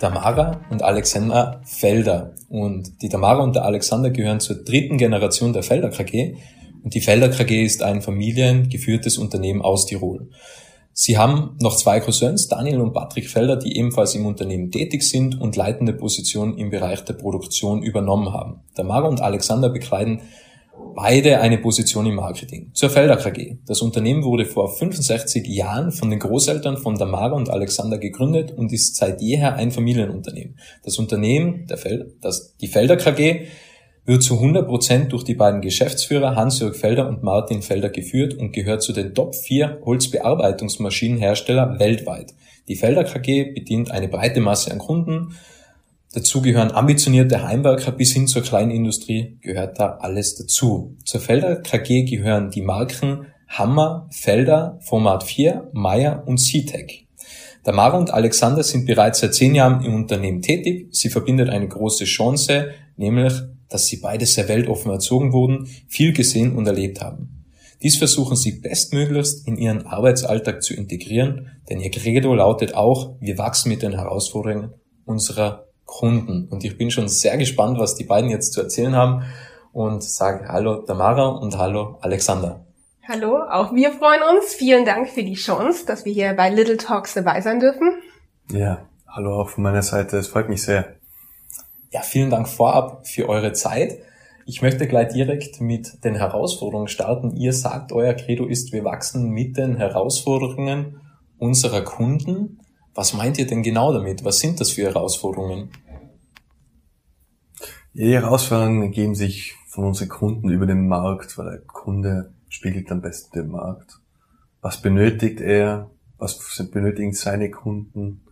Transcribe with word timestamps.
Tamara 0.00 0.62
und 0.70 0.82
Alexander 0.82 1.60
Felder. 1.64 2.34
Und 2.48 3.02
die 3.02 3.08
Tamara 3.08 3.42
und 3.42 3.54
der 3.54 3.64
Alexander 3.64 4.10
gehören 4.10 4.40
zur 4.40 4.64
dritten 4.64 4.96
Generation 4.96 5.52
der 5.52 5.62
Felder 5.62 5.90
KG. 5.90 6.36
Und 6.82 6.94
die 6.94 7.02
Felder 7.02 7.28
KG 7.28 7.62
ist 7.62 7.82
ein 7.82 8.00
familiengeführtes 8.00 9.18
Unternehmen 9.18 9.60
aus 9.60 9.86
Tirol. 9.86 10.30
Sie 10.92 11.18
haben 11.18 11.56
noch 11.60 11.76
zwei 11.76 12.00
Cousins, 12.00 12.48
Daniel 12.48 12.80
und 12.80 12.94
Patrick 12.94 13.28
Felder, 13.28 13.56
die 13.56 13.76
ebenfalls 13.76 14.14
im 14.14 14.26
Unternehmen 14.26 14.70
tätig 14.70 15.02
sind 15.02 15.40
und 15.40 15.54
leitende 15.54 15.92
Positionen 15.92 16.58
im 16.58 16.70
Bereich 16.70 17.04
der 17.04 17.14
Produktion 17.14 17.82
übernommen 17.82 18.32
haben. 18.32 18.60
Tamara 18.74 19.06
und 19.06 19.20
Alexander 19.20 19.68
bekleiden 19.68 20.22
beide 20.94 21.40
eine 21.40 21.58
Position 21.58 22.06
im 22.06 22.16
Marketing. 22.16 22.70
Zur 22.74 22.90
Felder 22.90 23.16
KG. 23.16 23.56
Das 23.66 23.80
Unternehmen 23.80 24.24
wurde 24.24 24.44
vor 24.44 24.68
65 24.68 25.46
Jahren 25.46 25.92
von 25.92 26.10
den 26.10 26.18
Großeltern 26.18 26.76
von 26.76 26.96
Damara 26.96 27.34
und 27.34 27.50
Alexander 27.50 27.98
gegründet 27.98 28.52
und 28.56 28.72
ist 28.72 28.96
seit 28.96 29.20
jeher 29.20 29.54
ein 29.54 29.72
Familienunternehmen. 29.72 30.58
Das 30.82 30.98
Unternehmen, 30.98 31.66
der 31.66 31.78
Fel 31.78 32.14
das, 32.20 32.56
die 32.58 32.68
Felder 32.68 32.96
KG, 32.96 33.46
wird 34.04 34.22
zu 34.22 34.34
100 34.34 34.66
Prozent 34.66 35.12
durch 35.12 35.24
die 35.24 35.34
beiden 35.34 35.60
Geschäftsführer 35.60 36.34
Hans-Jörg 36.34 36.74
Felder 36.74 37.08
und 37.08 37.22
Martin 37.22 37.62
Felder 37.62 37.90
geführt 37.90 38.34
und 38.34 38.52
gehört 38.52 38.82
zu 38.82 38.92
den 38.92 39.14
Top 39.14 39.34
4 39.34 39.82
Holzbearbeitungsmaschinenhersteller 39.84 41.78
weltweit. 41.78 42.34
Die 42.68 42.76
Felder 42.76 43.04
KG 43.04 43.52
bedient 43.52 43.90
eine 43.90 44.08
breite 44.08 44.40
Masse 44.40 44.70
an 44.72 44.78
Kunden, 44.78 45.36
Dazu 46.12 46.42
gehören 46.42 46.72
ambitionierte 46.72 47.44
Heimwerker 47.44 47.92
bis 47.92 48.12
hin 48.12 48.26
zur 48.26 48.42
Kleinindustrie 48.42 49.38
gehört 49.40 49.78
da 49.78 49.98
alles 50.00 50.34
dazu. 50.34 50.96
Zur 51.04 51.20
Felder 51.20 51.56
KG 51.56 52.02
gehören 52.02 52.50
die 52.50 52.62
Marken 52.62 53.26
Hammer, 53.46 54.08
Felder, 54.10 54.78
Format 54.80 55.22
4, 55.22 55.70
Meyer 55.72 56.24
und 56.26 56.38
Citec. 56.38 57.06
Tamara 57.62 57.96
und 57.96 58.10
Alexander 58.12 58.64
sind 58.64 58.86
bereits 58.86 59.20
seit 59.20 59.34
zehn 59.34 59.54
Jahren 59.54 59.84
im 59.84 59.94
Unternehmen 59.94 60.42
tätig. 60.42 60.88
Sie 60.90 61.10
verbindet 61.10 61.48
eine 61.48 61.68
große 61.68 62.06
Chance, 62.06 62.70
nämlich, 62.96 63.34
dass 63.68 63.86
sie 63.86 63.98
beide 63.98 64.26
sehr 64.26 64.48
weltoffen 64.48 64.90
erzogen 64.90 65.32
wurden, 65.32 65.68
viel 65.86 66.12
gesehen 66.12 66.56
und 66.56 66.66
erlebt 66.66 67.00
haben. 67.00 67.44
Dies 67.82 67.98
versuchen 67.98 68.36
sie 68.36 68.60
bestmöglichst 68.60 69.46
in 69.46 69.56
ihren 69.56 69.86
Arbeitsalltag 69.86 70.62
zu 70.62 70.74
integrieren, 70.74 71.50
denn 71.68 71.80
ihr 71.80 71.90
Credo 71.90 72.34
lautet 72.34 72.74
auch, 72.74 73.14
wir 73.20 73.38
wachsen 73.38 73.68
mit 73.68 73.82
den 73.82 73.92
Herausforderungen 73.92 74.74
unserer 75.04 75.69
Kunden. 75.90 76.48
Und 76.48 76.64
ich 76.64 76.78
bin 76.78 76.90
schon 76.90 77.08
sehr 77.08 77.36
gespannt, 77.36 77.78
was 77.78 77.96
die 77.96 78.04
beiden 78.04 78.30
jetzt 78.30 78.52
zu 78.52 78.62
erzählen 78.62 78.94
haben 78.94 79.24
und 79.72 80.02
sage 80.02 80.48
Hallo 80.48 80.76
Tamara 80.82 81.26
und 81.26 81.58
Hallo 81.58 81.98
Alexander. 82.00 82.64
Hallo, 83.08 83.42
auch 83.50 83.74
wir 83.74 83.90
freuen 83.90 84.22
uns. 84.22 84.54
Vielen 84.54 84.84
Dank 84.84 85.08
für 85.08 85.24
die 85.24 85.34
Chance, 85.34 85.84
dass 85.84 86.04
wir 86.04 86.12
hier 86.12 86.32
bei 86.34 86.48
Little 86.48 86.76
Talks 86.76 87.14
dabei 87.14 87.40
sein 87.40 87.58
dürfen. 87.58 87.90
Ja, 88.52 88.86
hallo 89.08 89.42
auch 89.42 89.48
von 89.48 89.64
meiner 89.64 89.82
Seite. 89.82 90.16
Es 90.16 90.28
freut 90.28 90.48
mich 90.48 90.62
sehr. 90.62 90.94
Ja, 91.90 92.02
vielen 92.02 92.30
Dank 92.30 92.48
vorab 92.48 93.06
für 93.08 93.28
eure 93.28 93.52
Zeit. 93.52 93.98
Ich 94.46 94.62
möchte 94.62 94.86
gleich 94.86 95.12
direkt 95.12 95.60
mit 95.60 96.04
den 96.04 96.14
Herausforderungen 96.14 96.88
starten. 96.88 97.32
Ihr 97.36 97.52
sagt, 97.52 97.92
euer 97.92 98.14
Credo 98.14 98.46
ist, 98.46 98.72
wir 98.72 98.84
wachsen 98.84 99.30
mit 99.30 99.56
den 99.56 99.76
Herausforderungen 99.76 101.00
unserer 101.38 101.82
Kunden. 101.82 102.59
Was 102.94 103.14
meint 103.14 103.38
ihr 103.38 103.46
denn 103.46 103.62
genau 103.62 103.92
damit? 103.92 104.24
Was 104.24 104.40
sind 104.40 104.60
das 104.60 104.70
für 104.70 104.82
Herausforderungen? 104.82 105.70
Die 107.92 108.12
Herausforderungen 108.12 108.82
ergeben 108.82 109.14
sich 109.14 109.54
von 109.68 109.84
unseren 109.84 110.08
Kunden 110.08 110.50
über 110.50 110.66
den 110.66 110.88
Markt, 110.88 111.38
weil 111.38 111.50
der 111.50 111.60
Kunde 111.60 112.32
spiegelt 112.48 112.90
am 112.90 113.00
besten 113.00 113.38
den 113.38 113.50
Markt. 113.50 114.00
Was 114.60 114.82
benötigt 114.82 115.40
er? 115.40 115.90
Was 116.18 116.38
benötigen 116.70 117.12
seine 117.12 117.50
Kunden? 117.50 118.22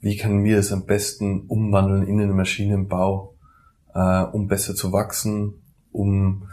Wie 0.00 0.16
können 0.16 0.44
wir 0.44 0.58
es 0.58 0.72
am 0.72 0.86
besten 0.86 1.42
umwandeln 1.46 2.06
in 2.06 2.18
den 2.18 2.34
Maschinenbau, 2.34 3.34
äh, 3.94 4.22
um 4.22 4.48
besser 4.48 4.74
zu 4.74 4.92
wachsen, 4.92 5.62
um 5.92 6.48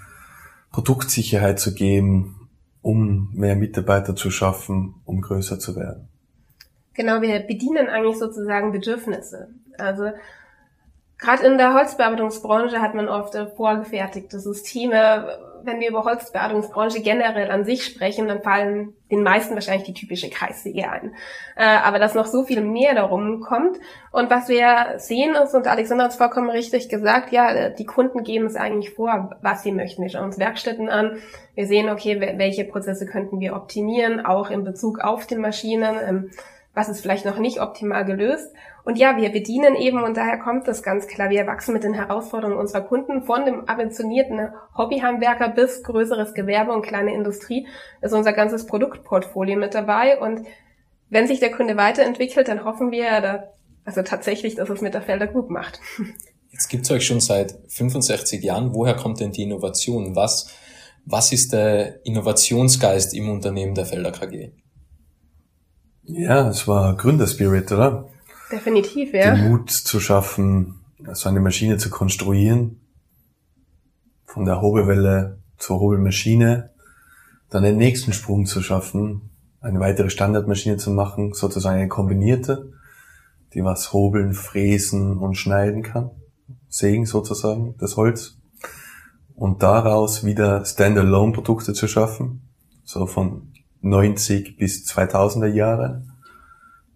Produktsicherheit 0.72 1.59
zu 1.59 1.73
geben, 1.73 2.50
um 2.81 3.31
mehr 3.34 3.55
Mitarbeiter 3.55 4.16
zu 4.16 4.31
schaffen, 4.31 4.95
um 5.05 5.22
größer 5.22 5.59
zu 5.59 5.75
werden? 5.75 6.12
Genau, 6.94 7.22
wir 7.22 7.40
bedienen 7.40 7.88
eigentlich 7.88 8.18
sozusagen 8.18 8.72
Bedürfnisse. 8.72 9.50
Also 9.78 10.12
gerade 11.18 11.46
in 11.46 11.58
der 11.58 11.74
Holzbearbeitungsbranche 11.74 12.81
hat 12.81 12.94
man 12.94 13.08
oft 13.08 13.36
vorgefertigte 13.56 14.40
Systeme. 14.40 15.40
Wenn 15.64 15.80
wir 15.80 15.90
über 15.90 16.03
Holzbearbeitungsbranche 16.03 17.02
generell 17.02 17.50
an 17.50 17.64
sich 17.64 17.86
sprechen, 17.86 18.28
dann 18.28 18.44
fallen 18.44 18.94
den 19.09 19.24
meisten 19.24 19.53
wahrscheinlich 19.53 19.86
die 19.86 19.94
typische 19.94 20.30
Kreissäge 20.30 20.92
ein. 20.92 21.16
Äh, 21.56 21.64
aber 21.64 22.00
dass 22.00 22.16
noch 22.16 22.26
so 22.26 22.44
viel 22.44 22.59
mehr 22.59 22.94
darum 22.94 23.40
kommt. 23.40 23.80
Und 24.12 24.30
was 24.30 24.50
wir 24.50 24.96
sehen 24.98 25.36
ist, 25.36 25.56
und 25.56 25.66
Alexander 25.66 26.03
hat 26.03 26.12
es 26.12 26.18
vollkommen 26.18 26.50
richtig 26.50 26.90
gesagt, 26.90 27.32
ja, 27.32 27.70
die 27.70 27.86
Kunden 27.86 28.24
geben 28.26 28.46
es 28.46 28.58
eigentlich 28.58 28.94
vor, 28.94 29.38
was 29.42 29.64
sie 29.64 29.72
möchten. 29.72 30.02
Wir 30.02 30.09
schauen 30.09 30.26
uns 30.26 30.38
Werkstätten 30.38 30.90
an. 30.90 31.18
Wir 31.56 31.66
sehen, 31.66 31.90
okay, 31.90 32.20
welche 32.38 32.66
Prozesse 32.66 33.06
könnten 33.06 33.40
wir 33.40 33.56
optimieren, 33.56 34.26
auch 34.26 34.52
in 34.52 34.66
Bezug 34.66 35.00
auf 35.00 35.26
die 35.26 35.38
Maschinen 35.38 35.96
ähm, 36.06 36.32
was 36.73 36.89
ist 36.89 37.01
vielleicht 37.01 37.25
noch 37.25 37.38
nicht 37.38 37.61
optimal 37.61 38.03
gelöst. 38.03 38.51
Und 38.84 38.97
ja, 38.97 39.16
wir 39.17 39.31
bedienen 39.31 39.75
eben, 39.75 40.03
und 40.03 40.17
daher 40.17 40.39
kommt 40.39 40.67
das 40.67 40.81
ganz 40.81 41.07
klar, 41.07 41.29
wir 41.29 41.45
wachsen 41.45 41.73
mit 41.73 41.84
den 41.84 41.94
Herausforderungen 41.94 42.57
unserer 42.57 42.81
Kunden 42.81 43.23
von 43.23 43.45
dem 43.45 43.69
ambitionierten 43.69 44.50
Hobbyhandwerker 44.75 45.50
bis 45.50 45.84
größeres 45.84 46.34
Gewerbe 46.34 46.72
und 46.72 46.81
kleine 46.81 47.13
Industrie 47.13 47.67
ist 48.01 48.13
unser 48.13 48.34
ganzes 48.34 48.66
Produktportfolio 48.66 49.57
mit 49.57 49.75
dabei. 49.75 50.19
Und 50.19 50.45
wenn 51.09 51.28
sich 51.28 51.39
der 51.39 51.51
Kunde 51.51 51.78
weiterentwickelt, 51.78 52.47
dann 52.47 52.66
hoffen 52.66 52.91
wir, 52.91 53.51
also 53.85 54.01
tatsächlich, 54.01 54.55
dass 54.55 54.69
es 54.69 54.81
mit 54.81 54.95
der 54.95 55.03
Felder 55.03 55.28
Group 55.28 55.50
macht. 55.50 55.79
Jetzt 56.51 56.69
gibt's 56.69 56.91
euch 56.91 57.05
schon 57.05 57.19
seit 57.19 57.55
65 57.67 58.44
Jahren. 58.44 58.75
Woher 58.75 58.95
kommt 58.95 59.19
denn 59.19 59.31
die 59.31 59.44
Innovation? 59.44 60.16
Was, 60.16 60.53
was 61.05 61.31
ist 61.31 61.53
der 61.53 62.05
Innovationsgeist 62.05 63.16
im 63.16 63.29
Unternehmen 63.29 63.73
der 63.73 63.85
Felder 63.85 64.11
KG? 64.11 64.51
Ja, 66.06 66.50
es 66.50 66.68
war 66.68 66.96
Gründerspirit, 66.97 67.72
oder? 67.72 68.09
Definitiv, 68.52 69.14
ja. 69.14 69.36
Den 69.36 69.50
Mut 69.50 69.72
zu 69.72 70.00
schaffen, 70.00 70.81
so 71.14 71.30
eine 71.30 71.40
Maschine 71.40 71.78
zu 71.78 71.90
konstruieren, 71.90 72.82
von 74.26 74.46
der 74.46 74.61
Hobelwelle 74.61 75.40
zur 75.58 75.79
Hobelmaschine, 75.79 76.72
dann 77.50 77.64
den 77.64 77.78
nächsten 77.78 78.14
Sprung 78.14 78.46
zu 78.46 78.61
schaffen, 78.61 79.29
eine 79.61 79.79
weitere 79.79 80.09
Standardmaschine 80.09 80.78
zu 80.78 80.91
machen, 80.91 81.34
sozusagen 81.34 81.78
eine 81.78 81.88
kombinierte, 81.88 82.73
die 83.53 83.64
was 83.64 83.94
hobeln, 83.94 84.34
fräsen 84.34 85.17
und 85.17 85.35
schneiden 85.35 85.84
kann, 85.84 86.11
sägen 86.67 87.05
sozusagen, 87.05 87.76
das 87.78 87.96
Holz, 87.96 88.38
und 89.35 89.64
daraus 89.64 90.26
wieder 90.26 90.66
Standalone-Produkte 90.66 91.73
zu 91.73 91.88
schaffen, 91.88 92.50
so 92.84 93.05
von 93.05 93.53
90 93.84 94.58
bis 94.58 94.85
2000er 94.88 95.47
Jahre 95.47 96.03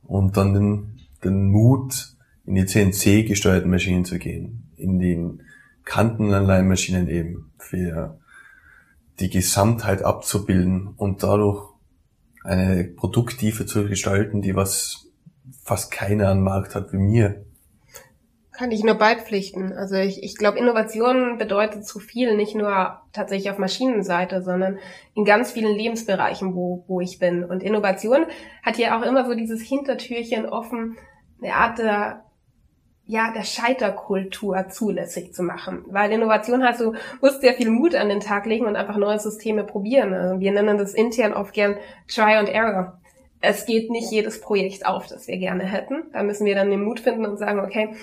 und 0.04 0.38
dann 0.38 0.54
den, 0.54 1.00
den 1.24 1.50
Mut, 1.50 2.16
in 2.45 2.56
die 2.56 2.66
CNC 2.66 3.28
gesteuerten 3.28 3.69
Maschinen 3.69 4.06
zu 4.06 4.18
gehen, 4.18 4.72
in 4.78 5.00
den 5.00 5.42
Kantenanleihenmaschinen 5.84 7.10
eben 7.10 7.51
für 7.57 8.18
die 9.19 9.30
Gesamtheit 9.30 10.04
abzubilden 10.04 10.88
und 10.95 11.24
dadurch 11.24 11.69
eine 12.44 12.86
Produkttiefe 12.86 13.66
zu 13.66 13.88
gestalten, 13.88 14.42
die 14.42 14.56
was 14.56 15.07
fast 15.63 15.92
keiner 15.92 16.30
am 16.30 16.42
Markt 16.42 16.75
hat 16.75 16.94
wie 16.94 16.98
mir. 16.98 17.45
Kann 18.57 18.71
ich 18.71 18.83
nur 18.83 18.95
beipflichten. 18.95 19.71
Also 19.74 19.98
ich, 19.98 20.24
ich 20.24 20.36
glaube, 20.36 20.57
Innovation 20.57 21.38
bedeutet 21.38 21.86
zu 21.86 22.00
viel, 22.00 22.36
nicht 22.36 22.56
nur 22.56 23.00
tatsächlich 23.13 23.51
auf 23.51 23.59
Maschinenseite, 23.59 24.42
sondern 24.42 24.80
in 25.13 25.25
ganz 25.25 25.51
vielen 25.51 25.75
Lebensbereichen, 25.75 26.56
wo, 26.56 26.83
wo 26.88 27.00
ich 27.00 27.19
bin. 27.19 27.44
Und 27.44 27.62
Innovation 27.62 28.25
hat 28.63 28.80
ja 28.80 28.98
auch 28.98 29.04
immer 29.04 29.27
so 29.27 29.36
dieses 29.36 29.62
Hintertürchen 29.62 30.48
offen, 30.48 30.98
eine 31.39 31.54
Art 31.54 31.77
der, 31.77 32.24
ja, 33.06 33.31
der 33.31 33.44
Scheiterkultur 33.44 34.69
zulässig 34.69 35.36
zu 35.36 35.44
machen. 35.44 35.86
Weil 35.89 36.12
Innovation 36.12 36.63
heißt, 36.63 36.81
du 36.81 36.95
musst 37.21 37.42
sehr 37.42 37.54
viel 37.54 37.69
Mut 37.69 37.94
an 37.94 38.09
den 38.09 38.21
Tag 38.21 38.48
legen 38.48 38.65
und 38.65 38.75
einfach 38.75 38.98
neue 38.98 39.19
Systeme 39.19 39.65
probieren. 39.65 40.15
Also 40.15 40.39
wir 40.39 40.51
nennen 40.51 40.80
das 40.80 40.95
intern 40.95 41.33
oft 41.33 41.54
gern 41.54 41.75
Try 42.07 42.33
and 42.33 42.50
Error. 42.50 43.00
Es 43.39 43.68
geht 43.68 43.92
nicht 43.92 44.12
jedes 44.12 44.42
Projekt 44.42 44.83
auf, 44.88 45.06
das 45.06 45.27
wir 45.27 45.38
gerne 45.38 45.63
hätten. 45.63 46.06
Da 46.12 46.24
müssen 46.24 46.48
wir 46.48 46.56
dann 46.56 46.71
den 46.71 46.83
Mut 46.83 47.01
finden 47.01 47.27
und 47.27 47.38
sagen, 47.38 47.59
okay, 47.59 47.95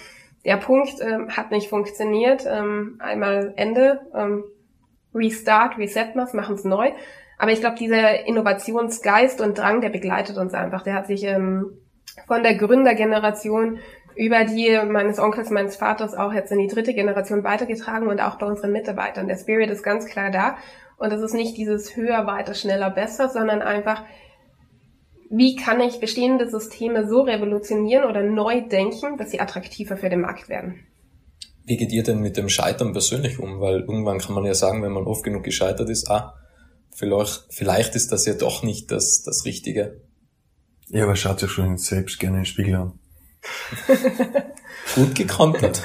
der 0.44 0.56
Punkt 0.56 1.00
ähm, 1.00 1.30
hat 1.30 1.50
nicht 1.50 1.68
funktioniert. 1.68 2.44
Ähm, 2.46 2.96
einmal 3.00 3.54
Ende, 3.56 4.00
ähm, 4.14 4.44
Restart, 5.14 5.78
Reset 5.78 6.10
was, 6.14 6.34
machen 6.34 6.56
es 6.56 6.64
neu. 6.64 6.92
Aber 7.38 7.52
ich 7.52 7.60
glaube, 7.60 7.76
dieser 7.76 8.26
Innovationsgeist 8.26 9.40
und 9.40 9.58
Drang, 9.58 9.80
der 9.80 9.90
begleitet 9.90 10.36
uns 10.38 10.54
einfach. 10.54 10.82
Der 10.82 10.94
hat 10.94 11.06
sich 11.06 11.24
ähm, 11.24 11.78
von 12.26 12.42
der 12.42 12.54
Gründergeneration 12.54 13.78
über 14.16 14.44
die 14.44 14.78
meines 14.86 15.18
Onkels, 15.18 15.50
meines 15.50 15.76
Vaters 15.76 16.14
auch 16.14 16.32
jetzt 16.32 16.52
in 16.52 16.58
die 16.58 16.68
dritte 16.68 16.94
Generation 16.94 17.42
weitergetragen 17.42 18.08
und 18.08 18.20
auch 18.20 18.36
bei 18.36 18.46
unseren 18.46 18.72
Mitarbeitern. 18.72 19.26
Der 19.26 19.36
Spirit 19.36 19.70
ist 19.70 19.82
ganz 19.82 20.06
klar 20.06 20.30
da. 20.30 20.56
Und 20.96 21.12
es 21.12 21.20
ist 21.20 21.34
nicht 21.34 21.56
dieses 21.56 21.96
höher, 21.96 22.26
weiter, 22.26 22.54
schneller, 22.54 22.90
besser, 22.90 23.28
sondern 23.28 23.62
einfach 23.62 24.04
wie 25.36 25.56
kann 25.56 25.80
ich 25.80 26.00
bestehende 26.00 26.48
Systeme 26.48 27.08
so 27.08 27.22
revolutionieren 27.22 28.08
oder 28.08 28.22
neu 28.22 28.66
denken, 28.68 29.16
dass 29.16 29.30
sie 29.30 29.40
attraktiver 29.40 29.96
für 29.96 30.08
den 30.08 30.20
Markt 30.20 30.48
werden. 30.48 30.80
Wie 31.64 31.76
geht 31.76 31.92
ihr 31.92 32.02
denn 32.02 32.20
mit 32.20 32.36
dem 32.36 32.48
Scheitern 32.48 32.92
persönlich 32.92 33.38
um? 33.38 33.60
Weil 33.60 33.80
irgendwann 33.80 34.18
kann 34.18 34.34
man 34.34 34.44
ja 34.44 34.54
sagen, 34.54 34.82
wenn 34.82 34.92
man 34.92 35.04
oft 35.04 35.24
genug 35.24 35.42
gescheitert 35.42 35.88
ist, 35.88 36.10
ah, 36.10 36.34
vielleicht, 36.94 37.46
vielleicht 37.50 37.96
ist 37.96 38.12
das 38.12 38.26
ja 38.26 38.34
doch 38.34 38.62
nicht 38.62 38.90
das, 38.90 39.22
das 39.22 39.44
Richtige. 39.44 40.02
Ja, 40.88 41.04
aber 41.04 41.16
schaut 41.16 41.40
sich 41.40 41.50
schon 41.50 41.78
selbst 41.78 42.20
gerne 42.20 42.36
in 42.36 42.42
den 42.42 42.46
Spiegel 42.46 42.74
an. 42.74 42.98
Gut 44.94 45.14
gekontert. 45.14 45.82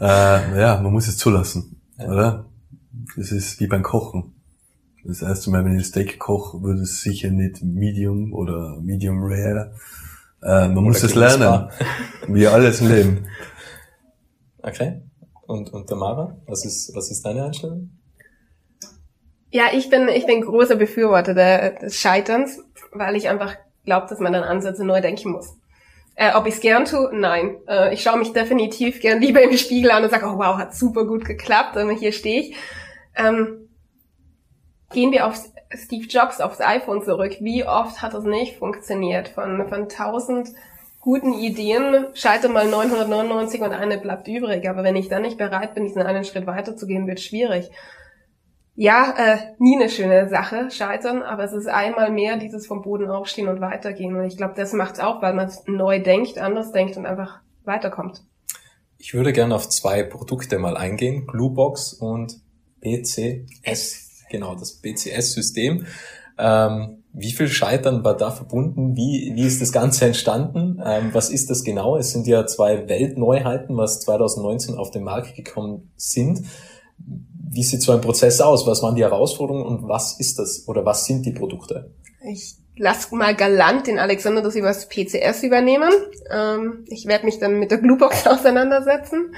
äh, 0.00 0.60
ja, 0.60 0.80
man 0.82 0.92
muss 0.92 1.08
es 1.08 1.16
zulassen, 1.16 1.80
ja. 1.98 2.06
oder? 2.06 2.50
Das 3.16 3.32
ist 3.32 3.60
wie 3.60 3.66
beim 3.66 3.82
Kochen. 3.82 4.33
Das 5.06 5.20
erste 5.20 5.50
Mal, 5.50 5.64
wenn 5.66 5.78
ich 5.78 5.86
Steak 5.86 6.18
koche, 6.18 6.62
würde 6.62 6.80
es 6.80 7.02
sicher 7.02 7.30
nicht 7.30 7.62
Medium 7.62 8.32
oder 8.32 8.80
Medium 8.80 9.22
Rare. 9.22 9.74
Äh, 10.42 10.68
man 10.68 10.72
oder 10.72 10.80
muss 10.80 11.02
es 11.02 11.14
lernen. 11.14 11.68
Wie 12.26 12.46
alles 12.46 12.80
im 12.80 12.88
Leben. 12.88 13.26
Okay. 14.62 15.02
Und, 15.46 15.70
und 15.74 15.88
Tamara, 15.88 16.38
was 16.46 16.64
ist, 16.64 16.94
was 16.94 17.10
ist 17.10 17.22
deine 17.22 17.44
Einstellung? 17.44 17.90
Ja, 19.50 19.64
ich 19.74 19.90
bin, 19.90 20.08
ich 20.08 20.24
bin 20.24 20.40
großer 20.40 20.76
Befürworter 20.76 21.34
der, 21.34 21.78
des 21.78 21.96
Scheiterns, 21.96 22.60
weil 22.92 23.14
ich 23.14 23.28
einfach 23.28 23.56
glaube, 23.84 24.06
dass 24.08 24.20
man 24.20 24.32
dann 24.32 24.42
Ansätze 24.42 24.86
neu 24.86 25.02
denken 25.02 25.32
muss. 25.32 25.54
Äh, 26.14 26.34
ob 26.34 26.46
ich 26.46 26.54
es 26.54 26.60
gern 26.60 26.86
tue? 26.86 27.10
Nein. 27.12 27.58
Äh, 27.68 27.92
ich 27.92 28.02
schaue 28.02 28.18
mich 28.18 28.32
definitiv 28.32 29.00
gern 29.00 29.20
lieber 29.20 29.42
im 29.42 29.56
Spiegel 29.58 29.90
an 29.90 30.02
und 30.02 30.10
sage, 30.10 30.24
oh 30.26 30.38
wow, 30.38 30.56
hat 30.56 30.74
super 30.74 31.06
gut 31.06 31.26
geklappt, 31.26 31.76
und 31.76 31.90
hier 31.90 32.12
stehe 32.12 32.40
ich. 32.40 32.56
Ähm, 33.16 33.63
gehen 34.94 35.12
wir 35.12 35.26
auf 35.26 35.36
Steve 35.74 36.06
Jobs, 36.06 36.40
aufs 36.40 36.60
iPhone 36.60 37.02
zurück. 37.02 37.36
Wie 37.40 37.66
oft 37.66 38.00
hat 38.00 38.14
das 38.14 38.24
nicht 38.24 38.56
funktioniert? 38.56 39.28
Von, 39.28 39.68
von 39.68 39.82
1000 39.82 40.50
guten 41.00 41.34
Ideen 41.34 42.06
scheitern 42.14 42.52
mal 42.52 42.66
999 42.66 43.60
und 43.60 43.72
eine 43.72 43.98
bleibt 43.98 44.26
übrig. 44.26 44.68
Aber 44.68 44.82
wenn 44.84 44.96
ich 44.96 45.08
dann 45.08 45.22
nicht 45.22 45.36
bereit 45.36 45.74
bin, 45.74 45.84
diesen 45.84 46.02
einen 46.02 46.24
Schritt 46.24 46.46
weiterzugehen, 46.46 47.06
wird 47.06 47.20
schwierig. 47.20 47.70
Ja, 48.76 49.14
äh, 49.16 49.36
nie 49.58 49.76
eine 49.76 49.88
schöne 49.88 50.28
Sache, 50.28 50.70
scheitern, 50.70 51.22
aber 51.22 51.44
es 51.44 51.52
ist 51.52 51.68
einmal 51.68 52.10
mehr 52.10 52.38
dieses 52.38 52.66
vom 52.66 52.82
Boden 52.82 53.08
aufstehen 53.08 53.48
und 53.48 53.60
weitergehen. 53.60 54.16
Und 54.16 54.24
ich 54.24 54.36
glaube, 54.36 54.54
das 54.56 54.72
macht 54.72 55.00
auch, 55.00 55.22
weil 55.22 55.34
man 55.34 55.52
neu 55.66 56.00
denkt, 56.02 56.38
anders 56.38 56.72
denkt 56.72 56.96
und 56.96 57.06
einfach 57.06 57.40
weiterkommt. 57.64 58.24
Ich 58.98 59.14
würde 59.14 59.32
gerne 59.32 59.54
auf 59.54 59.68
zwei 59.68 60.02
Produkte 60.02 60.58
mal 60.58 60.76
eingehen, 60.76 61.26
Gluebox 61.26 61.92
und 61.92 62.40
BCS 62.80 64.03
genau, 64.34 64.56
das 64.56 64.72
BCS-System. 64.72 65.86
Ähm, 66.36 67.04
wie 67.12 67.30
viel 67.30 67.46
Scheitern 67.46 68.02
war 68.02 68.16
da 68.16 68.32
verbunden? 68.32 68.96
Wie, 68.96 69.32
wie 69.36 69.46
ist 69.46 69.62
das 69.62 69.70
Ganze 69.70 70.06
entstanden? 70.06 70.82
Ähm, 70.84 71.10
was 71.12 71.30
ist 71.30 71.48
das 71.50 71.62
genau? 71.62 71.96
Es 71.96 72.10
sind 72.10 72.26
ja 72.26 72.44
zwei 72.46 72.88
Weltneuheiten, 72.88 73.76
was 73.76 74.00
2019 74.00 74.74
auf 74.74 74.90
den 74.90 75.04
Markt 75.04 75.36
gekommen 75.36 75.92
sind. 75.96 76.40
Wie 76.98 77.62
sieht 77.62 77.82
so 77.82 77.92
ein 77.92 78.00
Prozess 78.00 78.40
aus? 78.40 78.66
Was 78.66 78.82
waren 78.82 78.96
die 78.96 79.02
Herausforderungen 79.02 79.64
und 79.64 79.88
was 79.88 80.18
ist 80.18 80.40
das 80.40 80.66
oder 80.66 80.84
was 80.84 81.04
sind 81.04 81.24
die 81.24 81.32
Produkte? 81.32 81.92
Ich 82.28 82.56
lass 82.76 83.12
mal 83.12 83.36
galant 83.36 83.86
den 83.86 84.00
Alexander 84.00 84.42
das 84.42 84.56
über 84.56 84.68
das 84.68 84.88
PCS 84.88 85.44
übernehmen. 85.44 85.92
Ähm, 86.28 86.84
ich 86.88 87.06
werde 87.06 87.26
mich 87.26 87.38
dann 87.38 87.60
mit 87.60 87.70
der 87.70 87.76
Bluebox 87.76 88.26
auseinandersetzen. 88.26 89.36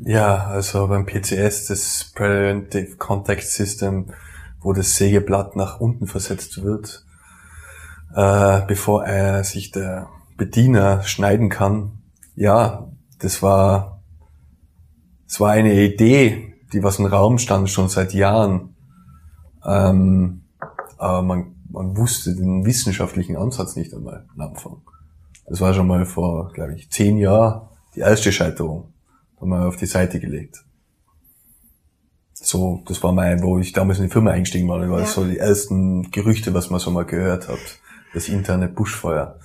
Ja, 0.00 0.46
also 0.46 0.86
beim 0.86 1.06
PCS, 1.06 1.66
das 1.66 2.12
Preventive 2.14 2.96
Contact 2.96 3.42
System, 3.42 4.06
wo 4.60 4.72
das 4.72 4.94
Sägeblatt 4.94 5.56
nach 5.56 5.80
unten 5.80 6.06
versetzt 6.06 6.62
wird, 6.62 7.04
äh, 8.14 8.60
bevor 8.68 9.04
er 9.04 9.42
sich 9.42 9.72
der 9.72 10.08
Bediener 10.36 11.02
schneiden 11.02 11.48
kann. 11.48 11.98
Ja, 12.36 12.92
das 13.18 13.42
war, 13.42 14.04
das 15.26 15.40
war 15.40 15.50
eine 15.50 15.74
Idee, 15.74 16.54
die 16.72 16.84
was 16.84 17.00
im 17.00 17.06
Raum 17.06 17.38
stand 17.38 17.68
schon 17.68 17.88
seit 17.88 18.14
Jahren. 18.14 18.76
Ähm, 19.66 20.44
aber 20.96 21.22
man, 21.22 21.56
man 21.70 21.96
wusste 21.96 22.36
den 22.36 22.64
wissenschaftlichen 22.64 23.36
Ansatz 23.36 23.74
nicht 23.74 23.92
einmal 23.92 24.26
am 24.36 24.42
Anfang. 24.42 24.80
Das 25.46 25.60
war 25.60 25.74
schon 25.74 25.88
mal 25.88 26.06
vor, 26.06 26.52
glaube 26.52 26.74
ich, 26.74 26.88
zehn 26.88 27.18
Jahren 27.18 27.68
die 27.96 28.00
erste 28.00 28.30
Scheiterung 28.30 28.92
haben 29.40 29.48
wir 29.48 29.66
auf 29.66 29.76
die 29.76 29.86
Seite 29.86 30.20
gelegt. 30.20 30.64
So, 32.32 32.82
das 32.86 33.02
war 33.02 33.12
mein, 33.12 33.42
wo 33.42 33.58
ich 33.58 33.72
damals 33.72 33.98
in 33.98 34.04
die 34.04 34.12
Firma 34.12 34.30
eingestiegen 34.30 34.68
war. 34.68 34.78
Das 34.78 34.90
war 34.90 35.00
ja. 35.00 35.06
so 35.06 35.24
die 35.24 35.38
ersten 35.38 36.10
Gerüchte, 36.10 36.54
was 36.54 36.70
man 36.70 36.80
so 36.80 36.90
mal 36.90 37.04
gehört 37.04 37.48
hat. 37.48 37.58
Das 38.14 38.28
interne 38.28 38.68
Buschfeuer. 38.68 39.38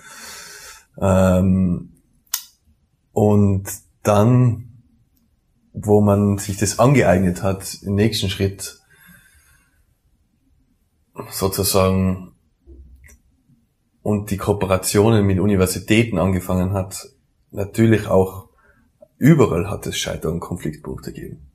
Ähm, 1.01 1.93
und 3.11 3.63
dann, 4.03 4.83
wo 5.73 6.01
man 6.01 6.37
sich 6.37 6.57
das 6.57 6.79
angeeignet 6.79 7.41
hat, 7.41 7.79
im 7.81 7.95
nächsten 7.95 8.29
Schritt 8.29 8.79
sozusagen 11.29 12.33
und 14.01 14.31
die 14.31 14.37
Kooperationen 14.37 15.25
mit 15.25 15.39
Universitäten 15.39 16.19
angefangen 16.19 16.73
hat, 16.73 17.09
natürlich 17.51 18.07
auch 18.07 18.42
Überall 19.23 19.69
hat 19.69 19.87
es 19.87 19.97
Scheitern 19.97 20.33
und 20.33 20.39
Konfliktpunkte 20.41 21.13
gegeben. 21.13 21.47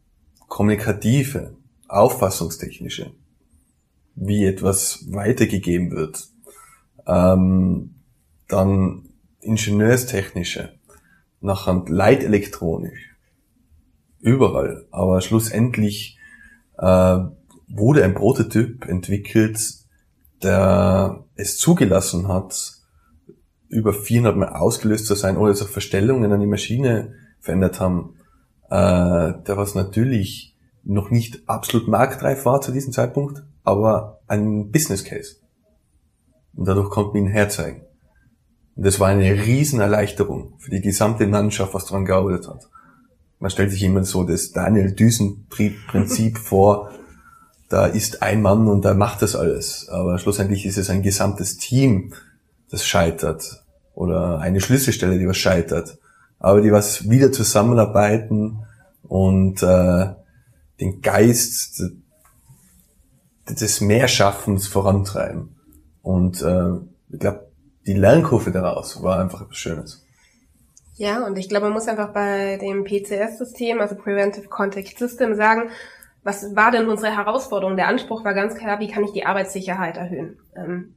Kommunikative, 0.47 1.55
auffassungstechnische, 1.87 3.11
wie 4.15 4.47
etwas 4.47 5.05
weitergegeben 5.11 5.91
wird. 5.91 6.29
Ähm, 7.07 7.97
dann 8.49 9.11
ingenieurstechnische, 9.43 10.79
nachher 11.43 11.85
leitelektronisch. 11.87 13.15
Überall. 14.19 14.87
Aber 14.91 15.21
schlussendlich 15.21 16.19
äh, 16.79 17.19
wurde 17.69 18.03
ein 18.03 18.15
Prototyp 18.15 18.87
entwickelt, 18.87 19.61
der 20.43 21.23
es 21.35 21.59
zugelassen 21.59 22.29
hat, 22.29 22.79
über 23.69 23.93
400 23.93 24.39
Mal 24.39 24.49
ausgelöst 24.55 25.05
zu 25.05 25.15
sein, 25.15 25.37
ohne 25.37 25.51
dass 25.51 25.61
auch 25.61 25.69
Verstellungen 25.69 26.33
an 26.33 26.41
die 26.41 26.47
Maschine 26.47 27.28
verändert 27.41 27.81
haben, 27.81 28.15
äh, 28.71 29.33
der 29.47 29.57
was 29.57 29.75
natürlich 29.75 30.57
noch 30.85 31.11
nicht 31.11 31.49
absolut 31.49 31.89
marktreif 31.89 32.45
war 32.45 32.61
zu 32.61 32.73
diesem 32.73 32.93
Zeitpunkt, 32.93 33.43
aber 33.65 34.21
ein 34.27 34.71
Business 34.71 35.05
Case. 35.05 35.37
Und 36.55 36.67
dadurch 36.67 36.91
konnten 36.91 37.15
wir 37.15 37.21
ihn 37.23 37.29
herzeigen. 37.29 37.83
Und 38.75 38.87
das 38.87 39.01
war 39.01 39.09
eine 39.09 39.45
Riesenerleichterung 39.45 40.55
für 40.59 40.71
die 40.71 40.81
gesamte 40.81 41.27
Mannschaft, 41.27 41.75
was 41.75 41.87
daran 41.87 42.05
gearbeitet 42.05 42.49
hat. 42.49 42.69
Man 43.39 43.51
stellt 43.51 43.71
sich 43.71 43.83
immer 43.83 44.05
so 44.05 44.25
das 44.25 44.53
Daniel 44.53 44.93
Düsentrieb-Prinzip 44.93 46.39
vor, 46.39 46.91
da 47.69 47.87
ist 47.87 48.23
ein 48.23 48.41
Mann 48.41 48.67
und 48.67 48.85
der 48.85 48.95
macht 48.95 49.21
das 49.21 49.37
alles. 49.37 49.89
Aber 49.91 50.19
schlussendlich 50.19 50.65
ist 50.65 50.79
es 50.79 50.89
ein 50.89 51.03
gesamtes 51.03 51.59
Team, 51.59 52.15
das 52.71 52.87
scheitert. 52.87 53.63
Oder 53.95 54.39
eine 54.39 54.61
Schlüsselstelle, 54.61 55.19
die 55.19 55.29
was 55.29 55.37
scheitert 55.37 55.99
aber 56.39 56.61
die 56.61 56.73
was 56.73 57.09
wieder 57.09 57.33
zusammenarbeiten 57.33 58.65
und 59.03 59.63
äh, 59.63 60.15
den 60.81 61.01
Geist 61.03 61.83
des 63.49 63.81
Mehrschaffens 63.81 64.67
vorantreiben. 64.67 65.57
Und 66.03 66.43
äh, 66.43 66.75
ich 67.11 67.19
glaube, 67.19 67.49
die 67.87 67.95
Lernkurve 67.95 68.51
daraus 68.51 69.03
war 69.03 69.21
einfach 69.21 69.43
etwas 69.43 69.57
Schönes. 69.57 70.05
Ja, 70.97 71.25
und 71.25 71.39
ich 71.39 71.49
glaube, 71.49 71.67
man 71.67 71.75
muss 71.75 71.89
einfach 71.89 72.13
bei 72.13 72.59
dem 72.61 72.85
PCS-System, 72.85 73.81
also 73.81 73.95
Preventive 73.95 74.49
Contact 74.49 74.99
System, 74.99 75.35
sagen, 75.35 75.71
was 76.25 76.55
war 76.57 76.73
denn 76.73 76.89
unsere 76.89 77.17
Herausforderung? 77.17 77.77
Der 77.77 77.89
Anspruch 77.89 78.25
war 78.25 78.35
ganz 78.35 78.55
klar, 78.55 78.81
wie 78.81 78.89
kann 78.89 79.05
ich 79.05 79.13
die 79.13 79.25
Arbeitssicherheit 79.25 79.97
erhöhen? 79.97 80.39
Ähm, 80.57 80.95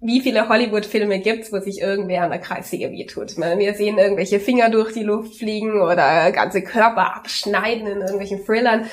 wie 0.00 0.20
viele 0.20 0.48
Hollywood-Filme 0.48 1.20
gibt's, 1.20 1.52
wo 1.52 1.58
sich 1.58 1.80
irgendwer 1.80 2.22
an 2.22 2.30
der 2.30 2.38
Kreissäge 2.38 2.90
wehtut? 2.90 3.36
Wir 3.36 3.74
sehen 3.74 3.98
irgendwelche 3.98 4.40
Finger 4.40 4.70
durch 4.70 4.92
die 4.92 5.02
Luft 5.02 5.36
fliegen 5.36 5.80
oder 5.80 6.30
ganze 6.32 6.62
Körper 6.62 7.16
abschneiden 7.16 7.86
in 7.86 8.00
irgendwelchen 8.00 8.44
Thrillern. 8.44 8.86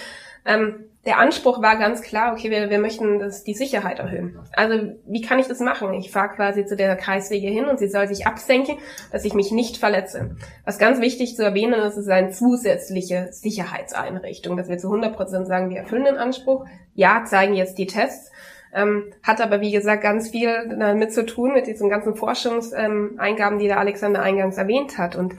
Ähm, 0.45 0.85
der 1.05 1.17
Anspruch 1.17 1.61
war 1.61 1.77
ganz 1.77 2.01
klar, 2.01 2.31
okay, 2.31 2.49
wir, 2.49 2.69
wir 2.69 2.79
möchten 2.79 3.19
das, 3.19 3.43
die 3.43 3.53
Sicherheit 3.53 3.99
erhöhen. 3.99 4.39
Also 4.53 4.93
wie 5.05 5.21
kann 5.21 5.37
ich 5.37 5.47
das 5.47 5.59
machen? 5.59 5.93
Ich 5.93 6.11
fahre 6.11 6.33
quasi 6.33 6.65
zu 6.65 6.77
der 6.77 6.95
Kreissäge 6.95 7.47
hin 7.47 7.65
und 7.65 7.77
sie 7.77 7.89
soll 7.89 8.07
sich 8.07 8.25
absenken, 8.25 8.77
dass 9.11 9.25
ich 9.25 9.33
mich 9.33 9.51
nicht 9.51 9.75
verletze. 9.75 10.37
Was 10.63 10.79
ganz 10.79 11.01
wichtig 11.01 11.35
zu 11.35 11.43
erwähnen 11.43 11.73
ist, 11.81 11.97
ist 11.97 12.07
eine 12.07 12.29
zusätzliche 12.29 13.27
Sicherheitseinrichtung, 13.31 14.55
dass 14.55 14.69
wir 14.69 14.77
zu 14.77 14.87
100 14.87 15.13
Prozent 15.13 15.47
sagen, 15.47 15.69
wir 15.69 15.79
erfüllen 15.79 16.05
den 16.05 16.17
Anspruch. 16.17 16.65
Ja, 16.95 17.25
zeigen 17.25 17.53
jetzt 17.53 17.77
die 17.77 17.87
Tests. 17.87 18.31
Ähm, 18.73 19.13
hat 19.21 19.39
aber, 19.39 19.61
wie 19.61 19.71
gesagt, 19.71 20.01
ganz 20.01 20.29
viel 20.29 20.75
damit 20.79 21.13
zu 21.13 21.25
tun, 21.25 21.53
mit 21.53 21.67
diesen 21.67 21.89
ganzen 21.89 22.15
Forschungseingaben, 22.15 23.59
die 23.59 23.67
der 23.67 23.79
Alexander 23.79 24.21
eingangs 24.21 24.57
erwähnt 24.57 24.97
hat. 24.97 25.15
Und 25.15 25.35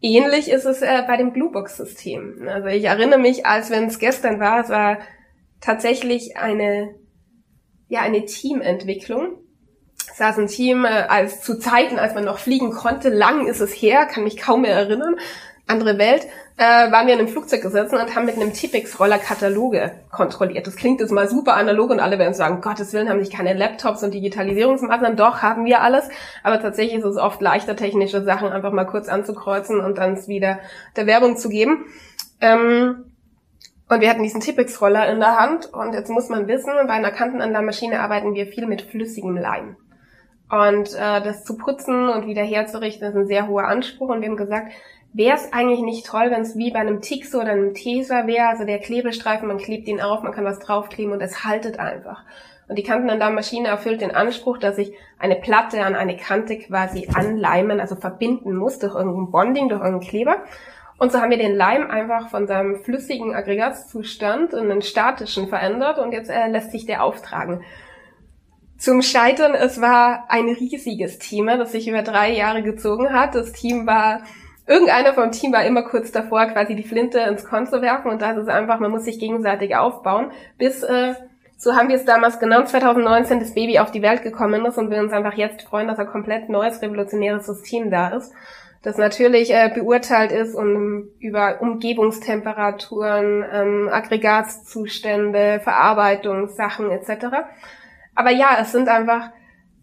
ähnlich 0.00 0.50
ist 0.50 0.64
es 0.64 0.80
äh, 0.80 1.02
bei 1.06 1.16
dem 1.16 1.32
Bluebox-System. 1.32 2.48
Also 2.48 2.68
ich 2.68 2.84
erinnere 2.84 3.20
mich, 3.20 3.44
als 3.44 3.70
wenn 3.70 3.86
es 3.86 3.98
gestern 3.98 4.40
war, 4.40 4.60
es 4.60 4.70
war 4.70 4.98
tatsächlich 5.60 6.36
eine, 6.36 6.94
ja, 7.88 8.00
eine 8.00 8.24
Teamentwicklung. 8.24 9.38
Es 10.10 10.18
saß 10.18 10.38
ein 10.38 10.46
Team, 10.46 10.84
äh, 10.84 10.88
als 10.88 11.42
zu 11.42 11.58
Zeiten, 11.58 11.98
als 11.98 12.14
man 12.14 12.24
noch 12.24 12.38
fliegen 12.38 12.72
konnte, 12.72 13.10
lang 13.10 13.46
ist 13.46 13.60
es 13.60 13.72
her, 13.72 14.06
kann 14.06 14.24
mich 14.24 14.36
kaum 14.36 14.62
mehr 14.62 14.74
erinnern, 14.74 15.16
andere 15.66 15.98
Welt, 15.98 16.26
äh, 16.62 16.92
waren 16.92 17.08
wir 17.08 17.14
in 17.14 17.18
einem 17.18 17.28
Flugzeug 17.28 17.60
gesessen 17.60 17.96
und 17.96 18.14
haben 18.14 18.24
mit 18.24 18.36
einem 18.36 18.52
Tippex-Roller 18.52 19.18
Kataloge 19.18 19.90
kontrolliert. 20.12 20.64
Das 20.64 20.76
klingt 20.76 21.00
jetzt 21.00 21.10
mal 21.10 21.28
super 21.28 21.54
analog 21.54 21.90
und 21.90 21.98
alle 21.98 22.20
werden 22.20 22.34
sagen, 22.34 22.60
Gottes 22.60 22.92
Willen, 22.92 23.08
haben 23.08 23.18
nicht 23.18 23.32
keine 23.32 23.52
Laptops 23.52 24.04
und 24.04 24.14
Digitalisierungsmaßnahmen. 24.14 25.16
Doch, 25.16 25.42
haben 25.42 25.64
wir 25.64 25.80
alles. 25.80 26.08
Aber 26.44 26.60
tatsächlich 26.60 26.98
ist 26.98 27.04
es 27.04 27.16
oft 27.16 27.40
leichter, 27.40 27.74
technische 27.74 28.22
Sachen 28.22 28.48
einfach 28.48 28.70
mal 28.70 28.84
kurz 28.84 29.08
anzukreuzen 29.08 29.80
und 29.80 29.98
dann 29.98 30.12
es 30.12 30.28
wieder 30.28 30.60
der 30.94 31.08
Werbung 31.08 31.36
zu 31.36 31.48
geben. 31.48 31.86
Ähm, 32.40 33.06
und 33.88 34.00
wir 34.00 34.08
hatten 34.08 34.22
diesen 34.22 34.40
Tippex-Roller 34.40 35.10
in 35.10 35.18
der 35.18 35.36
Hand 35.40 35.66
und 35.66 35.94
jetzt 35.94 36.10
muss 36.10 36.28
man 36.28 36.46
wissen, 36.46 36.72
bei 36.86 36.92
einer 36.92 37.10
Kantenanlagenmaschine 37.10 37.98
arbeiten 37.98 38.34
wir 38.34 38.46
viel 38.46 38.66
mit 38.66 38.82
flüssigem 38.82 39.36
Leim. 39.36 39.76
Und 40.48 40.94
äh, 40.94 41.20
das 41.22 41.42
zu 41.42 41.56
putzen 41.56 42.08
und 42.08 42.26
wieder 42.26 42.42
herzurichten 42.42 43.08
ist 43.08 43.16
ein 43.16 43.26
sehr 43.26 43.48
hoher 43.48 43.64
Anspruch. 43.64 44.10
Und 44.10 44.20
wir 44.20 44.28
haben 44.28 44.36
gesagt, 44.36 44.70
wäre 45.12 45.36
es 45.36 45.52
eigentlich 45.52 45.80
nicht 45.80 46.06
toll, 46.06 46.30
wenn 46.30 46.42
es 46.42 46.56
wie 46.56 46.70
bei 46.70 46.78
einem 46.78 47.00
Tixo 47.00 47.40
oder 47.40 47.52
einem 47.52 47.74
Teser 47.74 48.26
wäre, 48.26 48.48
also 48.48 48.64
der 48.64 48.78
Klebestreifen, 48.78 49.48
man 49.48 49.58
klebt 49.58 49.86
ihn 49.86 50.00
auf, 50.00 50.22
man 50.22 50.32
kann 50.32 50.44
was 50.44 50.58
draufkleben 50.58 51.12
und 51.12 51.20
es 51.20 51.44
haltet 51.44 51.78
einfach. 51.78 52.24
Und 52.68 52.76
die 52.78 52.82
Kantenanlagenmaschine 52.82 53.68
erfüllt 53.68 54.00
den 54.00 54.14
Anspruch, 54.14 54.56
dass 54.56 54.78
ich 54.78 54.94
eine 55.18 55.36
Platte 55.36 55.84
an 55.84 55.94
eine 55.94 56.16
Kante 56.16 56.58
quasi 56.58 57.08
anleimen, 57.12 57.80
also 57.80 57.96
verbinden 57.96 58.56
muss 58.56 58.78
durch 58.78 58.94
irgendein 58.94 59.30
Bonding, 59.30 59.68
durch 59.68 59.82
irgendeinen 59.82 60.08
Kleber. 60.08 60.36
Und 60.96 61.12
so 61.12 61.20
haben 61.20 61.30
wir 61.30 61.38
den 61.38 61.56
Leim 61.56 61.90
einfach 61.90 62.30
von 62.30 62.46
seinem 62.46 62.82
flüssigen 62.82 63.34
Aggregatzustand 63.34 64.54
in 64.54 64.70
einen 64.70 64.82
statischen 64.82 65.48
verändert 65.48 65.98
und 65.98 66.12
jetzt 66.12 66.30
äh, 66.30 66.46
lässt 66.46 66.70
sich 66.70 66.86
der 66.86 67.02
auftragen. 67.02 67.62
Zum 68.78 69.02
Scheitern, 69.02 69.54
es 69.54 69.80
war 69.80 70.26
ein 70.28 70.48
riesiges 70.48 71.18
Team, 71.18 71.46
das 71.46 71.72
sich 71.72 71.88
über 71.88 72.02
drei 72.02 72.30
Jahre 72.32 72.62
gezogen 72.62 73.12
hat. 73.12 73.34
Das 73.34 73.52
Team 73.52 73.86
war 73.86 74.22
irgendeiner 74.66 75.14
vom 75.14 75.32
Team 75.32 75.52
war 75.52 75.64
immer 75.64 75.82
kurz 75.82 76.12
davor, 76.12 76.46
quasi 76.46 76.74
die 76.74 76.82
Flinte 76.82 77.18
ins 77.20 77.44
Korn 77.44 77.66
zu 77.66 77.82
werfen 77.82 78.10
und 78.10 78.22
das 78.22 78.36
ist 78.36 78.48
einfach, 78.48 78.78
man 78.78 78.90
muss 78.90 79.04
sich 79.04 79.18
gegenseitig 79.18 79.76
aufbauen, 79.76 80.30
bis, 80.58 80.82
äh, 80.82 81.14
so 81.56 81.74
haben 81.76 81.88
wir 81.88 81.96
es 81.96 82.04
damals 82.04 82.40
genannt, 82.40 82.68
2019 82.68 83.40
das 83.40 83.54
Baby 83.54 83.78
auf 83.78 83.90
die 83.90 84.02
Welt 84.02 84.22
gekommen 84.22 84.64
ist 84.64 84.78
und 84.78 84.90
wir 84.90 85.00
uns 85.00 85.12
einfach 85.12 85.34
jetzt 85.34 85.62
freuen, 85.62 85.88
dass 85.88 85.98
ein 85.98 86.08
komplett 86.08 86.48
neues, 86.48 86.82
revolutionäres 86.82 87.46
System 87.46 87.90
da 87.90 88.08
ist, 88.08 88.32
das 88.82 88.98
natürlich 88.98 89.52
äh, 89.52 89.70
beurteilt 89.72 90.32
ist 90.32 90.54
und 90.54 91.10
über 91.20 91.60
Umgebungstemperaturen, 91.60 93.44
ähm, 93.52 93.88
Aggregatzustände, 93.92 95.60
Verarbeitungssachen 95.62 96.90
etc. 96.90 97.26
Aber 98.14 98.30
ja, 98.30 98.58
es 98.60 98.72
sind 98.72 98.88
einfach 98.88 99.30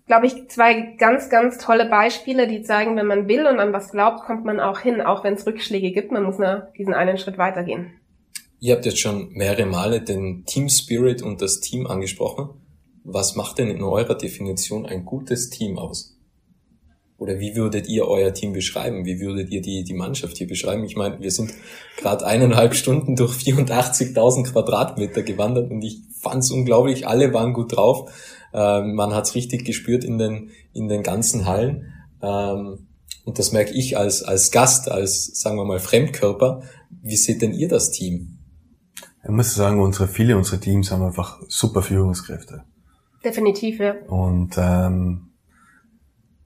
glaube 0.09 0.25
ich, 0.25 0.49
zwei 0.49 0.95
ganz, 0.97 1.29
ganz 1.29 1.59
tolle 1.59 1.87
Beispiele, 1.87 2.47
die 2.47 2.63
zeigen, 2.63 2.97
wenn 2.97 3.05
man 3.05 3.27
will 3.27 3.45
und 3.45 3.59
an 3.59 3.73
was 3.73 3.91
glaubt, 3.91 4.25
kommt 4.25 4.43
man 4.43 4.59
auch 4.59 4.79
hin, 4.79 5.01
auch 5.01 5.23
wenn 5.23 5.35
es 5.35 5.45
Rückschläge 5.45 5.91
gibt. 5.91 6.11
Man 6.11 6.23
muss 6.23 6.39
nur 6.39 6.67
diesen 6.75 6.95
einen 6.95 7.19
Schritt 7.19 7.37
weitergehen. 7.37 7.91
Ihr 8.59 8.73
habt 8.73 8.87
jetzt 8.87 8.97
schon 8.97 9.29
mehrere 9.33 9.67
Male 9.67 10.01
den 10.01 10.45
Team 10.45 10.67
Spirit 10.67 11.21
und 11.21 11.43
das 11.43 11.59
Team 11.59 11.85
angesprochen. 11.85 12.49
Was 13.03 13.35
macht 13.35 13.59
denn 13.59 13.69
in 13.69 13.83
eurer 13.83 14.15
Definition 14.15 14.87
ein 14.87 15.05
gutes 15.05 15.51
Team 15.51 15.77
aus? 15.77 16.17
Oder 17.19 17.39
wie 17.39 17.55
würdet 17.55 17.87
ihr 17.87 18.07
euer 18.07 18.33
Team 18.33 18.51
beschreiben? 18.53 19.05
Wie 19.05 19.19
würdet 19.19 19.51
ihr 19.51 19.61
die, 19.61 19.83
die 19.83 19.93
Mannschaft 19.93 20.37
hier 20.37 20.47
beschreiben? 20.47 20.85
Ich 20.85 20.95
meine, 20.95 21.19
wir 21.19 21.29
sind 21.29 21.53
gerade 21.97 22.25
eineinhalb 22.25 22.73
Stunden 22.73 23.15
durch 23.15 23.33
84.000 23.33 24.51
Quadratmeter 24.51 25.21
gewandert 25.21 25.69
und 25.69 25.83
ich 25.83 25.99
fand's 26.19 26.49
unglaublich. 26.49 27.07
Alle 27.07 27.31
waren 27.31 27.53
gut 27.53 27.75
drauf. 27.75 28.09
Ähm, 28.53 28.95
man 28.95 29.13
hat's 29.13 29.35
richtig 29.35 29.65
gespürt 29.65 30.03
in 30.03 30.17
den, 30.17 30.49
in 30.73 30.87
den 30.87 31.03
ganzen 31.03 31.45
Hallen. 31.45 31.93
Ähm, 32.21 32.87
und 33.25 33.37
das 33.37 33.51
merke 33.51 33.71
ich 33.71 33.97
als, 33.97 34.23
als 34.23 34.51
Gast, 34.51 34.89
als, 34.89 35.39
sagen 35.39 35.57
wir 35.57 35.65
mal, 35.65 35.79
Fremdkörper. 35.79 36.63
Wie 37.01 37.17
seht 37.17 37.41
denn 37.41 37.53
ihr 37.53 37.67
das 37.67 37.91
Team? 37.91 38.39
Ich 39.23 39.29
muss 39.29 39.53
sagen, 39.53 39.81
unsere, 39.81 40.07
viele 40.07 40.37
unserer 40.37 40.59
Teams 40.59 40.91
haben 40.91 41.03
einfach 41.03 41.39
super 41.47 41.81
Führungskräfte. 41.81 42.63
Definitiv, 43.23 43.79
ja. 43.79 43.95
Und 44.07 44.55
ähm, 44.57 45.29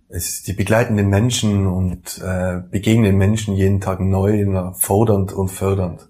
es, 0.10 0.44
die 0.44 0.54
begleiten 0.54 0.98
den 0.98 1.10
Menschen 1.10 1.68
und 1.68 2.20
äh, 2.24 2.62
begegnen 2.70 3.06
den 3.06 3.18
Menschen 3.18 3.56
jeden 3.56 3.80
Tag 3.80 4.00
neu, 4.00 4.74
fordernd 4.74 5.34
und 5.34 5.50
fördernd. 5.50 6.10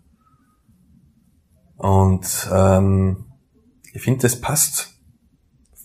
Und 1.77 2.49
ähm, 2.51 3.25
ich 3.93 4.01
finde, 4.01 4.21
das 4.21 4.39
passt 4.39 4.92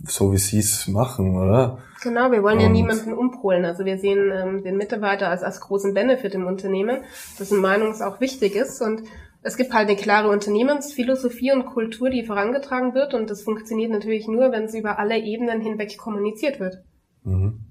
so 0.05 0.33
wie 0.33 0.39
sie 0.39 0.59
es 0.59 0.89
machen, 0.89 1.37
oder? 1.37 1.79
Genau, 2.03 2.31
wir 2.31 2.43
wollen 2.43 2.59
und 2.59 2.63
ja 2.63 2.69
niemanden 2.69 3.13
umpolen. 3.13 3.65
Also 3.65 3.85
wir 3.85 3.99
sehen 3.99 4.31
ähm, 4.33 4.63
den 4.63 4.77
Mitarbeiter 4.77 5.29
als, 5.29 5.43
als 5.43 5.61
großen 5.61 5.95
Benefit 5.95 6.35
im 6.35 6.47
Unternehmen, 6.47 7.03
das 7.39 7.51
in 7.51 7.59
Meinungs 7.59 8.01
auch 8.01 8.21
wichtig 8.21 8.55
ist. 8.55 8.81
Und 8.81 9.03
es 9.43 9.57
gibt 9.57 9.73
halt 9.73 9.89
eine 9.89 9.97
klare 9.97 10.29
Unternehmensphilosophie 10.29 11.53
und 11.53 11.67
Kultur, 11.67 12.11
die 12.11 12.25
vorangetragen 12.25 12.95
wird. 12.95 13.15
Und 13.15 13.31
das 13.31 13.43
funktioniert 13.43 13.91
natürlich 13.91 14.29
nur, 14.29 14.53
wenn 14.53 14.65
es 14.65 14.75
über 14.75 14.99
alle 14.99 15.19
Ebenen 15.19 15.61
hinweg 15.61 15.97
kommuniziert 15.99 16.61
wird. 16.61 16.85
Mhm. 17.25 17.67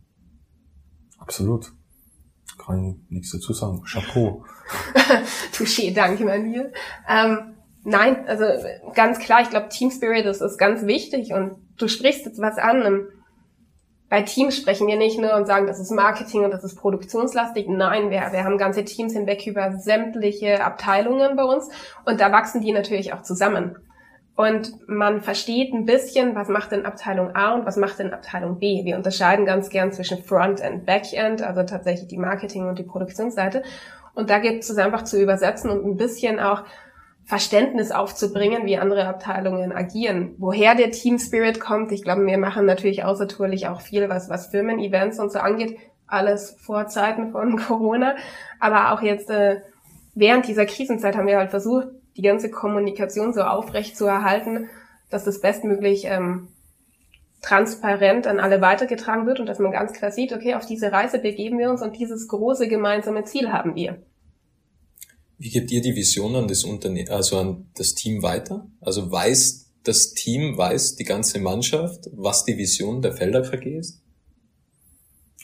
Absolut. 1.17 1.71
Kann 2.57 2.83
ich 2.83 3.11
nichts 3.11 3.31
dazu 3.31 3.53
sagen. 3.53 3.83
Chapeau. 3.83 4.43
Touché, 5.53 5.93
danke, 5.93 6.25
mein 6.25 6.51
Lieber. 6.51 6.69
Ähm, 7.07 7.56
Nein, 7.89 8.27
also 8.27 8.43
ganz 8.95 9.17
klar, 9.17 9.39
ich 9.41 9.49
glaube, 9.49 9.69
Team 9.69 9.91
Spirit 9.91 10.25
ist, 10.25 10.41
ist 10.41 10.57
ganz 10.57 10.85
wichtig 10.85 11.31
und 11.31 11.55
du 11.77 11.87
sprichst 11.87 12.25
jetzt 12.25 12.41
was 12.41 12.57
an. 12.57 13.07
Bei 14.09 14.23
Teams 14.23 14.57
sprechen 14.57 14.87
wir 14.87 14.97
nicht 14.97 15.17
nur 15.17 15.33
und 15.35 15.45
sagen, 15.45 15.67
das 15.67 15.79
ist 15.79 15.91
Marketing 15.91 16.43
und 16.43 16.51
das 16.51 16.65
ist 16.65 16.75
produktionslastig. 16.75 17.69
Nein, 17.69 18.09
wir, 18.09 18.19
wir 18.33 18.43
haben 18.43 18.57
ganze 18.57 18.83
Teams 18.83 19.13
hinweg 19.13 19.47
über 19.47 19.71
sämtliche 19.77 20.65
Abteilungen 20.65 21.37
bei 21.37 21.45
uns 21.45 21.69
und 22.03 22.19
da 22.19 22.29
wachsen 22.33 22.59
die 22.59 22.73
natürlich 22.73 23.13
auch 23.13 23.21
zusammen. 23.21 23.77
Und 24.35 24.85
man 24.89 25.21
versteht 25.21 25.73
ein 25.73 25.85
bisschen, 25.85 26.35
was 26.35 26.49
macht 26.49 26.73
denn 26.73 26.85
Abteilung 26.85 27.37
A 27.37 27.53
und 27.53 27.65
was 27.65 27.77
macht 27.77 27.99
denn 27.99 28.13
Abteilung 28.13 28.59
B. 28.59 28.83
Wir 28.83 28.97
unterscheiden 28.97 29.45
ganz 29.45 29.69
gern 29.69 29.93
zwischen 29.93 30.21
Front- 30.25 30.59
und 30.59 30.85
Backend, 30.85 31.41
also 31.41 31.63
tatsächlich 31.63 32.09
die 32.09 32.17
Marketing- 32.17 32.67
und 32.67 32.79
die 32.79 32.83
Produktionsseite. 32.83 33.63
Und 34.13 34.29
da 34.29 34.39
gibt 34.39 34.65
es 34.65 34.77
einfach 34.77 35.05
zu 35.05 35.21
übersetzen 35.21 35.69
und 35.69 35.85
ein 35.85 35.95
bisschen 35.95 36.41
auch 36.41 36.63
Verständnis 37.27 37.91
aufzubringen, 37.91 38.65
wie 38.65 38.77
andere 38.77 39.05
Abteilungen 39.05 39.73
agieren. 39.73 40.33
Woher 40.37 40.75
der 40.75 40.91
Team 40.91 41.19
Spirit 41.19 41.59
kommt, 41.59 41.91
ich 41.91 42.01
glaube, 42.01 42.25
wir 42.25 42.37
machen 42.37 42.65
natürlich 42.65 43.03
außertourlich 43.03 43.67
auch 43.67 43.81
viel, 43.81 44.07
was, 44.07 44.29
was 44.29 44.47
Firmen-Events 44.47 45.19
und 45.19 45.33
so 45.33 45.39
angeht. 45.39 45.77
Alles 46.07 46.55
vor 46.57 46.87
Zeiten 46.87 47.33
von 47.33 47.57
Corona. 47.67 48.15
Aber 48.61 48.93
auch 48.93 49.01
jetzt 49.01 49.29
äh, 49.29 49.59
während 50.15 50.47
dieser 50.47 50.65
Krisenzeit 50.65 51.17
haben 51.17 51.27
wir 51.27 51.37
halt 51.37 51.49
versucht, 51.49 51.87
die 52.15 52.21
ganze 52.21 52.49
Kommunikation 52.49 53.33
so 53.33 53.41
aufrecht 53.41 53.97
zu 53.97 54.05
erhalten, 54.05 54.69
dass 55.09 55.25
das 55.25 55.41
bestmöglich 55.41 56.05
ähm, 56.05 56.47
transparent 57.41 58.25
an 58.25 58.39
alle 58.39 58.61
weitergetragen 58.61 59.25
wird 59.25 59.41
und 59.41 59.47
dass 59.47 59.59
man 59.59 59.73
ganz 59.73 59.91
klar 59.91 60.11
sieht, 60.11 60.31
okay, 60.31 60.55
auf 60.55 60.65
diese 60.65 60.93
Reise 60.93 61.19
begeben 61.19 61.59
wir 61.59 61.69
uns 61.69 61.81
und 61.81 61.97
dieses 61.97 62.29
große 62.29 62.69
gemeinsame 62.69 63.25
Ziel 63.25 63.51
haben 63.51 63.75
wir. 63.75 63.97
Wie 65.37 65.49
gebt 65.49 65.71
ihr 65.71 65.81
die 65.81 65.95
Vision 65.95 66.35
an 66.35 66.47
das 66.47 66.63
Unternehmen, 66.63 67.09
also 67.09 67.37
an 67.37 67.67
das 67.75 67.93
Team 67.93 68.23
weiter? 68.23 68.67
Also 68.81 69.11
weiß 69.11 69.67
das 69.83 70.13
Team, 70.13 70.57
weiß 70.57 70.95
die 70.95 71.03
ganze 71.03 71.39
Mannschaft, 71.39 72.09
was 72.11 72.43
die 72.43 72.57
Vision 72.57 73.01
der 73.01 73.13
Felder 73.13 73.41
ist? 73.63 74.01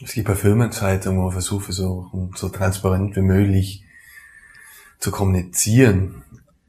Es 0.03 0.13
gibt 0.13 0.27
eine 0.27 0.35
Firmenzeitung, 0.35 1.17
wo 1.17 1.23
man 1.23 1.31
versucht, 1.31 1.71
so, 1.71 2.29
so 2.35 2.49
transparent 2.49 3.15
wie 3.15 3.21
möglich 3.21 3.83
zu 4.99 5.11
kommunizieren. 5.11 6.23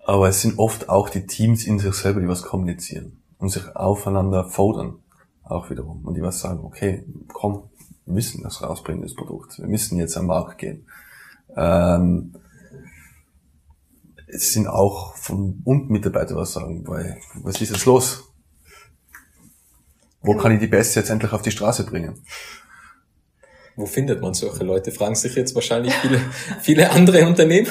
Aber 0.04 0.28
es 0.28 0.42
sind 0.42 0.58
oft 0.58 0.90
auch 0.90 1.08
die 1.08 1.26
Teams 1.26 1.64
in 1.64 1.78
sich 1.78 1.94
selber, 1.94 2.20
die 2.20 2.28
was 2.28 2.42
kommunizieren 2.42 3.22
und 3.38 3.48
sich 3.48 3.74
aufeinander 3.74 4.44
fordern. 4.44 4.98
Auch 5.42 5.70
wiederum. 5.70 6.04
Und 6.04 6.14
die 6.14 6.22
was 6.22 6.40
sagen, 6.40 6.60
okay, 6.62 7.04
komm, 7.28 7.70
wir 8.04 8.14
müssen 8.14 8.42
das 8.42 8.62
rausbringen, 8.62 9.02
das 9.02 9.14
Produkt. 9.14 9.58
Wir 9.58 9.66
müssen 9.66 9.98
jetzt 9.98 10.16
am 10.16 10.26
Markt 10.26 10.58
gehen. 10.58 10.86
Ähm, 11.56 12.34
es 14.34 14.52
sind 14.52 14.66
auch 14.66 15.14
von 15.16 15.62
und 15.64 15.90
Mitarbeiter 15.90 16.34
was 16.34 16.52
sagen, 16.52 16.86
weil 16.86 17.18
was 17.42 17.60
ist 17.60 17.70
jetzt 17.70 17.86
los? 17.86 18.34
Wo 20.20 20.32
genau. 20.32 20.42
kann 20.42 20.52
ich 20.52 20.60
die 20.60 20.66
Beste 20.66 21.00
jetzt 21.00 21.10
endlich 21.10 21.32
auf 21.32 21.42
die 21.42 21.50
Straße 21.50 21.86
bringen? 21.86 22.24
Wo 23.76 23.86
findet 23.86 24.20
man 24.20 24.34
solche 24.34 24.64
Leute? 24.64 24.90
Fragen 24.90 25.14
sich 25.14 25.34
jetzt 25.34 25.54
wahrscheinlich 25.54 25.94
viele, 25.94 26.20
viele 26.60 26.90
andere 26.90 27.26
Unternehmen. 27.26 27.68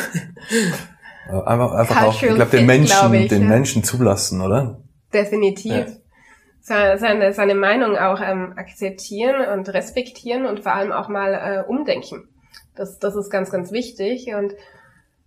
Einfach, 1.28 1.72
einfach 1.72 2.02
auch, 2.04 2.22
ich 2.22 2.34
glaube, 2.34 2.58
den 2.58 2.66
Menschen, 2.66 3.14
ich, 3.14 3.30
den 3.30 3.44
ja. 3.44 3.50
Menschen 3.50 3.84
zulassen, 3.84 4.42
oder? 4.42 4.82
Definitiv. 5.14 5.72
Ja. 5.72 6.98
Seine, 6.98 7.34
seine 7.34 7.56
Meinung 7.56 7.98
auch 7.98 8.22
ähm, 8.22 8.54
akzeptieren 8.56 9.48
und 9.52 9.68
respektieren 9.70 10.46
und 10.46 10.62
vor 10.62 10.74
allem 10.74 10.94
auch 10.94 11.10
mal 11.10 11.34
äh, 11.34 11.70
umdenken. 11.70 12.30
Das, 12.76 13.00
das 13.00 13.16
ist 13.16 13.30
ganz, 13.30 13.52
ganz 13.52 13.72
wichtig. 13.72 14.34
Und 14.34 14.54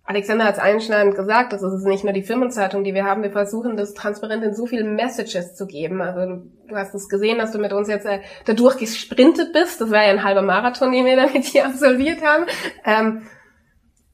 Alexander 0.09 0.45
hat 0.45 0.55
es 0.55 0.61
einschneidend 0.61 1.15
gesagt, 1.15 1.51
das 1.51 1.61
ist 1.61 1.85
nicht 1.85 2.05
nur 2.05 2.13
die 2.13 2.23
Firmenzeitung, 2.23 2.85
die 2.85 2.93
wir 2.93 3.03
haben. 3.03 3.23
Wir 3.23 3.31
versuchen, 3.31 3.75
das 3.75 3.93
transparent 3.93 4.41
in 4.41 4.53
so 4.53 4.65
vielen 4.65 4.95
Messages 4.95 5.53
zu 5.53 5.67
geben. 5.67 6.01
Also 6.01 6.21
du, 6.21 6.51
du 6.69 6.75
hast 6.77 6.95
es 6.95 7.09
gesehen, 7.09 7.39
dass 7.39 7.51
du 7.51 7.59
mit 7.59 7.73
uns 7.73 7.89
jetzt 7.89 8.05
äh, 8.05 8.21
dadurch 8.45 8.77
gesprintet 8.77 9.51
bist. 9.51 9.81
Das 9.81 9.91
war 9.91 10.05
ja 10.05 10.11
ein 10.11 10.23
halber 10.23 10.43
Marathon, 10.43 10.93
den 10.93 11.05
wir 11.05 11.17
da 11.17 11.27
mit 11.27 11.53
dir 11.53 11.65
absolviert 11.65 12.23
haben. 12.23 12.45
Ähm, 12.85 13.23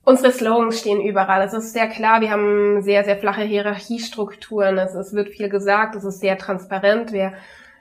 unsere 0.03 0.31
Slogans 0.31 0.79
stehen 0.79 1.00
überall. 1.00 1.45
Es 1.45 1.53
ist 1.53 1.73
sehr 1.73 1.88
klar, 1.88 2.21
wir 2.21 2.31
haben 2.31 2.81
sehr, 2.81 3.03
sehr 3.03 3.17
flache 3.17 3.43
Hierarchiestrukturen. 3.43 4.79
Es, 4.79 4.95
es 4.95 5.13
wird 5.13 5.29
viel 5.29 5.50
gesagt, 5.50 5.93
es 5.93 6.05
ist 6.05 6.21
sehr 6.21 6.39
transparent. 6.39 7.12
Wir 7.12 7.33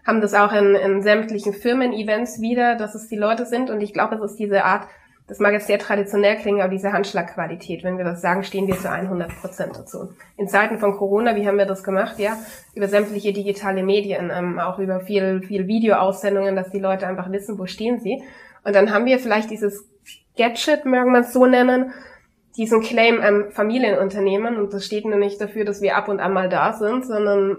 haben 0.07 0.21
das 0.21 0.35
auch 0.35 0.53
in, 0.53 0.75
in 0.75 1.01
sämtlichen 1.01 1.55
Firmen-Events 1.55 2.43
wieder, 2.43 2.77
dass 2.77 2.95
es 2.95 3.09
die 3.09 3.17
Leute 3.17 3.47
sind. 3.47 3.71
Und 3.71 3.81
ich 3.81 3.95
glaube, 3.95 4.17
es 4.17 4.33
ist 4.33 4.39
diese 4.39 4.65
Art 4.65 4.87
das 5.29 5.39
mag 5.39 5.53
jetzt 5.53 5.67
sehr 5.67 5.79
traditionell 5.79 6.37
klingen, 6.37 6.61
aber 6.61 6.71
diese 6.71 6.93
Handschlagqualität, 6.93 7.85
wenn 7.85 7.97
wir 7.97 8.05
das 8.05 8.21
sagen, 8.21 8.43
stehen 8.43 8.67
wir 8.67 8.77
zu 8.77 8.91
100 8.91 9.31
Prozent 9.41 9.77
dazu. 9.77 10.11
In 10.37 10.49
Zeiten 10.49 10.79
von 10.79 10.97
Corona, 10.97 11.37
wie 11.37 11.47
haben 11.47 11.59
wir 11.59 11.67
das 11.67 11.85
gemacht? 11.85 12.19
Ja, 12.19 12.37
über 12.75 12.89
sämtliche 12.89 13.33
digitale 13.33 13.83
Medien, 13.83 14.31
ähm, 14.35 14.59
auch 14.59 14.79
über 14.79 15.01
viel, 15.01 15.43
viel 15.43 15.69
Videoaussendungen, 15.69 16.57
dass 16.57 16.71
die 16.71 16.81
Leute 16.81 17.07
einfach 17.07 17.31
wissen, 17.31 17.59
wo 17.59 17.67
stehen 17.67 18.01
sie. 18.01 18.23
Und 18.65 18.75
dann 18.75 18.93
haben 18.93 19.07
wir 19.07 19.19
vielleicht 19.19 19.51
dieses 19.51 19.89
Gadget, 20.37 20.85
mögen 20.85 21.13
man 21.13 21.23
es 21.23 21.33
so 21.33 21.47
nennen, 21.47 21.93
diesen 22.57 22.81
Claim 22.81 23.21
am 23.21 23.51
Familienunternehmen. 23.53 24.57
Und 24.57 24.73
das 24.73 24.85
steht 24.85 25.05
nur 25.05 25.17
nicht 25.17 25.41
dafür, 25.41 25.65
dass 25.65 25.81
wir 25.81 25.97
ab 25.97 26.09
und 26.09 26.21
an 26.21 26.33
mal 26.33 26.49
da 26.49 26.73
sind, 26.73 27.07
sondern 27.07 27.57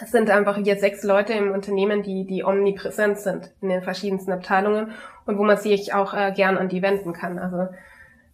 es 0.00 0.10
sind 0.10 0.30
einfach 0.30 0.56
hier 0.56 0.76
sechs 0.78 1.02
Leute 1.02 1.32
im 1.34 1.52
Unternehmen, 1.52 2.02
die, 2.02 2.26
die 2.26 2.44
omnipräsent 2.44 3.18
sind 3.18 3.50
in 3.60 3.68
den 3.68 3.82
verschiedensten 3.82 4.32
Abteilungen 4.32 4.92
und 5.26 5.38
wo 5.38 5.44
man 5.44 5.58
sich 5.58 5.92
auch 5.92 6.14
äh, 6.14 6.32
gern 6.34 6.56
an 6.56 6.68
die 6.68 6.82
wenden 6.82 7.12
kann. 7.12 7.38
Also 7.38 7.68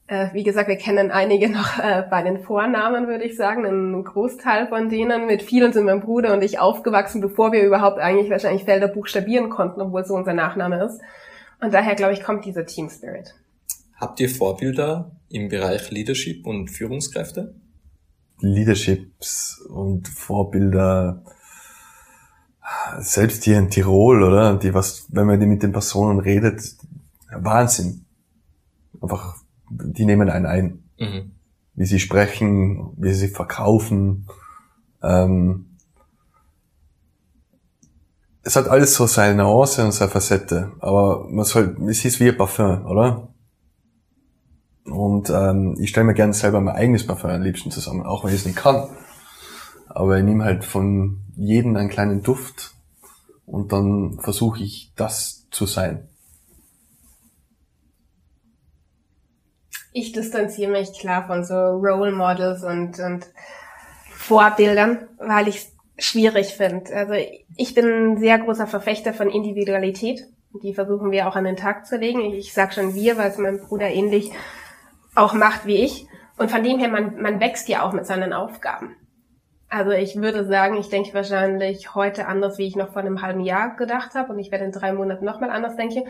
äh, 0.07 0.28
wie 0.33 0.45
gesagt, 0.45 0.69
wir 0.69 0.76
kennen 0.76 1.11
einige 1.11 1.49
noch 1.52 1.78
äh, 1.78 2.05
bei 2.09 2.23
den 2.23 2.40
Vornamen, 2.40 3.09
würde 3.09 3.25
ich 3.25 3.37
sagen, 3.37 3.67
ein 3.67 4.05
Großteil 4.05 4.69
von 4.69 4.88
denen. 4.88 5.26
Mit 5.26 5.43
vielen 5.43 5.73
sind 5.73 5.85
mein 5.85 6.00
Bruder 6.00 6.33
und 6.33 6.43
ich 6.43 6.59
aufgewachsen, 6.59 7.21
bevor 7.21 7.52
wir 7.52 7.62
überhaupt 7.62 7.99
eigentlich 7.99 8.31
wahrscheinlich 8.31 8.64
Felder 8.64 8.88
buchstabieren 8.88 9.50
konnten, 9.50 9.81
obwohl 9.81 10.02
es 10.02 10.09
so 10.09 10.14
unser 10.14 10.35
Nachname 10.35 10.85
ist. 10.85 11.00
Und 11.61 11.75
daher, 11.75 11.95
glaube 11.95 12.12
ich, 12.12 12.23
kommt 12.23 12.45
dieser 12.45 12.67
Team 12.67 12.88
Spirit. 12.88 13.35
Habt 13.97 14.21
ihr 14.21 14.28
Vorbilder 14.28 15.11
im 15.28 15.49
Bereich 15.49 15.90
Leadership 15.90 16.47
und 16.47 16.69
Führungskräfte? 16.69 17.55
Leaderships 18.40 19.61
und 19.69 20.07
Vorbilder 20.07 21.25
selbst 23.00 23.44
hier 23.44 23.59
in 23.59 23.70
Tirol, 23.70 24.22
oder? 24.22 24.57
Die 24.57 24.74
was, 24.74 25.07
wenn 25.09 25.26
man 25.26 25.38
mit 25.38 25.62
den 25.62 25.72
Personen 25.72 26.20
redet, 26.20 26.76
Wahnsinn. 27.31 28.04
Einfach, 29.00 29.37
die 29.70 30.04
nehmen 30.04 30.31
einen 30.31 30.46
ein. 30.46 30.83
Mhm. 30.98 31.33
Wie 31.74 31.87
sie 31.87 32.00
sprechen, 32.00 32.92
wie 32.96 33.12
sie 33.12 33.28
verkaufen. 33.28 34.26
Ähm, 35.02 35.76
es 38.42 38.57
hat 38.57 38.68
alles 38.68 38.94
so 38.94 39.07
seine 39.07 39.42
Nuance 39.42 39.85
und 39.85 39.92
seine 39.92 40.11
Facette, 40.11 40.72
aber 40.81 41.26
man 41.28 41.44
soll, 41.44 41.76
es 41.88 42.04
ist 42.04 42.18
wie 42.18 42.31
ein 42.31 42.37
Parfum, 42.37 42.87
oder? 42.87 43.28
Und 44.87 45.28
ähm, 45.28 45.76
ich 45.78 45.90
stelle 45.90 46.07
mir 46.07 46.14
gerne 46.14 46.33
selber 46.33 46.61
mein 46.61 46.74
eigenes 46.74 47.07
Parfum 47.07 47.31
am 47.31 47.42
liebsten 47.42 47.70
zusammen, 47.70 48.07
auch 48.07 48.24
wenn 48.24 48.31
ich 48.31 48.40
es 48.40 48.46
nicht 48.46 48.57
kann. 48.57 48.88
Aber 49.88 50.18
ich 50.18 50.24
nehme 50.24 50.44
halt 50.44 50.64
von 50.64 51.22
jedem 51.37 51.77
einen 51.77 51.88
kleinen 51.88 52.22
Duft 52.22 52.74
und 53.46 53.72
dann 53.72 54.18
versuche 54.20 54.62
ich 54.62 54.92
das 54.96 55.48
zu 55.51 55.66
sein. 55.66 56.09
Ich 59.92 60.12
distanziere 60.12 60.70
mich 60.70 60.92
klar 60.98 61.27
von 61.27 61.44
so 61.44 61.55
Role 61.55 62.12
Models 62.12 62.62
und, 62.62 62.98
und 63.01 63.27
Vorbildern, 64.12 65.09
weil 65.18 65.48
ich 65.48 65.57
es 65.57 65.72
schwierig 66.07 66.55
finde. 66.55 66.94
Also 66.94 67.14
ich 67.57 67.74
bin 67.74 67.87
ein 67.87 68.18
sehr 68.18 68.38
großer 68.38 68.66
Verfechter 68.66 69.14
von 69.14 69.31
Individualität. 69.31 70.27
Die 70.62 70.74
versuchen 70.74 71.11
wir 71.11 71.29
auch 71.29 71.37
an 71.37 71.44
den 71.44 71.57
Tag 71.57 71.87
zu 71.87 71.96
legen. 71.96 72.20
Ich 72.20 72.53
sag 72.53 72.74
schon 72.74 72.94
wir, 72.94 73.16
weil 73.16 73.31
es 73.31 73.38
mein 73.38 73.61
Bruder 73.61 73.88
ähnlich 73.88 74.31
auch 75.14 75.35
macht 75.35 75.66
wie 75.66 75.77
ich. 75.77 76.07
Und 76.37 76.51
von 76.51 76.62
dem 76.62 76.79
her, 76.79 76.88
man, 76.88 77.20
man 77.20 77.40
wächst 77.40 77.68
ja 77.68 77.83
auch 77.83 77.92
mit 77.92 78.07
seinen 78.07 78.33
Aufgaben. 78.33 78.94
Also 79.68 79.90
ich 79.90 80.16
würde 80.16 80.46
sagen, 80.46 80.76
ich 80.78 80.88
denke 80.88 81.12
wahrscheinlich 81.12 81.94
heute 81.94 82.26
anders, 82.26 82.57
wie 82.57 82.66
ich 82.66 82.76
noch 82.76 82.92
vor 82.92 83.02
einem 83.02 83.20
halben 83.20 83.40
Jahr 83.40 83.76
gedacht 83.76 84.14
habe 84.14 84.33
und 84.33 84.38
ich 84.38 84.50
werde 84.50 84.64
in 84.64 84.72
drei 84.72 84.92
Monaten 84.92 85.24
nochmal 85.24 85.50
anders 85.50 85.76
denken. 85.76 86.04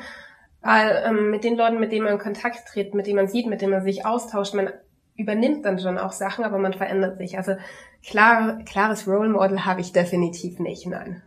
Weil 0.61 1.05
ähm, 1.07 1.31
mit 1.31 1.45
den 1.45 1.57
Leuten, 1.57 1.81
mit 1.81 1.93
denen 1.93 2.05
man 2.05 2.15
in 2.15 2.19
Kontakt 2.19 2.69
tritt, 2.69 2.95
mit 2.95 3.07
denen 3.07 3.17
man 3.17 3.29
sieht, 3.29 3.47
mit 3.47 3.61
denen 3.61 3.73
man 3.73 3.83
sich 3.83 4.07
austauscht, 4.07 4.55
man 4.55 4.71
übernimmt 5.17 5.65
dann 5.65 5.79
schon 5.79 5.99
auch 5.99 6.13
Sachen, 6.13 6.45
aber 6.45 6.59
man 6.59 6.73
verändert 6.73 7.19
sich. 7.19 7.37
Also 7.37 7.53
klar, 8.05 8.63
klares 8.65 9.07
Role 9.07 9.29
Model 9.29 9.65
habe 9.65 9.81
ich 9.81 9.93
definitiv 9.93 10.61
nicht, 10.61 10.87
nein. 10.87 11.23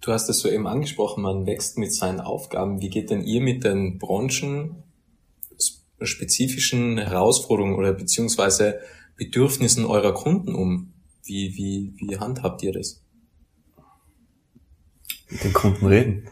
Du 0.00 0.12
hast 0.12 0.28
es 0.28 0.40
so 0.40 0.48
eben 0.48 0.66
angesprochen, 0.66 1.22
man 1.22 1.46
wächst 1.46 1.78
mit 1.78 1.94
seinen 1.94 2.20
Aufgaben. 2.20 2.82
Wie 2.82 2.90
geht 2.90 3.10
denn 3.10 3.22
ihr 3.22 3.40
mit 3.40 3.64
den 3.64 3.98
Branchen 3.98 4.82
spezifischen 6.02 6.98
Herausforderungen 6.98 7.76
oder 7.76 7.92
beziehungsweise 7.92 8.80
Bedürfnissen 9.16 9.86
eurer 9.86 10.12
Kunden 10.12 10.54
um? 10.54 10.93
Wie, 11.24 11.54
wie, 11.56 11.92
wie 11.96 12.18
handhabt 12.18 12.62
ihr 12.62 12.72
das? 12.72 13.02
Mit 15.30 15.42
den 15.42 15.52
Kunden 15.52 15.86
reden. 15.86 16.28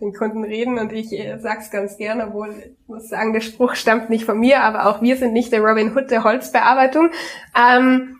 Den 0.00 0.14
Kunden 0.14 0.42
reden 0.42 0.78
und 0.78 0.92
ich 0.92 1.12
äh, 1.12 1.38
sag's 1.38 1.70
ganz 1.70 1.96
gerne, 1.96 2.28
obwohl 2.28 2.50
ich 2.50 2.88
muss 2.88 3.08
sagen, 3.08 3.32
der 3.32 3.40
Spruch 3.40 3.74
stammt 3.74 4.10
nicht 4.10 4.24
von 4.24 4.40
mir, 4.40 4.62
aber 4.62 4.86
auch 4.86 5.02
wir 5.02 5.16
sind 5.16 5.32
nicht 5.32 5.52
der 5.52 5.60
Robin 5.60 5.94
Hood 5.94 6.10
der 6.10 6.24
Holzbearbeitung. 6.24 7.10
Ähm, 7.56 8.18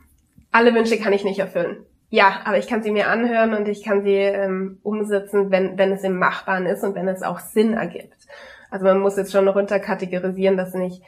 alle 0.53 0.75
Wünsche 0.75 0.98
kann 0.98 1.12
ich 1.12 1.25
nicht 1.25 1.38
erfüllen. 1.38 1.79
Ja, 2.11 2.42
aber 2.44 2.59
ich 2.59 2.68
kann 2.68 2.83
sie 2.83 2.90
mir 2.90 3.09
anhören 3.09 3.55
und 3.55 3.68
ich 3.68 3.83
kann 3.83 4.05
sie 4.05 4.14
ähm, 4.14 4.79
umsetzen, 4.83 5.51
wenn, 5.51 5.79
wenn 5.79 5.92
es 5.92 6.05
im 6.05 6.18
Machbaren 6.18 6.66
ist 6.66 6.85
und 6.85 6.94
wenn 6.94 7.09
es 7.09 7.22
auch 7.22 7.40
Sinn 7.40 7.72
ergibt. 7.72 8.29
Also 8.70 8.85
man 8.85 9.01
muss 9.01 9.16
jetzt 9.16 9.33
schon 9.33 9.48
runterkategorisieren, 9.48 10.59
dass 10.59 10.75
nicht 10.75 11.03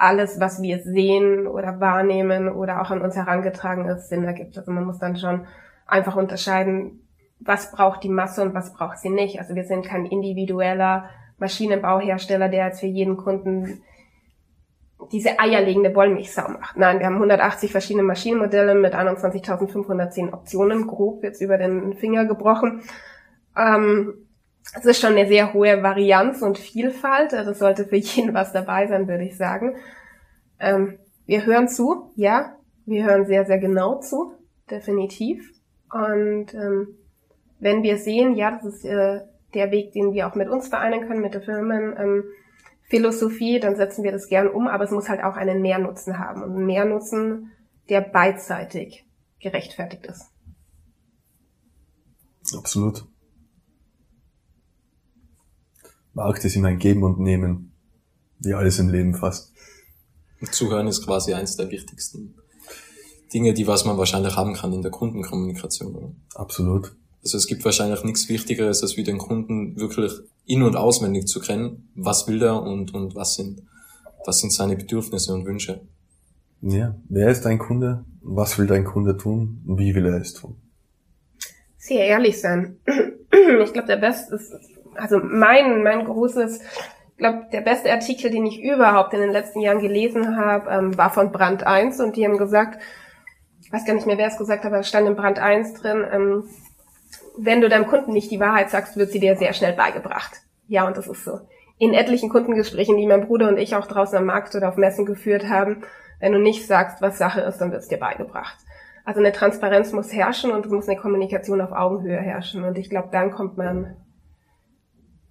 alles, 0.00 0.40
was 0.40 0.62
wir 0.62 0.82
sehen 0.82 1.46
oder 1.46 1.78
wahrnehmen 1.78 2.48
oder 2.48 2.80
auch 2.80 2.90
an 2.90 3.02
uns 3.02 3.16
herangetragen 3.16 3.86
ist, 3.86 4.08
Sinn 4.08 4.24
ergibt. 4.24 4.56
Also 4.56 4.72
man 4.72 4.84
muss 4.84 4.98
dann 4.98 5.16
schon 5.16 5.46
einfach 5.86 6.16
unterscheiden, 6.16 7.06
was 7.38 7.70
braucht 7.70 8.02
die 8.02 8.08
Masse 8.08 8.42
und 8.42 8.54
was 8.54 8.72
braucht 8.72 8.98
sie 8.98 9.10
nicht. 9.10 9.38
Also 9.40 9.54
wir 9.54 9.64
sind 9.64 9.84
kein 9.84 10.06
individueller 10.06 11.10
Maschinenbauhersteller, 11.38 12.48
der 12.48 12.66
jetzt 12.66 12.80
für 12.80 12.86
jeden 12.86 13.16
Kunden 13.16 13.82
diese 15.12 15.38
eierlegende 15.38 15.94
Wollmilchsau 15.94 16.48
macht. 16.48 16.76
Nein, 16.76 16.98
wir 16.98 17.06
haben 17.06 17.14
180 17.14 17.72
verschiedene 17.72 18.02
Maschinenmodelle 18.02 18.74
mit 18.74 18.94
21.510 18.94 20.32
Optionen, 20.32 20.86
grob 20.86 21.22
jetzt 21.24 21.40
über 21.40 21.58
den 21.58 21.94
Finger 21.94 22.26
gebrochen. 22.26 22.82
Ähm, 23.56 24.19
es 24.74 24.84
ist 24.84 25.00
schon 25.00 25.16
eine 25.16 25.26
sehr 25.26 25.52
hohe 25.52 25.82
Varianz 25.82 26.42
und 26.42 26.58
Vielfalt. 26.58 27.34
Also 27.34 27.52
sollte 27.52 27.84
für 27.84 27.96
jeden 27.96 28.34
was 28.34 28.52
dabei 28.52 28.86
sein, 28.86 29.08
würde 29.08 29.24
ich 29.24 29.36
sagen. 29.36 29.76
Ähm, 30.58 30.98
wir 31.26 31.46
hören 31.46 31.68
zu, 31.68 32.12
ja. 32.16 32.56
Wir 32.86 33.04
hören 33.04 33.26
sehr, 33.26 33.44
sehr 33.44 33.58
genau 33.58 34.00
zu, 34.00 34.32
definitiv. 34.70 35.52
Und 35.92 36.54
ähm, 36.54 36.96
wenn 37.58 37.82
wir 37.82 37.98
sehen, 37.98 38.34
ja, 38.34 38.50
das 38.50 38.64
ist 38.64 38.84
äh, 38.84 39.20
der 39.54 39.70
Weg, 39.70 39.92
den 39.92 40.12
wir 40.12 40.26
auch 40.26 40.34
mit 40.34 40.48
uns 40.48 40.68
vereinen 40.68 41.06
können, 41.06 41.20
mit 41.20 41.34
der 41.34 41.42
Firmen, 41.42 41.94
ähm, 41.96 42.24
Philosophie, 42.88 43.60
dann 43.60 43.76
setzen 43.76 44.02
wir 44.02 44.10
das 44.10 44.28
gern 44.28 44.48
um, 44.48 44.66
aber 44.66 44.84
es 44.84 44.90
muss 44.90 45.08
halt 45.08 45.22
auch 45.22 45.36
einen 45.36 45.62
Mehrnutzen 45.62 46.18
haben 46.18 46.42
und 46.42 46.56
einen 46.56 46.66
Mehrnutzen, 46.66 47.52
der 47.88 48.00
beidseitig 48.00 49.06
gerechtfertigt 49.38 50.06
ist. 50.06 50.32
Absolut. 52.56 53.04
Markt 56.20 56.44
ist 56.44 56.54
immer 56.54 56.68
ein 56.68 56.78
Geben 56.78 57.02
und 57.02 57.18
Nehmen, 57.18 57.72
wie 58.40 58.52
alles 58.52 58.78
im 58.78 58.90
Leben 58.90 59.14
fast. 59.14 59.52
Zuhören 60.52 60.86
ist 60.86 61.04
quasi 61.04 61.32
eins 61.32 61.56
der 61.56 61.70
wichtigsten 61.70 62.34
Dinge, 63.32 63.54
die 63.54 63.66
was 63.66 63.86
man 63.86 63.96
wahrscheinlich 63.96 64.36
haben 64.36 64.54
kann 64.54 64.72
in 64.74 64.82
der 64.82 64.90
Kundenkommunikation. 64.90 65.94
Oder? 65.94 66.12
Absolut. 66.34 66.94
Also 67.22 67.38
es 67.38 67.46
gibt 67.46 67.64
wahrscheinlich 67.64 68.04
nichts 68.04 68.28
Wichtigeres, 68.28 68.82
als 68.82 68.98
wie 68.98 69.02
den 69.02 69.16
Kunden 69.16 69.78
wirklich 69.80 70.12
in- 70.44 70.62
und 70.62 70.76
auswendig 70.76 71.26
zu 71.26 71.40
kennen, 71.40 71.88
was 71.94 72.28
will 72.28 72.42
er 72.42 72.62
und, 72.62 72.92
und 72.92 73.14
was 73.14 73.34
sind, 73.34 73.62
was 74.26 74.40
sind 74.40 74.52
seine 74.52 74.76
Bedürfnisse 74.76 75.32
und 75.32 75.46
Wünsche. 75.46 75.80
Ja, 76.60 76.96
wer 77.08 77.30
ist 77.30 77.46
dein 77.46 77.58
Kunde? 77.58 78.04
Was 78.20 78.58
will 78.58 78.66
dein 78.66 78.84
Kunde 78.84 79.16
tun? 79.16 79.62
Wie 79.64 79.94
will 79.94 80.04
er 80.04 80.20
es 80.20 80.34
tun? 80.34 80.56
Sehr 81.78 82.04
ehrlich 82.04 82.38
sein. 82.38 82.76
Ich 83.62 83.72
glaube, 83.72 83.86
der 83.86 83.96
beste 83.96 84.34
ist, 84.34 84.52
also 85.00 85.18
mein, 85.22 85.82
mein 85.82 86.04
großes, 86.04 86.60
ich 86.60 87.16
glaube, 87.16 87.46
der 87.52 87.60
beste 87.60 87.90
Artikel, 87.90 88.30
den 88.30 88.46
ich 88.46 88.62
überhaupt 88.62 89.14
in 89.14 89.20
den 89.20 89.30
letzten 89.30 89.60
Jahren 89.60 89.80
gelesen 89.80 90.36
habe, 90.36 90.70
ähm, 90.70 90.96
war 90.96 91.10
von 91.10 91.32
Brand 91.32 91.66
1 91.66 92.00
und 92.00 92.16
die 92.16 92.24
haben 92.24 92.38
gesagt, 92.38 92.80
weiß 93.70 93.84
gar 93.84 93.94
nicht 93.94 94.06
mehr, 94.06 94.18
wer 94.18 94.28
es 94.28 94.38
gesagt 94.38 94.64
hat, 94.64 94.72
aber 94.72 94.80
es 94.80 94.88
stand 94.88 95.06
in 95.06 95.16
Brand 95.16 95.38
1 95.38 95.74
drin, 95.74 96.04
ähm, 96.12 96.44
wenn 97.36 97.60
du 97.60 97.68
deinem 97.68 97.86
Kunden 97.86 98.12
nicht 98.12 98.30
die 98.30 98.40
Wahrheit 98.40 98.70
sagst, 98.70 98.96
wird 98.96 99.10
sie 99.10 99.20
dir 99.20 99.36
sehr 99.36 99.52
schnell 99.52 99.72
beigebracht. 99.72 100.42
Ja, 100.66 100.86
und 100.86 100.96
das 100.96 101.06
ist 101.06 101.24
so. 101.24 101.40
In 101.78 101.94
etlichen 101.94 102.28
Kundengesprächen, 102.28 102.96
die 102.96 103.06
mein 103.06 103.26
Bruder 103.26 103.48
und 103.48 103.58
ich 103.58 103.74
auch 103.74 103.86
draußen 103.86 104.18
am 104.18 104.26
Markt 104.26 104.54
oder 104.54 104.68
auf 104.68 104.76
Messen 104.76 105.06
geführt 105.06 105.48
haben, 105.48 105.82
wenn 106.18 106.32
du 106.32 106.38
nicht 106.38 106.66
sagst, 106.66 107.00
was 107.00 107.18
Sache 107.18 107.40
ist, 107.40 107.58
dann 107.58 107.72
wird 107.72 107.82
es 107.82 107.88
dir 107.88 107.98
beigebracht. 107.98 108.58
Also 109.04 109.20
eine 109.20 109.32
Transparenz 109.32 109.92
muss 109.92 110.12
herrschen 110.12 110.50
und 110.50 110.66
es 110.66 110.70
muss 110.70 110.88
eine 110.88 110.98
Kommunikation 110.98 111.60
auf 111.60 111.72
Augenhöhe 111.72 112.18
herrschen. 112.18 112.64
Und 112.64 112.76
ich 112.76 112.90
glaube, 112.90 113.08
dann 113.10 113.30
kommt 113.30 113.56
man 113.56 113.96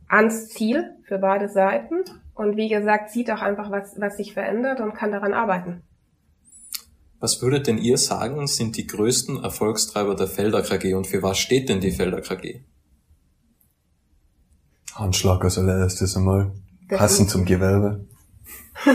ans 0.10 0.50
Ziel 0.50 0.96
für 1.04 1.20
beide 1.20 1.48
Seiten. 1.48 2.04
Und 2.34 2.58
wie 2.58 2.68
gesagt, 2.68 3.12
sieht 3.12 3.32
auch 3.32 3.42
einfach, 3.42 3.72
was, 3.72 4.00
was 4.00 4.18
sich 4.18 4.34
verändert 4.34 4.82
und 4.82 4.94
kann 4.94 5.12
daran 5.12 5.34
arbeiten. 5.34 5.84
Was 7.20 7.42
würdet 7.42 7.68
denn 7.68 7.78
ihr 7.78 7.98
sagen, 7.98 8.48
sind 8.48 8.78
die 8.78 8.88
größten 8.88 9.44
Erfolgstreiber 9.44 10.16
der 10.16 10.28
Felder 10.28 10.62
KG 10.62 10.94
und 10.94 11.06
für 11.06 11.22
was 11.22 11.38
steht 11.38 11.68
denn 11.68 11.82
die 11.82 11.92
Felder 11.92 12.22
KG? 12.22 12.62
Handschlag 14.96 15.44
als 15.44 15.58
allererstes 15.58 16.16
einmal. 16.16 16.52
Passend 16.88 17.30
zum 17.30 17.46
Gewerbe. 17.46 18.08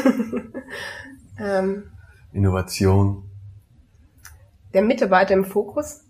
ähm, 1.38 1.84
Innovation. 2.32 3.30
Der 4.72 4.82
Mitarbeiter 4.82 5.34
im 5.34 5.44
Fokus, 5.44 6.00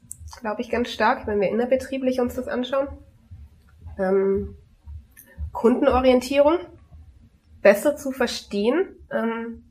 glaube 0.41 0.63
ich, 0.63 0.71
ganz 0.71 0.91
stark, 0.91 1.27
wenn 1.27 1.41
wir 1.41 1.49
innerbetrieblich 1.49 2.21
uns 2.21 2.35
das 2.35 2.49
anschauen. 2.49 2.89
Ähm, 3.99 4.57
Kundenorientierung, 5.55 6.59
besser 7.63 7.97
zu 7.97 8.13
verstehen, 8.13 8.89
ähm, 9.11 9.65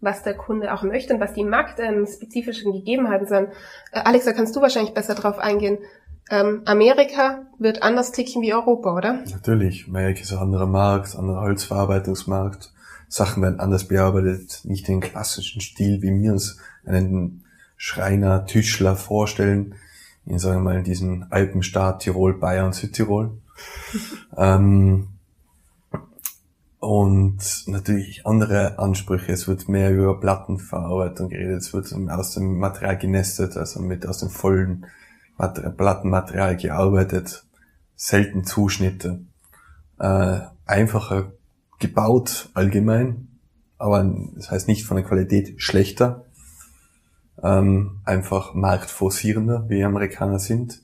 was 0.00 0.24
der 0.24 0.34
Kunde 0.34 0.74
auch 0.74 0.82
möchte 0.82 1.14
und 1.14 1.20
was 1.20 1.34
die 1.34 1.44
marktspezifischen 1.44 2.72
Gegebenheiten 2.72 3.28
sind. 3.28 3.48
Äh, 3.92 4.00
Alexa, 4.00 4.32
kannst 4.32 4.56
du 4.56 4.60
wahrscheinlich 4.60 4.94
besser 4.94 5.14
drauf 5.14 5.38
eingehen. 5.38 5.78
Ähm, 6.28 6.62
Amerika 6.64 7.46
wird 7.58 7.84
anders 7.84 8.10
ticken 8.10 8.42
wie 8.42 8.52
Europa, 8.52 8.96
oder? 8.96 9.22
Natürlich. 9.30 9.86
Amerika 9.86 10.22
ist 10.22 10.32
ein 10.32 10.38
anderer 10.38 10.66
Markt, 10.66 11.14
anderer 11.14 11.42
Holzverarbeitungsmarkt. 11.42 12.72
Sachen 13.08 13.42
werden 13.42 13.60
anders 13.60 13.86
bearbeitet, 13.86 14.62
nicht 14.64 14.88
den 14.88 15.00
klassischen 15.00 15.60
Stil, 15.60 16.00
wie 16.02 16.10
wir 16.10 16.32
uns 16.32 16.58
einen 16.84 17.44
Schreiner, 17.76 18.46
Tischler 18.46 18.96
vorstellen, 18.96 19.74
in 20.24 20.38
sagen 20.38 20.64
wir 20.64 20.72
mal 20.72 20.82
diesen 20.82 21.30
Alpenstaat 21.30 22.00
Tirol, 22.00 22.38
Bayern, 22.38 22.72
Südtirol. 22.72 23.41
Ähm, 24.36 25.08
und 26.78 27.38
natürlich 27.66 28.26
andere 28.26 28.78
Ansprüche. 28.78 29.32
Es 29.32 29.46
wird 29.46 29.68
mehr 29.68 29.92
über 29.92 30.18
Plattenverarbeitung 30.18 31.28
geredet, 31.28 31.62
es 31.62 31.72
wird 31.72 31.92
aus 32.10 32.34
dem 32.34 32.58
Material 32.58 32.98
genestet, 32.98 33.56
also 33.56 33.80
mit 33.80 34.06
aus 34.06 34.18
dem 34.18 34.30
vollen 34.30 34.86
Plattenmaterial 35.36 36.56
gearbeitet, 36.56 37.44
selten 37.94 38.44
Zuschnitte, 38.44 39.20
äh, 39.98 40.40
einfacher 40.66 41.32
gebaut 41.78 42.50
allgemein, 42.54 43.28
aber 43.78 44.04
das 44.34 44.50
heißt 44.50 44.68
nicht 44.68 44.84
von 44.84 44.96
der 44.96 45.06
Qualität 45.06 45.60
schlechter, 45.60 46.24
ähm, 47.42 48.00
einfach 48.04 48.54
marktforcierender, 48.54 49.68
wie 49.68 49.84
Amerikaner 49.84 50.38
sind. 50.38 50.82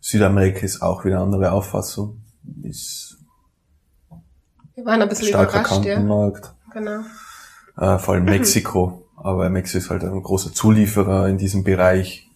Südamerika 0.00 0.60
ist 0.60 0.82
auch 0.82 1.04
wieder 1.04 1.16
eine 1.16 1.24
andere 1.24 1.52
Auffassung, 1.52 2.20
ist 2.62 3.16
wir 4.76 4.84
waren 4.84 5.00
ein 5.00 5.08
bisschen 5.08 5.28
starker 5.28 5.60
überrascht, 5.60 5.84
Kantenmarkt. 5.84 6.44
ja. 6.44 6.80
Genau. 6.80 7.00
Äh, 7.78 7.98
vor 7.98 8.14
allem 8.14 8.24
Mexiko, 8.26 9.06
aber 9.16 9.48
Mexiko 9.48 9.78
ist 9.78 9.90
halt 9.90 10.04
ein 10.04 10.22
großer 10.22 10.52
Zulieferer 10.52 11.28
in 11.28 11.38
diesem 11.38 11.64
Bereich. 11.64 12.30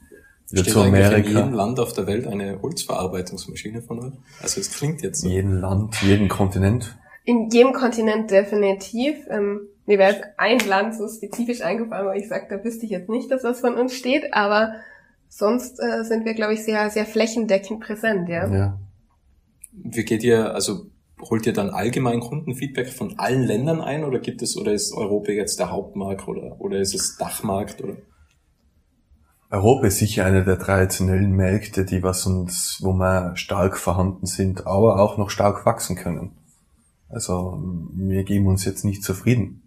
Wieder 0.51 0.62
Steht 0.62 0.73
zu 0.73 0.81
eigentlich 0.81 1.01
in 1.01 1.07
Amerika. 1.07 1.29
jedem 1.29 1.53
Land 1.53 1.79
auf 1.79 1.92
der 1.92 2.07
Welt 2.07 2.27
eine 2.27 2.61
Holzverarbeitungsmaschine 2.61 3.83
von 3.83 4.01
euch? 4.01 4.12
Also 4.42 4.61
es 4.61 4.73
klingt 4.73 5.03
jetzt 5.03 5.20
so. 5.20 5.29
jeden 5.29 5.61
Land, 5.61 6.01
jeden 6.03 6.29
Kontinent. 6.29 6.96
In 7.25 7.51
jedem 7.51 7.73
Kontinent 7.73 8.31
definitiv. 8.31 9.16
Ähm, 9.29 9.61
mir 9.87 9.99
wäre 9.99 10.14
jetzt 10.14 10.25
ein 10.38 10.59
Land 10.66 10.96
so 10.96 11.07
spezifisch 11.09 11.61
eingefallen, 11.61 12.09
wo 12.09 12.12
ich 12.12 12.27
sage, 12.27 12.46
da 12.49 12.64
wüsste 12.64 12.87
ich 12.87 12.90
jetzt 12.90 13.09
nicht, 13.09 13.31
dass 13.31 13.44
was 13.44 13.61
von 13.61 13.75
uns 13.75 13.94
steht, 13.94 14.33
aber 14.33 14.73
sonst 15.30 15.80
äh, 15.80 16.04
sind 16.04 16.26
wir, 16.26 16.34
glaube 16.34 16.52
ich, 16.52 16.64
sehr, 16.64 16.90
sehr 16.90 17.06
flächendeckend 17.06 17.80
präsent, 17.80 18.28
ja. 18.28 18.52
Ja. 18.52 18.78
Wie 19.72 20.04
geht 20.04 20.22
ihr, 20.22 20.52
also 20.54 20.86
holt 21.22 21.46
ihr 21.46 21.54
dann 21.54 21.70
allgemein 21.70 22.20
Kundenfeedback 22.20 22.88
von 22.88 23.18
allen 23.18 23.44
Ländern 23.44 23.80
ein 23.80 24.04
oder 24.04 24.18
gibt 24.18 24.42
es, 24.42 24.56
oder 24.56 24.72
ist 24.72 24.92
Europa 24.92 25.32
jetzt 25.32 25.58
der 25.58 25.70
Hauptmarkt 25.70 26.28
oder, 26.28 26.60
oder 26.60 26.78
ist 26.78 26.94
es 26.94 27.16
Dachmarkt 27.16 27.82
oder? 27.82 27.96
Europa 29.50 29.86
ist 29.86 29.98
sicher 29.98 30.26
einer 30.26 30.44
der 30.44 30.58
traditionellen 30.58 31.32
Märkte, 31.32 31.84
die 31.84 32.02
was 32.02 32.26
uns, 32.26 32.78
wo 32.82 32.92
wir 32.92 33.36
stark 33.36 33.78
vorhanden 33.78 34.26
sind, 34.26 34.66
aber 34.66 35.00
auch 35.00 35.16
noch 35.16 35.30
stark 35.30 35.66
wachsen 35.66 35.96
können. 35.96 36.32
Also 37.08 37.60
wir 37.94 38.22
geben 38.24 38.46
uns 38.46 38.64
jetzt 38.64 38.84
nicht 38.84 39.02
zufrieden 39.02 39.62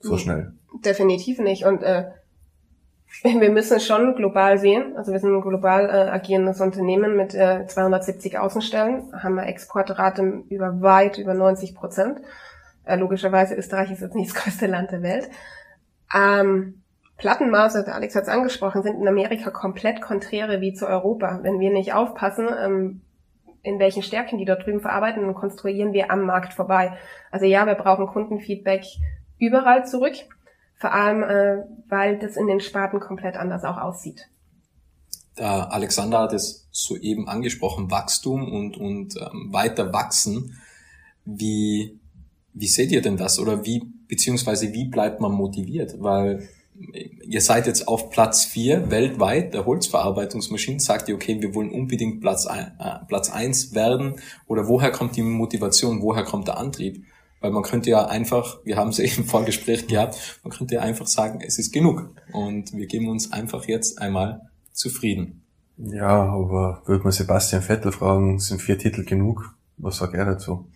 so 0.00 0.16
schnell. 0.16 0.54
Definitiv 0.84 1.38
nicht. 1.38 1.64
Und 1.64 1.82
äh, 1.82 2.06
wir 3.22 3.50
müssen 3.50 3.80
schon 3.80 4.14
global 4.14 4.58
sehen. 4.58 4.96
Also 4.96 5.12
wir 5.12 5.18
sind 5.18 5.34
ein 5.34 5.40
global 5.40 5.86
äh, 5.86 6.10
agierendes 6.10 6.60
Unternehmen 6.60 7.16
mit 7.16 7.34
äh, 7.34 7.66
270 7.66 8.38
Außenstellen, 8.38 9.12
haben 9.22 9.38
eine 9.38 9.48
Exportrate 9.48 10.44
über 10.48 10.80
weit 10.80 11.18
über 11.18 11.34
90 11.34 11.74
Prozent. 11.74 12.20
Äh, 12.84 12.96
logischerweise 12.96 13.54
Österreich 13.54 13.90
ist 13.90 14.00
jetzt 14.00 14.14
nicht 14.14 14.34
das 14.34 14.42
größte 14.42 14.66
Land 14.66 14.92
der 14.92 15.02
Welt. 15.02 15.28
Ähm, 16.14 16.82
Plattenmaße, 17.18 17.84
der 17.84 17.94
Alex 17.94 18.14
hat 18.14 18.22
es 18.22 18.28
angesprochen, 18.28 18.82
sind 18.82 18.98
in 18.98 19.06
Amerika 19.06 19.50
komplett 19.50 20.00
konträre 20.00 20.60
wie 20.60 20.72
zu 20.72 20.86
Europa. 20.86 21.40
Wenn 21.42 21.60
wir 21.60 21.70
nicht 21.70 21.92
aufpassen, 21.92 22.48
ähm, 22.58 23.02
in 23.62 23.78
welchen 23.78 24.02
Stärken 24.02 24.38
die 24.38 24.46
dort 24.46 24.64
drüben 24.64 24.80
verarbeiten, 24.80 25.22
dann 25.22 25.34
konstruieren 25.34 25.92
wir 25.92 26.10
am 26.10 26.22
Markt 26.22 26.54
vorbei. 26.54 26.96
Also 27.30 27.44
ja, 27.44 27.66
wir 27.66 27.74
brauchen 27.74 28.06
Kundenfeedback 28.06 28.84
überall 29.38 29.86
zurück. 29.86 30.14
Vor 30.80 30.94
allem, 30.94 31.22
äh, 31.22 31.62
weil 31.88 32.18
das 32.18 32.36
in 32.36 32.46
den 32.46 32.60
Sparten 32.60 33.00
komplett 33.00 33.36
anders 33.36 33.64
auch 33.64 33.76
aussieht. 33.76 34.28
Der 35.38 35.72
Alexander 35.72 36.20
hat 36.20 36.32
es 36.32 36.68
soeben 36.70 37.28
angesprochen, 37.28 37.90
Wachstum 37.90 38.50
und, 38.50 38.78
und 38.78 39.14
ähm, 39.16 39.52
weiter 39.52 39.92
wachsen. 39.92 40.58
Wie, 41.26 42.00
wie 42.54 42.66
seht 42.66 42.92
ihr 42.92 43.02
denn 43.02 43.18
das? 43.18 43.38
Oder 43.38 43.66
wie, 43.66 43.82
beziehungsweise 44.08 44.72
wie 44.72 44.86
bleibt 44.86 45.20
man 45.20 45.32
motiviert? 45.32 45.96
Weil 46.00 46.48
ihr 47.22 47.42
seid 47.42 47.66
jetzt 47.66 47.86
auf 47.86 48.08
Platz 48.08 48.46
vier 48.46 48.90
weltweit 48.90 49.52
der 49.52 49.66
Holzverarbeitungsmaschinen. 49.66 50.80
Sagt 50.80 51.10
ihr, 51.10 51.14
okay, 51.14 51.42
wir 51.42 51.54
wollen 51.54 51.70
unbedingt 51.70 52.22
Platz, 52.22 52.46
ein, 52.46 52.72
äh, 52.78 53.04
Platz 53.06 53.30
eins 53.30 53.74
werden? 53.74 54.14
Oder 54.46 54.66
woher 54.66 54.90
kommt 54.90 55.14
die 55.16 55.22
Motivation? 55.22 56.00
Woher 56.00 56.24
kommt 56.24 56.48
der 56.48 56.56
Antrieb? 56.56 57.04
Weil 57.40 57.52
man 57.52 57.62
könnte 57.62 57.88
ja 57.88 58.06
einfach, 58.06 58.58
wir 58.64 58.76
haben 58.76 58.90
es 58.90 58.98
ja 58.98 59.04
im 59.04 59.24
Vorgespräch 59.24 59.86
gehabt, 59.86 60.40
man 60.44 60.52
könnte 60.52 60.74
ja 60.74 60.82
einfach 60.82 61.06
sagen, 61.06 61.40
es 61.44 61.58
ist 61.58 61.72
genug. 61.72 62.14
Und 62.32 62.72
wir 62.72 62.86
geben 62.86 63.08
uns 63.08 63.32
einfach 63.32 63.64
jetzt 63.64 64.00
einmal 64.00 64.50
zufrieden. 64.72 65.42
Ja, 65.78 66.24
aber 66.24 66.82
würde 66.84 67.02
man 67.02 67.12
Sebastian 67.12 67.62
Vettel 67.62 67.92
fragen, 67.92 68.38
sind 68.38 68.60
vier 68.60 68.78
Titel 68.78 69.04
genug? 69.04 69.54
Was 69.78 69.96
sagt 69.96 70.14
er 70.14 70.26
dazu? 70.26 70.70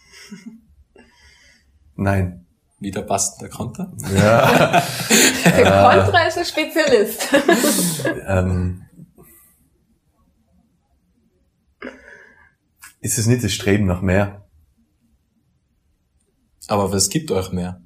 Nein. 1.97 2.47
Wieder 2.81 3.03
passt 3.03 3.41
der 3.41 3.51
Konter. 3.51 3.93
Ja. 4.15 4.83
Der 5.45 5.65
Kontra 5.65 6.27
ist 6.27 6.39
ein 6.39 6.45
Spezialist. 6.45 7.29
ähm, 8.27 8.83
ist 13.01 13.19
es 13.19 13.27
nicht 13.27 13.45
das 13.45 13.53
Streben 13.53 13.87
nach 13.87 14.03
mehr? 14.03 14.44
Aber 16.69 16.93
was 16.93 17.09
gibt 17.09 17.31
euch 17.31 17.53
mehr? 17.53 17.81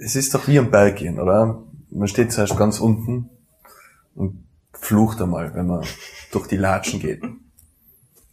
Es 0.00 0.16
ist 0.16 0.34
doch 0.34 0.48
wie 0.48 0.58
am 0.58 0.70
Berg 0.70 0.96
gehen, 0.96 1.20
oder? 1.20 1.62
Man 1.90 2.08
steht 2.08 2.32
zuerst 2.32 2.56
ganz 2.56 2.80
unten 2.80 3.30
und 4.14 4.44
flucht 4.72 5.20
einmal, 5.20 5.54
wenn 5.54 5.66
man 5.66 5.84
durch 6.32 6.46
die 6.48 6.56
Latschen 6.56 7.00
geht. 7.00 7.22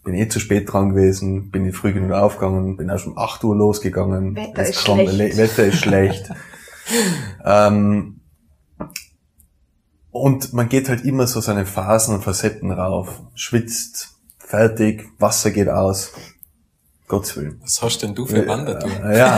bin 0.03 0.13
eh 0.13 0.27
zu 0.27 0.39
spät 0.39 0.71
dran 0.71 0.89
gewesen, 0.89 1.49
bin 1.51 1.63
nicht 1.63 1.75
früh 1.77 1.93
genug 1.93 2.11
aufgegangen, 2.11 2.77
bin 2.77 2.89
erst 2.89 3.07
um 3.07 3.17
8 3.17 3.43
Uhr 3.43 3.55
losgegangen. 3.55 4.35
Wetter 4.35 4.61
Es 4.61 4.69
ist 4.71 4.85
kommt- 4.85 5.09
schlecht. 5.09 5.35
Le- 5.35 5.37
Wetter 5.37 5.65
ist 5.65 5.79
schlecht. 5.79 6.29
ähm, 7.45 8.19
und 10.11 10.53
man 10.53 10.69
geht 10.69 10.89
halt 10.89 11.03
immer 11.05 11.25
so 11.27 11.41
seine 11.41 11.65
Phasen 11.65 12.15
und 12.15 12.23
Facetten 12.23 12.71
rauf. 12.71 13.21
Schwitzt, 13.33 14.15
fertig, 14.37 15.07
Wasser 15.17 15.51
geht 15.51 15.69
aus. 15.69 16.11
Gottes 17.07 17.37
Willen. 17.37 17.59
Was 17.61 17.81
hast 17.81 17.99
denn 17.99 18.15
du 18.15 18.25
für 18.25 18.47
Wandertouren? 18.47 19.03
Äh, 19.03 19.17
Ja. 19.17 19.37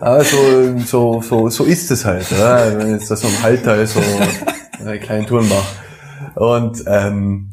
Also 0.00 0.78
so, 0.78 1.20
so, 1.22 1.50
so 1.50 1.64
ist 1.64 1.90
es 1.90 2.04
halt, 2.04 2.30
oder? 2.30 2.78
wenn 2.78 2.86
ich 2.86 3.00
jetzt 3.00 3.10
da 3.10 3.16
so 3.16 3.26
im 3.26 3.42
Halter 3.42 3.84
so 3.84 4.00
eine 4.78 5.00
kleine 5.00 5.26
Touren 5.26 5.48
mache. 5.48 5.66
Und 6.36 6.84
ähm, 6.86 7.50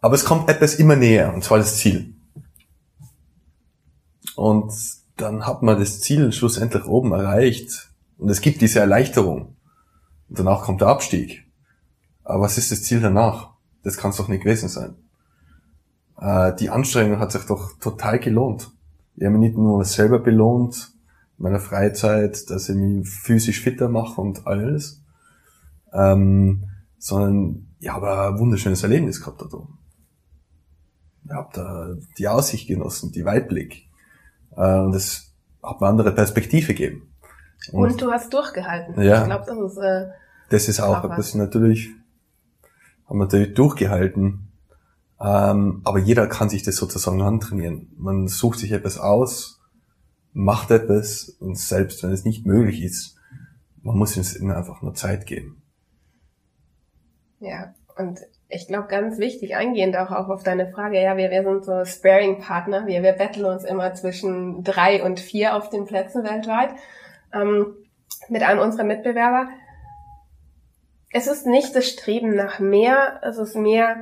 aber 0.00 0.14
es 0.16 0.24
kommt 0.24 0.48
etwas 0.50 0.74
immer 0.74 0.96
näher, 0.96 1.32
und 1.32 1.44
zwar 1.44 1.58
das 1.58 1.76
Ziel. 1.76 2.14
Und 4.34 4.72
dann 5.16 5.46
hat 5.46 5.62
man 5.62 5.78
das 5.78 6.00
Ziel 6.00 6.32
schlussendlich 6.32 6.84
oben 6.84 7.12
erreicht. 7.12 7.90
Und 8.18 8.28
es 8.28 8.40
gibt 8.40 8.60
diese 8.60 8.80
Erleichterung. 8.80 9.56
Und 10.28 10.38
danach 10.38 10.62
kommt 10.62 10.80
der 10.80 10.88
Abstieg. 10.88 11.46
Aber 12.24 12.42
was 12.42 12.58
ist 12.58 12.70
das 12.70 12.82
Ziel 12.82 13.00
danach? 13.00 13.50
Das 13.82 13.96
kann 13.96 14.10
es 14.10 14.16
doch 14.16 14.28
nicht 14.28 14.42
gewesen 14.42 14.68
sein. 14.68 14.96
Äh, 16.18 16.54
die 16.56 16.70
Anstrengung 16.70 17.18
hat 17.18 17.32
sich 17.32 17.44
doch 17.44 17.78
total 17.78 18.18
gelohnt. 18.18 18.70
Ich 19.16 19.24
habe 19.24 19.36
mich 19.36 19.50
nicht 19.50 19.58
nur 19.58 19.84
selber 19.84 20.18
belohnt, 20.18 20.92
in 21.38 21.42
meiner 21.42 21.60
Freizeit, 21.60 22.48
dass 22.50 22.68
ich 22.68 22.76
mich 22.76 23.08
physisch 23.08 23.60
fitter 23.60 23.88
mache 23.88 24.20
und 24.20 24.46
alles, 24.46 25.02
ähm, 25.92 26.64
sondern 26.98 27.66
ich 27.78 27.88
habe 27.88 28.28
ein 28.28 28.38
wunderschönes 28.38 28.82
Erlebnis 28.82 29.20
gehabt 29.20 29.42
da 29.42 29.46
oben. 29.46 29.78
Ich 31.24 31.32
habe 31.32 31.50
da 31.52 31.94
die 32.18 32.28
Aussicht 32.28 32.68
genossen, 32.68 33.12
die 33.12 33.24
Weitblick. 33.24 33.88
Äh, 34.56 34.78
und 34.80 34.92
das 34.92 35.34
hat 35.62 35.80
mir 35.80 35.88
andere 35.88 36.12
Perspektive 36.12 36.74
gegeben. 36.74 37.12
Und, 37.72 38.00
du 38.00 38.10
hast 38.12 38.32
durchgehalten. 38.32 39.00
Ja. 39.02 39.20
Ich 39.20 39.24
glaube, 39.24 39.44
das 39.46 39.72
ist 39.72 39.78
äh, 39.78 40.06
Das 40.50 40.68
ist 40.68 40.80
auch 40.80 41.04
etwas 41.04 41.34
natürlich, 41.34 41.90
haben 43.06 43.18
wir 43.18 43.24
natürlich 43.24 43.54
durchgehalten. 43.54 44.45
Ähm, 45.20 45.80
aber 45.84 45.98
jeder 45.98 46.26
kann 46.26 46.48
sich 46.48 46.62
das 46.62 46.76
sozusagen 46.76 47.22
antrainieren. 47.22 47.92
Man 47.96 48.28
sucht 48.28 48.58
sich 48.58 48.72
etwas 48.72 48.98
aus, 48.98 49.60
macht 50.32 50.70
etwas 50.70 51.30
und 51.40 51.58
selbst 51.58 52.02
wenn 52.02 52.12
es 52.12 52.24
nicht 52.24 52.44
möglich 52.44 52.82
ist, 52.82 53.16
man 53.82 53.96
muss 53.96 54.16
es 54.16 54.34
immer 54.34 54.56
einfach 54.56 54.82
nur 54.82 54.94
Zeit 54.94 55.26
geben. 55.26 55.62
Ja, 57.40 57.74
und 57.96 58.20
ich 58.48 58.68
glaube, 58.68 58.88
ganz 58.88 59.18
wichtig, 59.18 59.56
eingehend 59.56 59.96
auch, 59.96 60.10
auch 60.10 60.28
auf 60.28 60.42
deine 60.42 60.70
Frage, 60.70 61.02
ja, 61.02 61.16
wir, 61.16 61.30
wir 61.30 61.42
sind 61.42 61.64
so 61.64 61.84
Sparing-Partner, 61.84 62.86
wir, 62.86 63.02
wir 63.02 63.12
betteln 63.12 63.46
uns 63.46 63.64
immer 63.64 63.94
zwischen 63.94 64.62
drei 64.62 65.02
und 65.02 65.18
vier 65.18 65.56
auf 65.56 65.70
den 65.70 65.86
Plätzen 65.86 66.22
weltweit 66.24 66.70
ähm, 67.32 67.74
mit 68.28 68.42
einem 68.42 68.60
unserer 68.60 68.84
Mitbewerber. 68.84 69.48
Es 71.10 71.26
ist 71.26 71.46
nicht 71.46 71.74
das 71.74 71.88
Streben 71.88 72.34
nach 72.34 72.58
mehr, 72.58 73.20
es 73.22 73.38
ist 73.38 73.56
mehr 73.56 73.96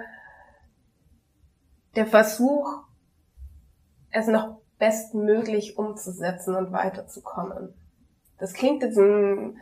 der 1.96 2.06
Versuch, 2.06 2.84
es 4.10 4.26
noch 4.26 4.58
bestmöglich 4.78 5.78
umzusetzen 5.78 6.54
und 6.54 6.72
weiterzukommen. 6.72 7.74
Das 8.38 8.52
klingt 8.52 8.82
jetzt 8.82 8.98
ein 8.98 9.56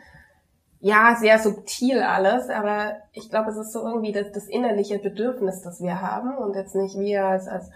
ja, 0.81 1.17
sehr 1.19 1.39
subtil 1.39 2.03
alles, 2.03 2.51
aber 2.51 2.97
ich 3.13 3.31
glaube, 3.31 3.51
es 3.51 3.57
ist 3.57 3.73
so 3.73 3.87
irgendwie 3.87 4.11
das, 4.11 4.33
das 4.33 4.49
innerliche 4.49 4.99
Bedürfnis, 4.99 5.63
das 5.63 5.81
wir 5.81 6.01
haben 6.01 6.37
und 6.37 6.57
jetzt 6.57 6.75
nicht 6.75 6.99
wir 6.99 7.25
als, 7.25 7.47
als 7.47 7.71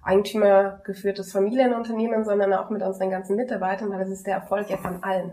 Eigentümer 0.00 0.80
geführtes 0.84 1.32
Familienunternehmen, 1.32 2.24
sondern 2.24 2.52
auch 2.52 2.70
mit 2.70 2.82
unseren 2.82 3.10
ganzen 3.10 3.34
Mitarbeitern, 3.34 3.90
weil 3.90 4.02
es 4.02 4.10
ist 4.10 4.28
der 4.28 4.36
Erfolg 4.36 4.70
ja 4.70 4.76
von 4.76 5.02
allen. 5.02 5.32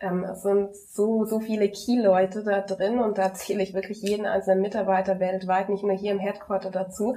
Ähm, 0.00 0.22
es 0.22 0.42
sind 0.42 0.76
so, 0.76 1.24
so 1.24 1.40
viele 1.40 1.68
Key-Leute 1.68 2.44
da 2.44 2.60
drin 2.60 3.00
und 3.00 3.18
da 3.18 3.34
zähle 3.34 3.64
ich 3.64 3.74
wirklich 3.74 4.00
jeden 4.02 4.26
einzelnen 4.26 4.60
Mitarbeiter 4.60 5.18
weltweit, 5.18 5.68
nicht 5.68 5.82
nur 5.82 5.96
hier 5.96 6.12
im 6.12 6.20
Headquarter 6.20 6.70
dazu, 6.70 7.16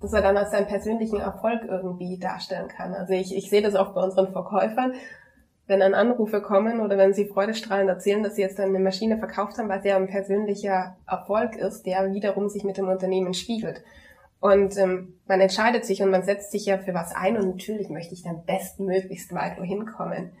dass 0.00 0.12
er 0.12 0.22
dann 0.22 0.36
als 0.36 0.50
seinen 0.50 0.66
persönlichen 0.66 1.20
Erfolg 1.20 1.62
irgendwie 1.68 2.18
darstellen 2.18 2.68
kann. 2.68 2.92
Also 2.92 3.12
ich, 3.12 3.34
ich 3.34 3.48
sehe 3.50 3.62
das 3.62 3.74
auch 3.74 3.94
bei 3.94 4.02
unseren 4.02 4.32
Verkäufern, 4.32 4.94
wenn 5.66 5.80
dann 5.80 5.94
Anrufe 5.94 6.40
kommen 6.40 6.80
oder 6.80 6.96
wenn 6.96 7.12
sie 7.12 7.26
freudestrahlend 7.26 7.88
erzählen, 7.88 8.22
dass 8.22 8.36
sie 8.36 8.42
jetzt 8.42 8.60
eine 8.60 8.78
Maschine 8.78 9.18
verkauft 9.18 9.58
haben, 9.58 9.68
weil 9.68 9.80
es 9.80 9.84
ja 9.84 9.96
ein 9.96 10.06
persönlicher 10.06 10.96
Erfolg 11.08 11.56
ist, 11.56 11.86
der 11.86 12.12
wiederum 12.12 12.48
sich 12.48 12.62
mit 12.62 12.76
dem 12.76 12.88
Unternehmen 12.88 13.34
spiegelt. 13.34 13.82
Und 14.38 14.76
ähm, 14.76 15.14
man 15.26 15.40
entscheidet 15.40 15.84
sich 15.84 16.02
und 16.02 16.10
man 16.10 16.22
setzt 16.22 16.52
sich 16.52 16.66
ja 16.66 16.78
für 16.78 16.94
was 16.94 17.14
ein 17.14 17.36
und 17.36 17.48
natürlich 17.48 17.88
möchte 17.88 18.14
ich 18.14 18.22
dann 18.22 18.44
bestmöglichst 18.44 19.34
weit 19.34 19.58
wohin 19.58 19.86
kommen. 19.86 20.32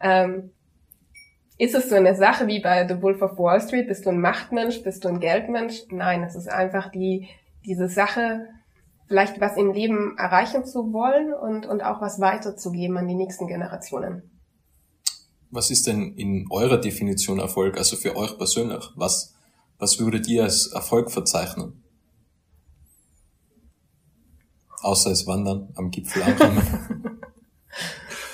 Ähm, 0.00 0.52
ist 1.58 1.74
es 1.74 1.90
so 1.90 1.96
eine 1.96 2.14
Sache 2.14 2.46
wie 2.46 2.60
bei 2.60 2.86
The 2.88 3.02
Wolf 3.02 3.20
of 3.20 3.38
Wall 3.38 3.60
Street? 3.60 3.88
Bist 3.88 4.06
du 4.06 4.10
ein 4.10 4.20
Machtmensch? 4.20 4.82
Bist 4.82 5.04
du 5.04 5.08
ein 5.08 5.20
Geldmensch? 5.20 5.82
Nein, 5.90 6.24
es 6.24 6.34
ist 6.34 6.50
einfach 6.50 6.90
die, 6.90 7.28
diese 7.66 7.88
Sache, 7.88 8.46
vielleicht 9.06 9.40
was 9.40 9.56
im 9.56 9.72
Leben 9.72 10.16
erreichen 10.16 10.64
zu 10.64 10.92
wollen 10.92 11.32
und, 11.34 11.66
und 11.66 11.82
auch 11.82 12.00
was 12.00 12.20
weiterzugeben 12.20 12.96
an 12.96 13.08
die 13.08 13.14
nächsten 13.14 13.46
Generationen. 13.46 14.30
Was 15.50 15.70
ist 15.70 15.86
denn 15.86 16.14
in 16.14 16.46
eurer 16.50 16.78
Definition 16.78 17.38
Erfolg, 17.38 17.76
also 17.76 17.96
für 17.96 18.16
euch 18.16 18.38
persönlich? 18.38 18.88
Was, 18.96 19.34
was 19.78 20.00
würdet 20.00 20.26
ihr 20.28 20.44
als 20.44 20.68
Erfolg 20.72 21.10
verzeichnen? 21.10 21.84
Außer 24.80 25.10
es 25.10 25.26
Wandern 25.26 25.72
am 25.76 25.90
Gipfel 25.90 26.22
ankommen. 26.22 26.62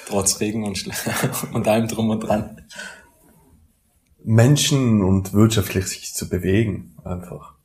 Trotz 0.07 0.41
Regen 0.41 0.65
und, 0.65 0.79
Schle- 0.79 1.53
und 1.53 1.69
allem 1.69 1.89
drum 1.89 2.09
und 2.11 2.21
dran. 2.21 2.63
Menschen 4.23 5.03
und 5.03 5.33
wirtschaftlich 5.33 5.87
sich 5.87 6.15
zu 6.15 6.29
bewegen, 6.29 6.97
einfach. 7.05 7.58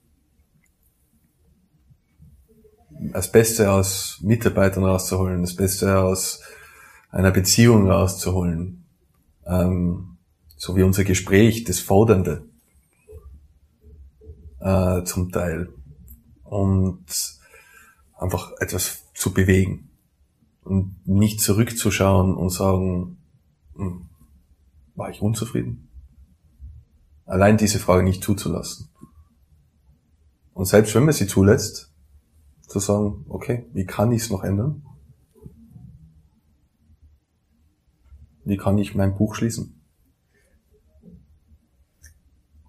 Das 3.00 3.32
Beste 3.32 3.72
aus 3.72 4.20
Mitarbeitern 4.22 4.84
rauszuholen, 4.84 5.42
das 5.42 5.56
Beste 5.56 6.00
aus 6.00 6.42
einer 7.10 7.32
Beziehung 7.32 7.90
rauszuholen. 7.90 8.86
Ähm, 9.46 10.18
so 10.56 10.76
wie 10.76 10.84
unser 10.84 11.04
Gespräch, 11.04 11.64
das 11.66 11.80
Fordernde 11.80 12.46
äh, 14.60 15.04
zum 15.04 15.32
Teil. 15.32 15.70
Und 16.44 17.06
einfach 18.18 18.52
etwas 18.60 19.04
zu 19.14 19.34
bewegen. 19.34 19.90
Und 20.64 20.96
nicht 21.06 21.42
zurückzuschauen 21.42 22.36
und 22.36 22.50
sagen, 22.50 23.18
hm, 23.76 24.08
war 24.96 25.10
ich 25.10 25.22
unzufrieden? 25.22 25.90
allein 27.26 27.58
diese 27.58 27.80
Frage 27.80 28.04
nicht 28.04 28.24
zuzulassen. 28.24 28.90
Und 30.54 30.66
selbst 30.66 30.94
wenn 30.96 31.06
man 31.06 31.14
sie 31.14 31.28
zulässt, 31.28 31.93
zu 32.68 32.80
sagen, 32.80 33.26
okay, 33.30 33.70
wie 33.74 33.86
kann 33.86 34.12
ich 34.12 34.24
es 34.24 34.30
noch 34.30 34.44
ändern? 34.44 34.84
Wie 38.46 38.58
kann 38.58 38.78
ich 38.78 38.96
mein 38.96 39.16
Buch 39.16 39.36
schließen? 39.36 39.82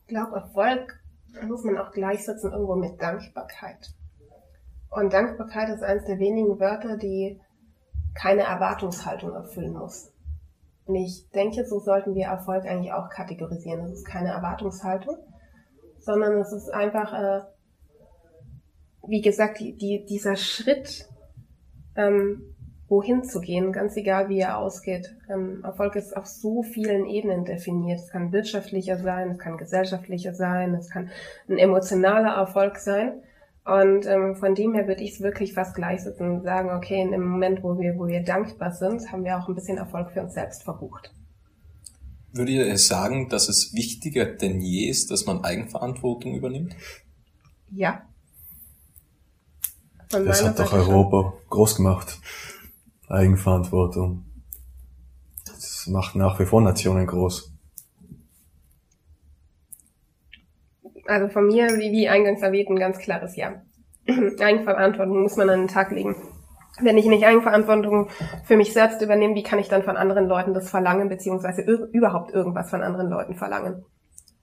Ich 0.02 0.08
glaube, 0.08 0.36
Erfolg 0.36 1.02
muss 1.48 1.64
man 1.64 1.78
auch 1.78 1.90
gleichsetzen 1.90 2.52
irgendwo 2.52 2.76
mit 2.76 3.00
Dankbarkeit. 3.00 3.94
Und 4.90 5.12
Dankbarkeit 5.12 5.70
ist 5.70 5.82
eines 5.82 6.04
der 6.04 6.18
wenigen 6.18 6.60
Wörter, 6.60 6.96
die 6.96 7.40
keine 8.14 8.42
Erwartungshaltung 8.42 9.32
erfüllen 9.32 9.72
muss. 9.72 10.12
Und 10.86 10.94
ich 10.96 11.28
denke, 11.30 11.64
so 11.66 11.80
sollten 11.80 12.14
wir 12.14 12.26
Erfolg 12.26 12.64
eigentlich 12.64 12.92
auch 12.92 13.08
kategorisieren. 13.10 13.84
Es 13.86 13.92
ist 13.92 14.06
keine 14.06 14.28
Erwartungshaltung, 14.28 15.16
sondern 15.98 16.38
es 16.38 16.52
ist 16.52 16.68
einfach, 16.72 17.12
äh, 17.12 17.40
wie 19.08 19.20
gesagt, 19.20 19.60
die, 19.60 19.76
die, 19.76 20.04
dieser 20.04 20.36
Schritt, 20.36 21.08
ähm, 21.96 22.54
wohin 22.88 23.24
zu 23.24 23.40
gehen, 23.40 23.72
ganz 23.72 23.96
egal 23.96 24.28
wie 24.28 24.40
er 24.40 24.58
ausgeht. 24.58 25.16
Ähm, 25.28 25.62
Erfolg 25.64 25.96
ist 25.96 26.16
auf 26.16 26.26
so 26.26 26.62
vielen 26.62 27.06
Ebenen 27.06 27.44
definiert. 27.44 28.00
Es 28.00 28.10
kann 28.10 28.32
wirtschaftlicher 28.32 28.98
sein, 28.98 29.30
es 29.30 29.38
kann 29.38 29.56
gesellschaftlicher 29.56 30.34
sein, 30.34 30.74
es 30.74 30.90
kann 30.90 31.10
ein 31.48 31.58
emotionaler 31.58 32.34
Erfolg 32.34 32.76
sein. 32.76 33.22
Und 33.64 34.06
ähm, 34.06 34.36
von 34.36 34.54
dem 34.54 34.74
her 34.74 34.86
würde 34.86 35.02
ich 35.02 35.12
es 35.12 35.20
wirklich 35.22 35.54
fast 35.54 35.74
gleichsetzen 35.74 36.30
und 36.30 36.42
sagen, 36.42 36.70
okay, 36.70 37.00
in 37.00 37.12
dem 37.12 37.26
Moment, 37.26 37.62
wo 37.62 37.78
wir, 37.78 37.98
wo 37.98 38.06
wir 38.06 38.22
dankbar 38.22 38.72
sind, 38.72 39.10
haben 39.10 39.24
wir 39.24 39.38
auch 39.38 39.48
ein 39.48 39.54
bisschen 39.54 39.78
Erfolg 39.78 40.10
für 40.10 40.20
uns 40.20 40.34
selbst 40.34 40.64
verbucht. 40.64 41.14
Würdet 42.32 42.54
ihr 42.54 42.78
sagen, 42.78 43.28
dass 43.30 43.48
es 43.48 43.74
wichtiger 43.74 44.26
denn 44.26 44.60
je 44.60 44.88
ist, 44.88 45.10
dass 45.10 45.24
man 45.24 45.44
Eigenverantwortung 45.44 46.34
übernimmt? 46.34 46.76
Ja. 47.70 48.02
Von 50.14 50.26
Das 50.26 50.44
hat 50.44 50.58
doch 50.58 50.70
Seite 50.70 50.84
schon. 50.84 50.94
Europa 50.94 51.34
groß 51.50 51.76
gemacht. 51.76 52.18
Eigenverantwortung. 53.08 54.24
Das 55.44 55.86
macht 55.88 56.14
nach 56.14 56.38
wie 56.38 56.46
vor 56.46 56.60
Nationen 56.60 57.06
groß. 57.06 57.52
Also 61.06 61.28
von 61.28 61.46
mir, 61.46 61.66
wie, 61.78 61.92
wie 61.92 62.08
eingangs 62.08 62.42
erwähnt, 62.42 62.70
ein 62.70 62.76
ganz 62.76 62.98
klares 62.98 63.36
Ja. 63.36 63.62
Eigenverantwortung 64.40 65.22
muss 65.22 65.36
man 65.36 65.50
an 65.50 65.60
den 65.60 65.68
Tag 65.68 65.90
legen. 65.90 66.16
Wenn 66.80 66.98
ich 66.98 67.06
nicht 67.06 67.24
Eigenverantwortung 67.24 68.08
für 68.44 68.56
mich 68.56 68.72
selbst 68.72 69.00
übernehme, 69.00 69.34
wie 69.34 69.42
kann 69.42 69.58
ich 69.58 69.68
dann 69.68 69.84
von 69.84 69.96
anderen 69.96 70.26
Leuten 70.26 70.54
das 70.54 70.70
verlangen, 70.70 71.08
beziehungsweise 71.08 71.62
überhaupt 71.62 72.32
irgendwas 72.32 72.70
von 72.70 72.82
anderen 72.82 73.08
Leuten 73.08 73.34
verlangen? 73.34 73.84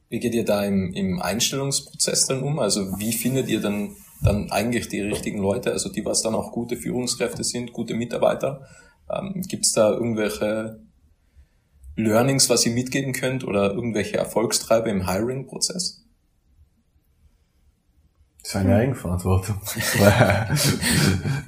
Wie 0.10 0.20
geht 0.20 0.34
ihr 0.34 0.46
da 0.46 0.64
im, 0.64 0.94
im 0.94 1.22
Einstellungsprozess 1.22 2.28
dann 2.28 2.44
um? 2.44 2.60
Also 2.60 3.00
wie 3.00 3.14
findet 3.14 3.50
ihr 3.50 3.62
dann, 3.62 3.96
dann 4.24 4.52
eigentlich 4.52 4.88
die 4.90 5.02
richtigen 5.02 5.40
Leute, 5.40 5.72
also 5.72 5.90
die, 5.90 6.06
was 6.06 6.22
dann 6.22 6.36
auch 6.36 6.52
gute 6.52 6.78
Führungskräfte 6.78 7.44
sind, 7.44 7.74
gute 7.74 7.96
Mitarbeiter? 7.96 8.68
Ähm, 9.10 9.42
Gibt 9.48 9.66
es 9.66 9.72
da 9.72 9.92
irgendwelche 9.92 10.80
Learnings, 11.96 12.50
was 12.50 12.66
ihr 12.66 12.74
mitgeben 12.74 13.14
könnt 13.14 13.44
oder 13.44 13.74
irgendwelche 13.74 14.18
Erfolgstreiber 14.18 14.88
im 14.88 15.08
Hiring-Prozess? 15.08 16.06
Seine 18.44 18.76
Eigenverantwortung. 18.76 19.62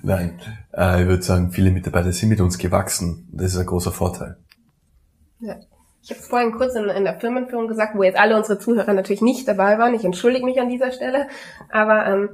Nein, 0.03 0.39
äh, 0.73 1.01
ich 1.01 1.07
würde 1.07 1.23
sagen, 1.23 1.51
viele 1.51 1.71
Mitarbeiter 1.71 2.11
sind 2.11 2.29
mit 2.29 2.39
uns 2.39 2.57
gewachsen. 2.57 3.27
Das 3.31 3.53
ist 3.53 3.57
ein 3.57 3.65
großer 3.65 3.91
Vorteil. 3.91 4.37
Ja. 5.39 5.55
Ich 6.03 6.09
habe 6.09 6.19
es 6.19 6.27
vorhin 6.27 6.51
kurz 6.51 6.75
in, 6.75 6.83
in, 6.89 7.05
der 7.05 7.19
Firmenführung 7.19 7.67
gesagt, 7.67 7.95
wo 7.95 8.03
jetzt 8.03 8.19
alle 8.19 8.35
unsere 8.35 8.59
Zuhörer 8.59 8.93
natürlich 8.93 9.21
nicht 9.21 9.47
dabei 9.47 9.79
waren. 9.79 9.95
Ich 9.95 10.03
entschuldige 10.03 10.45
mich 10.45 10.59
an 10.59 10.67
dieser 10.67 10.91
Stelle. 10.91 11.27
Aber 11.69 12.05
ähm, 12.05 12.29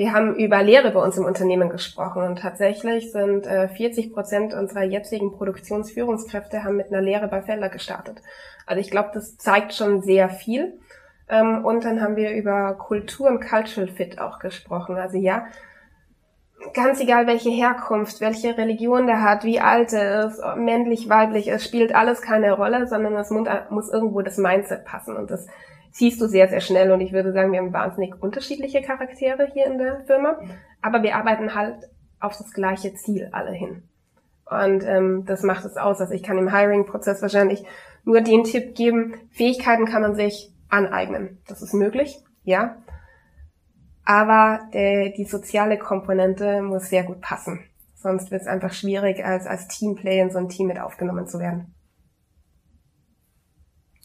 wir 0.00 0.14
haben 0.14 0.34
über 0.34 0.62
Lehre 0.62 0.92
bei 0.92 1.02
uns 1.02 1.18
im 1.18 1.26
Unternehmen 1.26 1.68
gesprochen 1.68 2.22
und 2.22 2.38
tatsächlich 2.38 3.12
sind 3.12 3.46
äh, 3.46 3.68
40 3.68 4.14
Prozent 4.14 4.54
unserer 4.54 4.82
jetzigen 4.82 5.30
Produktionsführungskräfte 5.30 6.64
haben 6.64 6.78
mit 6.78 6.86
einer 6.86 7.02
Lehre 7.02 7.28
bei 7.28 7.42
Felder 7.42 7.68
gestartet. 7.68 8.22
Also 8.64 8.80
ich 8.80 8.90
glaube, 8.90 9.10
das 9.12 9.36
zeigt 9.36 9.74
schon 9.74 10.00
sehr 10.00 10.30
viel. 10.30 10.78
Ähm, 11.28 11.66
und 11.66 11.84
dann 11.84 12.00
haben 12.00 12.16
wir 12.16 12.30
über 12.32 12.72
Kultur 12.78 13.28
und 13.28 13.46
Cultural 13.46 13.88
Fit 13.88 14.18
auch 14.18 14.38
gesprochen. 14.38 14.96
Also 14.96 15.18
ja, 15.18 15.48
ganz 16.72 16.98
egal 17.02 17.26
welche 17.26 17.50
Herkunft, 17.50 18.22
welche 18.22 18.56
Religion 18.56 19.06
der 19.06 19.20
hat, 19.20 19.44
wie 19.44 19.60
alt 19.60 19.92
er 19.92 20.28
ist, 20.28 20.40
männlich, 20.56 21.10
weiblich, 21.10 21.48
es 21.48 21.62
spielt 21.62 21.94
alles 21.94 22.22
keine 22.22 22.52
Rolle, 22.52 22.86
sondern 22.86 23.16
es 23.16 23.28
muss 23.28 23.90
irgendwo 23.90 24.22
das 24.22 24.38
Mindset 24.38 24.86
passen 24.86 25.14
und 25.14 25.30
das 25.30 25.46
siehst 25.90 26.20
du 26.20 26.26
sehr, 26.26 26.48
sehr 26.48 26.60
schnell 26.60 26.92
und 26.92 27.00
ich 27.00 27.12
würde 27.12 27.32
sagen, 27.32 27.52
wir 27.52 27.58
haben 27.58 27.72
wahnsinnig 27.72 28.20
unterschiedliche 28.22 28.82
Charaktere 28.82 29.48
hier 29.52 29.66
in 29.66 29.78
der 29.78 30.04
Firma, 30.06 30.40
aber 30.80 31.02
wir 31.02 31.16
arbeiten 31.16 31.54
halt 31.54 31.88
auf 32.20 32.36
das 32.36 32.52
gleiche 32.52 32.94
Ziel 32.94 33.28
alle 33.32 33.52
hin. 33.52 33.82
Und 34.44 34.84
ähm, 34.84 35.24
das 35.26 35.42
macht 35.42 35.64
es 35.64 35.76
aus. 35.76 36.00
Also 36.00 36.12
ich 36.12 36.22
kann 36.22 36.38
im 36.38 36.52
Hiring-Prozess 36.52 37.22
wahrscheinlich 37.22 37.64
nur 38.04 38.20
den 38.20 38.44
Tipp 38.44 38.74
geben, 38.74 39.14
Fähigkeiten 39.30 39.86
kann 39.86 40.02
man 40.02 40.14
sich 40.14 40.52
aneignen. 40.68 41.38
Das 41.46 41.62
ist 41.62 41.74
möglich, 41.74 42.18
ja. 42.42 42.76
Aber 44.04 44.60
der, 44.72 45.10
die 45.10 45.24
soziale 45.24 45.78
Komponente 45.78 46.62
muss 46.62 46.88
sehr 46.88 47.04
gut 47.04 47.20
passen. 47.20 47.60
Sonst 47.94 48.30
wird 48.30 48.42
es 48.42 48.48
einfach 48.48 48.72
schwierig, 48.72 49.24
als, 49.24 49.46
als 49.46 49.68
Teamplay 49.68 50.20
in 50.20 50.30
so 50.30 50.38
ein 50.38 50.48
Team 50.48 50.68
mit 50.68 50.80
aufgenommen 50.80 51.26
zu 51.26 51.38
werden. 51.38 51.74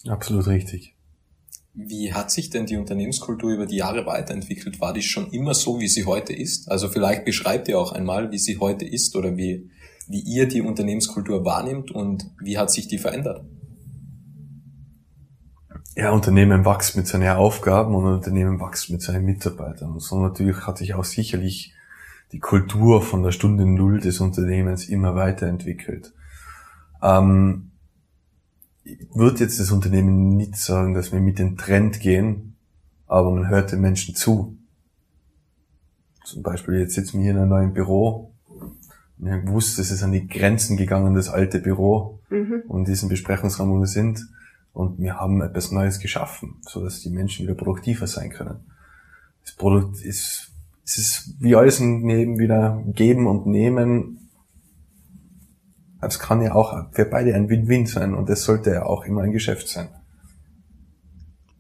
Absolut 0.08 0.48
richtig. 0.48 0.94
Wie 1.76 2.14
hat 2.14 2.32
sich 2.32 2.50
denn 2.50 2.66
die 2.66 2.78
Unternehmenskultur 2.78 3.52
über 3.52 3.66
die 3.66 3.78
Jahre 3.78 4.06
weiterentwickelt? 4.06 4.80
War 4.80 4.94
die 4.94 5.02
schon 5.02 5.30
immer 5.32 5.54
so, 5.54 5.80
wie 5.80 5.88
sie 5.88 6.06
heute 6.06 6.34
ist? 6.34 6.72
Also 6.72 6.88
vielleicht 6.88 7.26
beschreibt 7.26 7.68
ihr 7.68 7.78
auch 7.78 7.92
einmal, 7.92 8.32
wie 8.32 8.40
sie 8.40 8.60
heute 8.60 8.86
ist 8.86 9.16
oder 9.16 9.36
wie, 9.36 9.70
wie 10.08 10.22
ihr 10.22 10.48
die 10.48 10.62
Unternehmenskultur 10.62 11.44
wahrnimmt 11.44 11.92
und 11.92 12.32
wie 12.42 12.58
hat 12.58 12.72
sich 12.72 12.88
die 12.88 12.98
verändert? 12.98 13.46
ja, 15.96 16.12
Unternehmen 16.12 16.66
wächst 16.66 16.98
mit 16.98 17.08
seinen 17.08 17.30
Aufgaben 17.30 17.96
und 17.96 18.06
Unternehmen 18.06 18.60
wächst 18.60 18.90
mit 18.90 19.02
seinen 19.02 19.24
Mitarbeitern. 19.24 19.94
Und 19.94 20.02
so 20.02 20.20
natürlich 20.20 20.68
hat 20.68 20.78
sich 20.78 20.94
auch 20.94 21.06
sicherlich 21.06 21.74
die 22.32 22.40
Kultur 22.40 23.02
von 23.02 23.24
der 23.24 23.32
Stunde 23.32 23.66
Null 23.66 24.02
des 24.02 24.20
Unternehmens 24.20 24.90
immer 24.90 25.16
weiterentwickelt. 25.16 26.14
Ähm, 27.02 27.72
ich 28.86 29.15
würde 29.15 29.39
jetzt 29.39 29.60
das 29.60 29.71
Unternehmen 29.71 30.38
nicht 30.38 30.56
sagen, 30.56 30.93
dass 30.93 31.12
wir 31.12 31.19
mit 31.19 31.39
dem 31.39 31.58
Trend 31.58 32.00
gehen, 32.00 32.56
aber 33.08 33.32
man 33.32 33.50
hört 33.50 33.71
den 33.71 33.82
Menschen 33.82 34.15
zu. 34.15 34.58
Zum 36.24 36.43
Beispiel, 36.43 36.76
jetzt 36.80 36.93
sitzen 36.93 37.17
wir 37.17 37.24
hier 37.24 37.32
in 37.32 37.39
einem 37.39 37.50
neuen 37.50 37.74
Büro. 37.74 38.32
Wir 39.17 39.34
haben 39.34 39.45
gewusst, 39.45 39.80
es 39.80 39.91
ist 39.91 40.04
an 40.04 40.12
die 40.12 40.28
Grenzen 40.28 40.78
gegangen, 40.78 41.15
das 41.15 41.30
alte 41.30 41.60
Büro 41.60 42.19
mhm. 42.30 42.63
und 42.67 42.88
diesen 42.88 43.10
Besprechungsraum, 43.10 43.71
wo 43.71 43.80
wir 43.80 43.88
sind 43.88 44.28
und 44.74 45.00
wir 45.00 45.19
haben 45.19 45.41
etwas 45.41 45.71
Neues 45.71 46.00
geschaffen, 46.00 46.58
so 46.62 46.84
dass 46.84 47.00
die 47.00 47.10
Menschen 47.10 47.45
wieder 47.45 47.56
produktiver 47.56 48.08
sein 48.08 48.30
können. 48.30 48.60
Das 49.43 49.54
Produkt 49.54 50.02
ist, 50.02 50.52
es 50.84 50.98
ist 50.98 51.36
wie 51.39 51.56
alles 51.56 51.80
im 51.80 52.08
Leben 52.08 52.38
wieder 52.38 52.84
geben 52.88 53.26
und 53.26 53.48
nehmen. 53.48 54.25
Es 56.06 56.20
kann 56.20 56.41
ja 56.41 56.54
auch 56.54 56.91
für 56.91 57.06
beide 57.06 57.34
ein 57.34 57.50
Win-Win 57.50 57.86
sein 57.86 58.13
und 58.13 58.30
das 58.30 58.44
sollte 58.44 58.72
ja 58.72 58.86
auch 58.86 59.06
immer 59.06 59.22
ein 59.22 59.32
Geschäft 59.32 59.68
sein. 59.68 59.89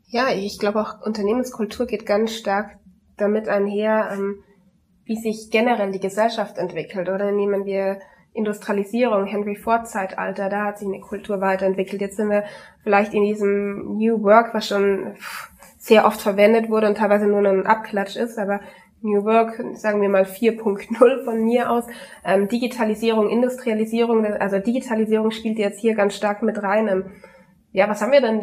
Ja, 0.07 0.29
ich 0.29 0.59
glaube 0.59 0.81
auch 0.81 1.05
Unternehmenskultur 1.05 1.87
geht 1.87 2.05
ganz 2.05 2.33
stark 2.33 2.77
damit 3.17 3.47
einher, 3.47 4.09
ähm, 4.13 4.43
wie 5.03 5.17
sich 5.17 5.49
generell 5.51 5.91
die 5.91 5.99
Gesellschaft 5.99 6.57
entwickelt. 6.57 7.09
Oder 7.09 7.31
nehmen 7.31 7.65
wir 7.65 7.99
Industrialisierung, 8.33 9.25
Henry 9.25 9.55
Ford 9.55 9.87
Zeitalter, 9.87 10.49
da 10.49 10.65
hat 10.65 10.79
sich 10.79 10.87
eine 10.87 10.99
Kultur 10.99 11.39
weiterentwickelt. 11.41 12.01
Jetzt 12.01 12.17
sind 12.17 12.29
wir 12.29 12.43
vielleicht 12.83 13.13
in 13.13 13.23
diesem 13.23 13.97
New 13.97 14.23
Work, 14.23 14.53
was 14.53 14.67
schon 14.67 15.15
sehr 15.77 16.05
oft 16.05 16.19
verwendet 16.19 16.69
wurde 16.69 16.87
und 16.87 16.97
teilweise 16.97 17.27
nur 17.27 17.45
ein 17.45 17.65
Abklatsch 17.65 18.15
ist, 18.15 18.37
aber 18.37 18.59
New 19.01 19.23
Work, 19.23 19.63
sagen 19.75 20.01
wir 20.01 20.09
mal 20.09 20.23
4.0 20.23 21.23
von 21.23 21.43
mir 21.43 21.69
aus, 21.69 21.85
ähm, 22.23 22.47
Digitalisierung, 22.47 23.29
Industrialisierung, 23.29 24.25
also 24.25 24.59
Digitalisierung 24.59 25.31
spielt 25.31 25.59
jetzt 25.59 25.79
hier 25.79 25.95
ganz 25.95 26.15
stark 26.15 26.41
mit 26.41 26.61
rein. 26.63 26.87
Ähm, 26.87 27.11
ja, 27.71 27.89
was 27.89 28.01
haben 28.01 28.13
wir 28.13 28.21
denn, 28.21 28.41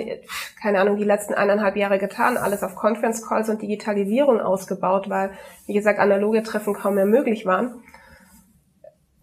keine 0.61 0.79
Ahnung, 0.79 0.99
die 0.99 1.05
letzten 1.05 1.33
eineinhalb 1.33 1.77
Jahre 1.77 1.99
getan? 1.99 2.37
Alles 2.37 2.62
auf 2.62 2.75
Conference 2.77 3.27
Calls 3.27 3.49
und 3.49 3.62
Digitalisierung 3.62 4.41
ausgebaut, 4.41 5.09
weil, 5.09 5.31
wie 5.67 5.73
gesagt, 5.73 5.99
analoge 5.99 6.43
Treffen 6.43 6.75
kaum 6.75 6.97
mehr 6.97 7.07
möglich 7.07 7.47
waren. 7.47 7.83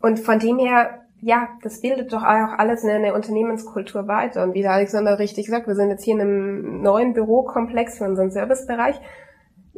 Und 0.01 0.19
von 0.19 0.39
dem 0.39 0.57
her, 0.57 1.01
ja, 1.21 1.49
das 1.61 1.81
bildet 1.81 2.11
doch 2.11 2.23
auch 2.23 2.57
alles 2.57 2.83
eine, 2.83 2.93
eine 2.93 3.13
Unternehmenskultur 3.13 4.07
weiter. 4.07 4.43
Und 4.43 4.55
wie 4.55 4.63
der 4.63 4.71
Alexander 4.71 5.19
richtig 5.19 5.47
sagt, 5.47 5.67
wir 5.67 5.75
sind 5.75 5.89
jetzt 5.89 6.03
hier 6.03 6.15
in 6.15 6.21
einem 6.21 6.81
neuen 6.81 7.13
Bürokomplex 7.13 7.99
für 7.99 8.05
unseren 8.05 8.31
Servicebereich. 8.31 8.99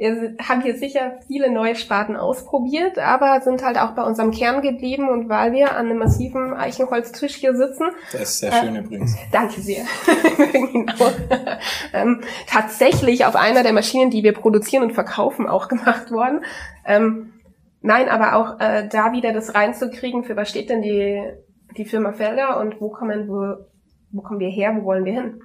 Wir 0.02 0.36
haben 0.42 0.62
hier 0.62 0.76
sicher 0.76 1.20
viele 1.28 1.52
neue 1.52 1.76
Sparten 1.76 2.18
ausprobiert, 2.18 2.98
aber 2.98 3.40
sind 3.42 3.64
halt 3.64 3.78
auch 3.78 3.92
bei 3.92 4.02
unserem 4.02 4.32
Kern 4.32 4.64
geblieben 4.64 5.10
und 5.10 5.30
weil 5.30 5.52
wir 5.52 5.78
an 5.78 5.86
einem 5.86 6.00
massiven 6.00 6.54
Eichenholztisch 6.54 7.36
hier 7.36 7.56
sitzen. 7.56 7.92
Das 8.12 8.22
ist 8.22 8.40
sehr 8.40 8.52
schön 8.52 8.76
äh, 8.76 8.80
übrigens. 8.80 9.16
Danke 9.32 9.62
sehr. 9.62 9.86
genau. 10.52 11.12
ähm, 11.94 12.22
tatsächlich 12.48 13.26
auf 13.26 13.36
einer 13.36 13.62
der 13.62 13.74
Maschinen, 13.74 14.10
die 14.10 14.24
wir 14.24 14.34
produzieren 14.34 14.82
und 14.84 14.94
verkaufen, 14.94 15.48
auch 15.48 15.68
gemacht 15.68 16.12
worden. 16.12 16.44
Ähm, 16.84 17.34
Nein, 17.82 18.10
aber 18.10 18.36
auch 18.36 18.60
äh, 18.60 18.88
da 18.88 19.12
wieder 19.12 19.34
das 19.34 19.56
reinzukriegen, 19.56 20.24
für 20.24 20.36
was 20.36 20.50
steht 20.50 20.70
denn 20.70 20.84
die, 20.84 21.22
die 21.78 21.86
Firma 21.86 22.12
Felder 22.12 22.60
und 22.60 22.80
wo 22.80 22.90
kommen, 22.90 23.28
wo, 23.28 23.56
wo 24.12 24.22
kommen 24.22 24.40
wir 24.40 24.50
her, 24.50 24.78
wo 24.80 24.86
wollen 24.86 25.06
wir 25.06 25.14
hin? 25.14 25.42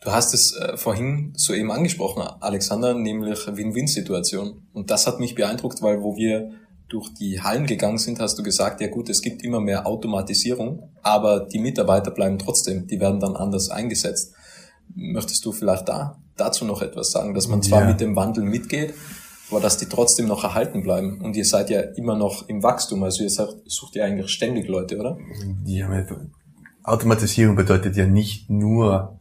Du 0.00 0.12
hast 0.12 0.32
es 0.32 0.54
äh, 0.54 0.76
vorhin 0.76 1.32
soeben 1.36 1.70
angesprochen, 1.70 2.22
Alexander, 2.40 2.94
nämlich 2.94 3.46
Win-Win-Situation. 3.46 4.62
Und 4.72 4.90
das 4.90 5.06
hat 5.06 5.18
mich 5.18 5.34
beeindruckt, 5.34 5.82
weil 5.82 6.02
wo 6.02 6.16
wir 6.16 6.50
durch 6.88 7.12
die 7.12 7.42
Hallen 7.42 7.66
gegangen 7.66 7.98
sind, 7.98 8.20
hast 8.20 8.38
du 8.38 8.42
gesagt, 8.42 8.80
ja 8.80 8.88
gut, 8.88 9.08
es 9.10 9.20
gibt 9.20 9.42
immer 9.42 9.60
mehr 9.60 9.86
Automatisierung, 9.86 10.90
aber 11.02 11.40
die 11.40 11.58
Mitarbeiter 11.58 12.10
bleiben 12.10 12.38
trotzdem, 12.38 12.86
die 12.86 13.00
werden 13.00 13.20
dann 13.20 13.36
anders 13.36 13.70
eingesetzt. 13.70 14.34
Möchtest 14.94 15.44
du 15.44 15.52
vielleicht 15.52 15.88
da 15.88 16.18
dazu 16.36 16.64
noch 16.64 16.80
etwas 16.80 17.10
sagen, 17.10 17.34
dass 17.34 17.48
man 17.48 17.62
zwar 17.62 17.82
ja. 17.82 17.88
mit 17.88 18.00
dem 18.00 18.16
Wandel 18.16 18.44
mitgeht, 18.44 18.94
aber 19.50 19.60
dass 19.60 19.76
die 19.76 19.86
trotzdem 19.86 20.26
noch 20.26 20.44
erhalten 20.44 20.82
bleiben. 20.82 21.20
Und 21.20 21.36
ihr 21.36 21.44
seid 21.44 21.68
ja 21.68 21.80
immer 21.80 22.16
noch 22.16 22.48
im 22.48 22.62
Wachstum, 22.62 23.02
also 23.02 23.22
ihr 23.22 23.30
sagt, 23.30 23.54
sucht 23.66 23.96
ja 23.96 24.04
eigentlich 24.04 24.30
ständig 24.30 24.68
Leute, 24.68 24.98
oder? 24.98 25.18
Ja, 25.64 25.88
Automatisierung 26.84 27.56
bedeutet 27.56 27.96
ja 27.96 28.06
nicht 28.06 28.48
nur 28.48 29.17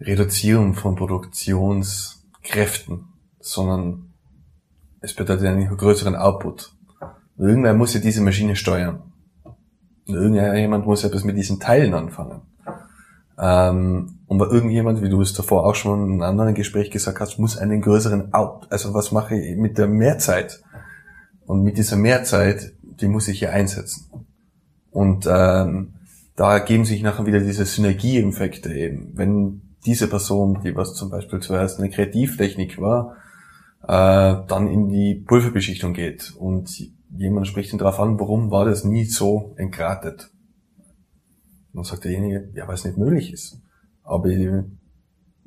Reduzierung 0.00 0.74
von 0.74 0.96
Produktionskräften, 0.96 3.04
sondern 3.40 4.12
es 5.00 5.14
bedeutet 5.14 5.46
einen 5.46 5.76
größeren 5.76 6.16
Output. 6.16 6.72
irgendwer 7.36 7.74
muss 7.74 7.94
ja 7.94 8.00
diese 8.00 8.20
Maschine 8.20 8.56
steuern. 8.56 9.02
Und 10.06 10.14
irgendjemand 10.14 10.86
muss 10.86 11.04
etwas 11.04 11.24
mit 11.24 11.36
diesen 11.36 11.60
Teilen 11.60 11.94
anfangen. 11.94 12.42
Ähm, 13.38 14.18
und 14.26 14.38
bei 14.38 14.46
irgendjemand, 14.46 15.02
wie 15.02 15.08
du 15.08 15.20
es 15.20 15.32
davor 15.32 15.66
auch 15.66 15.74
schon 15.74 16.04
in 16.04 16.12
einem 16.14 16.22
anderen 16.22 16.54
Gespräch 16.54 16.90
gesagt 16.90 17.20
hast, 17.20 17.38
muss 17.38 17.56
einen 17.56 17.80
größeren 17.80 18.34
Out, 18.34 18.66
also 18.70 18.94
was 18.94 19.12
mache 19.12 19.36
ich 19.36 19.56
mit 19.56 19.78
der 19.78 19.86
Mehrzeit? 19.86 20.62
Und 21.46 21.62
mit 21.62 21.78
dieser 21.78 21.96
Mehrzeit, 21.96 22.72
die 22.82 23.06
muss 23.06 23.28
ich 23.28 23.38
hier 23.38 23.52
einsetzen. 23.52 24.10
Und 24.90 25.26
ähm, 25.30 25.94
da 26.34 26.58
geben 26.58 26.84
sich 26.84 27.02
nachher 27.02 27.26
wieder 27.26 27.40
diese 27.40 27.64
Synergieeffekte 27.64 28.72
eben. 28.72 29.12
Wenn 29.14 29.67
diese 29.86 30.08
Person, 30.08 30.60
die 30.62 30.74
was 30.74 30.94
zum 30.94 31.10
Beispiel 31.10 31.40
zuerst 31.40 31.78
eine 31.78 31.90
Kreativtechnik 31.90 32.80
war, 32.80 33.16
äh, 33.82 34.46
dann 34.48 34.68
in 34.68 34.88
die 34.88 35.14
Pulverbeschichtung 35.14 35.94
geht 35.94 36.34
und 36.36 36.70
jemand 37.16 37.46
spricht 37.46 37.72
ihn 37.72 37.78
darauf 37.78 38.00
an, 38.00 38.18
warum 38.18 38.50
war 38.50 38.64
das 38.64 38.84
nie 38.84 39.04
so 39.04 39.54
entgratet? 39.56 40.30
Und 41.72 41.76
dann 41.76 41.84
sagt 41.84 42.04
derjenige, 42.04 42.50
ja, 42.54 42.66
weil 42.66 42.74
es 42.74 42.84
nicht 42.84 42.98
möglich 42.98 43.32
ist. 43.32 43.60
Aber 44.02 44.28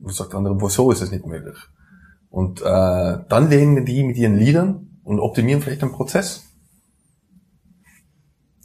sagt 0.05 0.31
der 0.31 0.37
andere, 0.37 0.61
wieso 0.61 0.91
ist 0.91 1.01
es 1.01 1.11
nicht 1.11 1.25
möglich? 1.25 1.57
Und 2.29 2.61
äh, 2.61 2.63
dann 2.63 3.49
lehnen 3.49 3.85
die 3.85 4.03
mit 4.03 4.17
ihren 4.17 4.35
Liedern 4.35 4.99
und 5.03 5.19
optimieren 5.19 5.61
vielleicht 5.61 5.81
den 5.81 5.91
Prozess. 5.91 6.43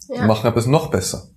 Ja. 0.09 0.23
Die 0.23 0.27
machen 0.27 0.47
etwas 0.47 0.67
noch 0.67 0.91
besser. 0.91 1.29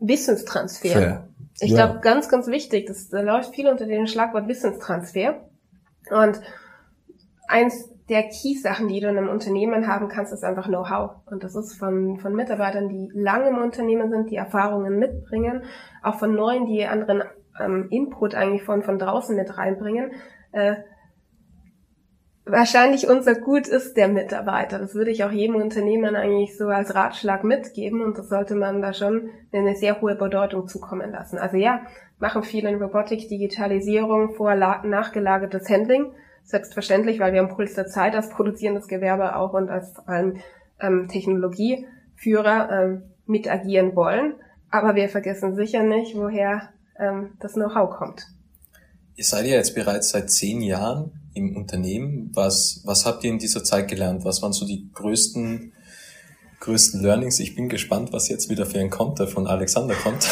Wissenstransfer. 0.00 0.88
Fair. 0.88 1.28
Ich 1.60 1.70
ja. 1.70 1.86
glaube, 1.86 2.00
ganz, 2.00 2.28
ganz 2.28 2.48
wichtig, 2.48 2.86
das 2.86 3.08
da 3.08 3.20
läuft 3.20 3.54
viel 3.54 3.68
unter 3.68 3.86
dem 3.86 4.06
Schlagwort 4.06 4.48
Wissenstransfer. 4.48 5.40
Und 6.10 6.40
eins 7.48 7.92
der 8.08 8.24
Key-Sachen, 8.24 8.88
die 8.88 9.00
du 9.00 9.08
in 9.08 9.18
einem 9.18 9.28
Unternehmen 9.28 9.88
haben 9.88 10.08
kannst, 10.08 10.32
ist 10.32 10.44
einfach 10.44 10.66
Know-how. 10.66 11.22
Und 11.26 11.42
das 11.42 11.56
ist 11.56 11.76
von, 11.76 12.18
von 12.18 12.34
Mitarbeitern, 12.34 12.88
die 12.88 13.10
lange 13.14 13.48
im 13.48 13.58
Unternehmen 13.58 14.10
sind, 14.10 14.30
die 14.30 14.36
Erfahrungen 14.36 14.98
mitbringen, 14.98 15.64
auch 16.02 16.18
von 16.18 16.34
neuen, 16.34 16.66
die 16.66 16.84
anderen 16.84 17.24
ähm, 17.58 17.88
Input 17.90 18.34
eigentlich 18.34 18.62
von, 18.62 18.82
von 18.82 18.98
draußen 18.98 19.34
mit 19.34 19.56
reinbringen. 19.56 20.12
Äh, 20.52 20.76
wahrscheinlich 22.46 23.08
unser 23.08 23.34
Gut 23.34 23.68
ist 23.68 23.96
der 23.96 24.08
Mitarbeiter. 24.08 24.78
Das 24.78 24.94
würde 24.94 25.10
ich 25.10 25.24
auch 25.24 25.32
jedem 25.32 25.56
Unternehmen 25.56 26.16
eigentlich 26.16 26.56
so 26.56 26.68
als 26.68 26.94
Ratschlag 26.94 27.44
mitgeben 27.44 28.00
und 28.00 28.16
das 28.16 28.28
sollte 28.28 28.54
man 28.54 28.80
da 28.80 28.94
schon 28.94 29.28
eine 29.52 29.74
sehr 29.74 30.00
hohe 30.00 30.14
Bedeutung 30.14 30.66
zukommen 30.66 31.10
lassen. 31.10 31.38
Also 31.38 31.56
ja, 31.56 31.82
machen 32.18 32.42
viele 32.42 32.70
in 32.70 32.82
Robotik, 32.82 33.28
Digitalisierung, 33.28 34.34
vor 34.34 34.54
nachgelagertes 34.54 35.68
Handling 35.68 36.12
selbstverständlich, 36.46 37.18
weil 37.18 37.32
wir 37.32 37.40
am 37.40 37.48
Puls 37.48 37.74
der 37.74 37.86
Zeit 37.86 38.14
als 38.14 38.30
produzierendes 38.30 38.86
Gewerbe 38.86 39.36
auch 39.36 39.52
und 39.52 39.68
als 39.68 39.92
vor 39.92 40.08
allem 40.08 40.36
ähm, 40.80 41.08
Technologieführer 41.08 42.70
ähm, 42.70 43.02
mit 43.26 43.50
agieren 43.50 43.96
wollen. 43.96 44.34
Aber 44.70 44.94
wir 44.94 45.08
vergessen 45.08 45.56
sicher 45.56 45.82
nicht, 45.82 46.16
woher 46.16 46.68
ähm, 46.98 47.32
das 47.40 47.54
Know-how 47.54 47.90
kommt. 47.96 48.26
Ihr 49.16 49.24
seid 49.24 49.46
ja 49.46 49.56
jetzt 49.56 49.74
bereits 49.74 50.10
seit 50.10 50.30
zehn 50.30 50.62
Jahren 50.62 51.30
im 51.34 51.56
Unternehmen. 51.56 52.30
Was, 52.34 52.82
was 52.84 53.04
habt 53.04 53.24
ihr 53.24 53.30
in 53.30 53.38
dieser 53.38 53.64
Zeit 53.64 53.88
gelernt? 53.88 54.24
Was 54.24 54.42
waren 54.42 54.52
so 54.52 54.66
die 54.66 54.90
größten, 54.92 55.72
größten 56.60 57.02
Learnings? 57.02 57.38
Ich 57.40 57.54
bin 57.54 57.68
gespannt, 57.68 58.12
was 58.12 58.28
jetzt 58.28 58.48
wieder 58.50 58.66
für 58.66 58.78
ein 58.78 58.90
Konter 58.90 59.26
von 59.26 59.46
Alexander 59.46 59.94
kommt. 59.94 60.28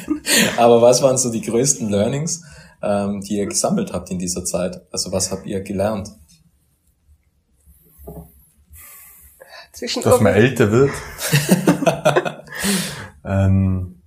Aber 0.56 0.80
was 0.82 1.02
waren 1.02 1.18
so 1.18 1.32
die 1.32 1.42
größten 1.42 1.88
Learnings? 1.88 2.42
ähm, 2.82 3.20
die 3.20 3.38
ihr 3.38 3.46
gesammelt 3.46 3.92
habt 3.92 4.10
in 4.10 4.18
dieser 4.18 4.44
Zeit? 4.44 4.80
Also 4.92 5.12
was 5.12 5.30
habt 5.30 5.46
ihr 5.46 5.60
gelernt? 5.60 6.10
Zwischen 9.72 10.02
Dass 10.02 10.20
man 10.20 10.34
älter 10.34 10.72
wird. 10.72 10.90
ähm, 13.24 13.97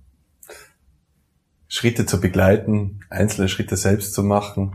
Schritte 1.72 2.04
zu 2.04 2.20
begleiten, 2.20 3.00
einzelne 3.08 3.48
Schritte 3.48 3.78
selbst 3.78 4.12
zu 4.12 4.22
machen, 4.22 4.74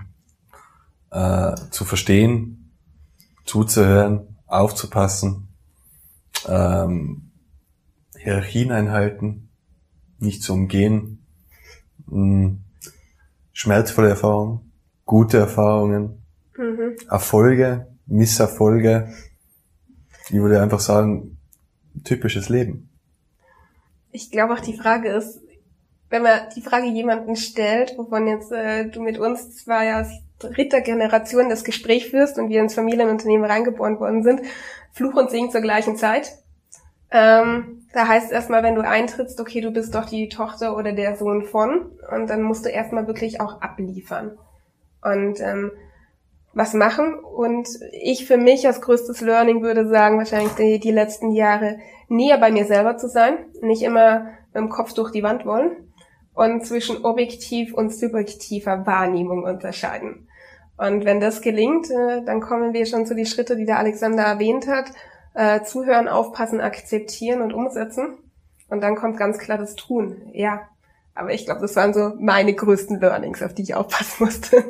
äh, 1.11 1.53
zu 1.69 1.85
verstehen, 1.85 2.71
zuzuhören, 3.45 4.35
aufzupassen, 4.47 5.47
ähm, 6.47 7.29
Hierarchien 8.17 8.71
einhalten, 8.71 9.49
nicht 10.17 10.41
zu 10.41 10.53
umgehen, 10.53 11.23
mh, 12.07 12.47
mm, 12.47 12.63
schmerzvolle 13.53 14.09
Erfahrungen, 14.09 14.71
gute 15.05 15.37
Erfahrungen, 15.37 16.23
mhm. 16.57 16.95
Erfolge, 17.11 17.95
Misserfolge. 18.07 19.13
Ich 20.29 20.33
würde 20.33 20.63
einfach 20.63 20.79
sagen, 20.79 21.37
typisches 22.03 22.49
Leben. 22.49 22.89
Ich 24.11 24.31
glaube 24.31 24.55
auch 24.55 24.61
die 24.61 24.75
Frage 24.75 25.09
ist, 25.09 25.41
wenn 26.09 26.21
man 26.23 26.39
die 26.55 26.61
Frage 26.61 26.87
jemanden 26.87 27.35
stellt, 27.35 27.97
wovon 27.97 28.27
jetzt 28.27 28.51
äh, 28.51 28.85
du 28.85 29.01
mit 29.01 29.17
uns 29.17 29.55
zwar 29.57 29.83
ja 29.83 30.01
aus 30.01 30.07
dritter 30.39 30.81
Generation 30.81 31.49
das 31.49 31.63
Gespräch 31.63 32.09
führst 32.09 32.37
und 32.37 32.49
wir 32.49 32.61
ins 32.61 32.75
Familienunternehmen 32.75 33.49
reingeboren 33.49 33.99
worden 33.99 34.23
sind, 34.23 34.41
Fluch 34.91 35.15
und 35.15 35.31
Segen 35.31 35.51
zur 35.51 35.61
gleichen 35.61 35.97
Zeit. 35.97 36.31
Ähm, 37.09 37.85
da 37.93 38.07
heißt 38.07 38.27
es 38.27 38.31
erstmal, 38.31 38.63
wenn 38.63 38.75
du 38.75 38.81
eintrittst, 38.81 39.39
okay, 39.39 39.61
du 39.61 39.71
bist 39.71 39.95
doch 39.95 40.05
die 40.05 40.29
Tochter 40.29 40.77
oder 40.77 40.91
der 40.91 41.15
Sohn 41.15 41.43
von. 41.43 41.91
Und 42.11 42.29
dann 42.29 42.43
musst 42.43 42.65
du 42.65 42.69
erstmal 42.69 43.07
wirklich 43.07 43.41
auch 43.41 43.61
abliefern. 43.61 44.37
Und 45.01 45.39
ähm, 45.39 45.71
was 46.53 46.73
machen. 46.73 47.15
Und 47.15 47.67
ich 47.91 48.25
für 48.25 48.37
mich 48.37 48.67
als 48.67 48.81
größtes 48.81 49.21
Learning 49.21 49.61
würde 49.61 49.87
sagen, 49.87 50.17
wahrscheinlich 50.17 50.53
die, 50.53 50.79
die 50.79 50.91
letzten 50.91 51.31
Jahre 51.31 51.79
näher 52.09 52.37
bei 52.37 52.51
mir 52.51 52.65
selber 52.65 52.97
zu 52.97 53.07
sein, 53.07 53.37
nicht 53.61 53.83
immer 53.83 54.25
mit 54.53 54.55
dem 54.55 54.69
Kopf 54.69 54.93
durch 54.93 55.11
die 55.11 55.23
Wand 55.23 55.45
wollen 55.45 55.86
und 56.37 56.65
zwischen 56.65 57.03
objektiv 57.03 57.73
und 57.73 57.93
subjektiver 57.93 58.85
Wahrnehmung 58.85 59.43
unterscheiden. 59.43 60.27
Und 60.77 61.05
wenn 61.05 61.19
das 61.19 61.41
gelingt, 61.41 61.89
äh, 61.89 62.23
dann 62.23 62.39
kommen 62.39 62.73
wir 62.73 62.85
schon 62.85 63.05
zu 63.05 63.15
die 63.15 63.25
Schritte, 63.25 63.55
die 63.55 63.65
der 63.65 63.79
Alexander 63.79 64.23
erwähnt 64.23 64.67
hat 64.67 64.91
äh, 65.37 65.63
zuhören, 65.63 66.07
aufpassen, 66.07 66.59
akzeptieren 66.59 67.41
und 67.41 67.53
umsetzen. 67.53 68.17
Und 68.69 68.81
dann 68.81 68.95
kommt 68.95 69.17
ganz 69.17 69.37
klar 69.37 69.57
das 69.57 69.75
Tun. 69.75 70.29
Ja. 70.33 70.61
Aber 71.13 71.33
ich 71.33 71.45
glaube, 71.45 71.61
das 71.61 71.75
waren 71.75 71.93
so 71.93 72.13
meine 72.19 72.53
größten 72.53 72.99
Learnings, 72.99 73.41
auf 73.41 73.53
die 73.53 73.63
ich 73.63 73.75
aufpassen 73.75 74.15
musste. 74.25 74.63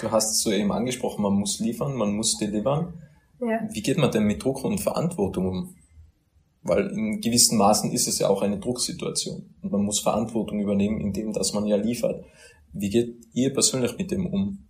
Du 0.00 0.10
hast 0.10 0.32
es 0.32 0.42
so 0.42 0.52
eben 0.52 0.72
angesprochen, 0.72 1.22
man 1.22 1.34
muss 1.34 1.60
liefern, 1.60 1.94
man 1.94 2.14
muss 2.14 2.36
delivern. 2.36 2.94
Ja. 3.40 3.60
Wie 3.70 3.82
geht 3.82 3.98
man 3.98 4.10
denn 4.10 4.24
mit 4.24 4.42
Druck 4.42 4.64
und 4.64 4.80
Verantwortung 4.80 5.48
um? 5.48 5.74
Weil 6.62 6.88
in 6.90 7.20
gewissen 7.20 7.58
Maßen 7.58 7.90
ist 7.92 8.06
es 8.06 8.18
ja 8.18 8.28
auch 8.28 8.42
eine 8.42 8.58
Drucksituation. 8.58 9.54
Und 9.62 9.72
man 9.72 9.82
muss 9.82 10.00
Verantwortung 10.00 10.60
übernehmen, 10.60 11.00
indem 11.00 11.32
dass 11.32 11.52
man 11.52 11.66
ja 11.66 11.76
liefert. 11.76 12.24
Wie 12.72 12.88
geht 12.88 13.26
ihr 13.32 13.52
persönlich 13.52 13.98
mit 13.98 14.10
dem 14.10 14.26
um? 14.26 14.66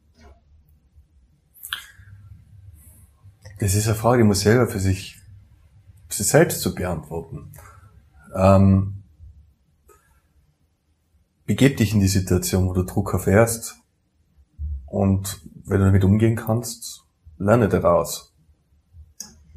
Das 3.61 3.75
ist 3.75 3.87
eine 3.87 3.95
Frage, 3.95 4.23
die 4.23 4.27
muss 4.27 4.41
selber 4.41 4.67
für 4.67 4.81
sich 4.81 5.23
sie 6.09 6.25
selbst 6.25 6.61
zu 6.61 6.75
beantworten. 6.75 7.53
Ähm, 8.35 9.03
begeb 11.47 11.77
dich 11.77 11.95
in 11.95 12.01
die 12.01 12.09
Situation, 12.09 12.69
wo 12.69 12.73
du 12.73 12.83
Druck 12.83 13.13
erfährst 13.13 13.77
und 14.87 15.41
wenn 15.65 15.79
du 15.79 15.87
damit 15.87 16.05
umgehen 16.05 16.37
kannst, 16.37 17.05
lerne 17.39 17.69
daraus. 17.69 18.35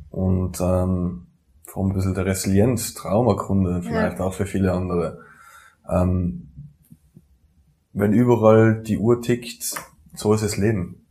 Und 0.09 0.59
ähm, 0.61 1.24
allem 1.83 1.91
ein 1.91 1.95
bisschen 1.95 2.13
der 2.13 2.25
Resilienz, 2.25 2.93
Traumakunde, 2.93 3.81
vielleicht 3.81 4.19
ja. 4.19 4.25
auch 4.25 4.33
für 4.33 4.45
viele 4.45 4.71
andere. 4.71 5.19
Ähm, 5.89 6.49
wenn 7.93 8.13
überall 8.13 8.81
die 8.81 8.97
Uhr 8.97 9.21
tickt, 9.21 9.75
so 10.13 10.33
ist 10.33 10.43
das 10.43 10.57
Leben 10.57 11.05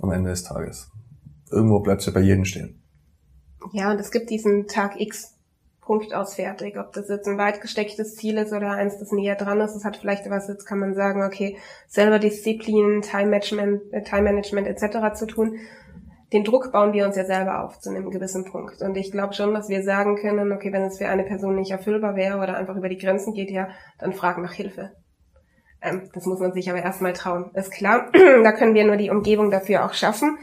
am 0.00 0.10
Ende 0.12 0.30
des 0.30 0.44
Tages. 0.44 0.90
Irgendwo 1.50 1.80
bleibst 1.80 2.06
du 2.06 2.12
bei 2.12 2.20
jedem 2.20 2.44
stehen. 2.44 2.82
Ja, 3.72 3.90
und 3.90 3.98
es 3.98 4.10
gibt 4.10 4.30
diesen 4.30 4.66
Tag 4.66 5.00
X 5.00 5.38
Punkt 5.88 6.12
aus 6.12 6.34
fertig. 6.34 6.78
Ob 6.78 6.92
das 6.92 7.08
jetzt 7.08 7.26
ein 7.26 7.38
weit 7.38 7.62
gestecktes 7.62 8.14
Ziel 8.14 8.36
ist 8.36 8.52
oder 8.52 8.72
eins, 8.72 8.98
das 8.98 9.10
näher 9.10 9.36
dran 9.36 9.58
ist, 9.62 9.72
das 9.72 9.86
hat 9.86 9.96
vielleicht 9.96 10.28
was, 10.28 10.46
jetzt 10.46 10.66
kann 10.66 10.78
man 10.78 10.94
sagen, 10.94 11.22
okay, 11.24 11.56
selber 11.88 12.18
Disziplin, 12.18 13.00
Time 13.00 13.30
Management, 13.30 13.90
äh, 13.94 14.02
Time 14.02 14.24
Management 14.24 14.66
etc. 14.66 15.18
zu 15.18 15.26
tun. 15.26 15.56
Den 16.32 16.44
Druck 16.44 16.72
bauen 16.72 16.92
wir 16.92 17.06
uns 17.06 17.16
ja 17.16 17.24
selber 17.24 17.64
auf 17.64 17.78
zu 17.80 17.88
einem 17.88 18.10
gewissen 18.10 18.44
Punkt. 18.44 18.82
Und 18.82 18.96
ich 18.96 19.10
glaube 19.10 19.32
schon, 19.32 19.54
dass 19.54 19.68
wir 19.68 19.82
sagen 19.82 20.16
können, 20.16 20.52
okay, 20.52 20.72
wenn 20.72 20.82
es 20.82 20.98
für 20.98 21.08
eine 21.08 21.24
Person 21.24 21.56
nicht 21.56 21.70
erfüllbar 21.70 22.16
wäre 22.16 22.38
oder 22.38 22.56
einfach 22.56 22.76
über 22.76 22.90
die 22.90 22.98
Grenzen 22.98 23.32
geht, 23.32 23.50
ja, 23.50 23.68
dann 23.98 24.12
fragen 24.12 24.42
nach 24.42 24.52
Hilfe. 24.52 24.92
Ähm, 25.80 26.10
das 26.12 26.26
muss 26.26 26.40
man 26.40 26.52
sich 26.52 26.68
aber 26.68 26.82
erstmal 26.82 27.14
trauen. 27.14 27.50
Ist 27.54 27.72
klar, 27.72 28.10
da 28.12 28.52
können 28.52 28.74
wir 28.74 28.84
nur 28.84 28.96
die 28.96 29.10
Umgebung 29.10 29.50
dafür 29.50 29.84
auch 29.84 29.94
schaffen. 29.94 30.38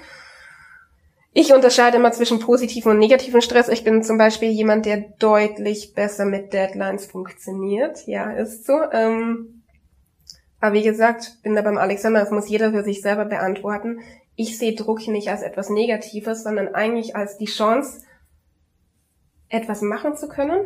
Ich 1.33 1.53
unterscheide 1.53 1.97
immer 1.97 2.13
zwischen 2.13 2.39
positiven 2.39 2.93
und 2.93 2.99
negativen 2.99 3.41
Stress. 3.41 3.67
Ich 3.67 3.83
bin 3.83 4.03
zum 4.03 4.17
Beispiel 4.17 4.49
jemand, 4.49 4.85
der 4.85 5.03
deutlich 5.19 5.93
besser 5.93 6.23
mit 6.23 6.53
Deadlines 6.53 7.07
funktioniert. 7.07 8.07
Ja, 8.07 8.31
ist 8.31 8.65
so. 8.65 8.79
Ähm, 8.93 9.63
aber 10.61 10.73
wie 10.73 10.83
gesagt, 10.83 11.39
bin 11.43 11.53
da 11.53 11.61
beim 11.61 11.77
Alexander, 11.77 12.21
das 12.21 12.31
muss 12.31 12.47
jeder 12.47 12.71
für 12.71 12.83
sich 12.83 13.01
selber 13.01 13.25
beantworten. 13.25 13.99
Ich 14.35 14.57
sehe 14.57 14.75
Druck 14.75 15.07
nicht 15.07 15.29
als 15.29 15.41
etwas 15.41 15.69
Negatives, 15.69 16.43
sondern 16.43 16.75
eigentlich 16.75 17.15
als 17.15 17.37
die 17.37 17.45
Chance, 17.45 18.01
etwas 19.49 19.81
machen 19.81 20.15
zu 20.15 20.27
können 20.27 20.65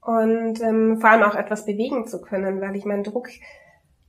und 0.00 0.60
ähm, 0.62 0.98
vor 1.00 1.10
allem 1.10 1.22
auch 1.24 1.34
etwas 1.34 1.66
bewegen 1.66 2.06
zu 2.06 2.20
können, 2.20 2.60
weil 2.60 2.76
ich 2.76 2.84
meinen 2.84 3.04
Druck 3.04 3.28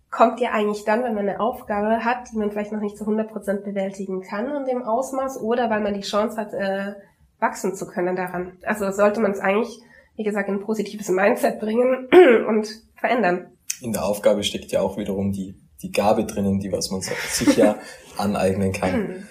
kommt 0.10 0.40
ja 0.42 0.52
eigentlich 0.52 0.84
dann, 0.84 1.04
wenn 1.04 1.16
man 1.16 1.28
eine 1.28 1.40
Aufgabe 1.40 2.04
hat, 2.04 2.32
die 2.32 2.38
man 2.38 2.52
vielleicht 2.52 2.72
noch 2.72 2.82
nicht 2.82 2.98
zu 2.98 3.06
100% 3.06 3.64
bewältigen 3.64 4.22
kann 4.22 4.54
in 4.56 4.66
dem 4.66 4.84
Ausmaß 4.84 5.42
oder 5.42 5.70
weil 5.70 5.82
man 5.82 5.94
die 5.94 6.02
Chance 6.02 6.38
hat, 6.38 6.54
äh, 6.54 6.94
wachsen 7.40 7.76
zu 7.76 7.88
können 7.88 8.16
daran. 8.16 8.58
Also 8.64 8.92
sollte 8.92 9.22
man 9.22 9.32
es 9.32 9.40
eigentlich, 9.40 9.82
wie 10.16 10.24
gesagt, 10.24 10.50
in 10.50 10.56
ein 10.56 10.62
positives 10.62 11.10
Mindset 11.10 11.60
bringen 11.60 12.08
und 12.48 12.70
verändern. 12.96 13.48
In 13.82 13.94
der 13.94 14.06
Aufgabe 14.06 14.44
steckt 14.44 14.72
ja 14.72 14.82
auch 14.82 14.98
wiederum 14.98 15.32
die, 15.32 15.56
die 15.82 15.92
Gabe 15.92 16.26
drinnen, 16.26 16.60
die 16.60 16.72
was 16.72 16.92
man 16.92 17.02
sich 17.02 17.58
ja 17.58 17.80
aneignen 18.18 18.72
kann. 18.72 19.28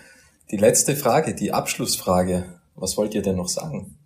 Die 0.51 0.57
letzte 0.57 0.97
Frage, 0.97 1.35
die 1.35 1.53
Abschlussfrage. 1.53 2.61
Was 2.75 2.97
wollt 2.97 3.15
ihr 3.15 3.23
denn 3.23 3.37
noch 3.37 3.49
sagen? 3.49 3.99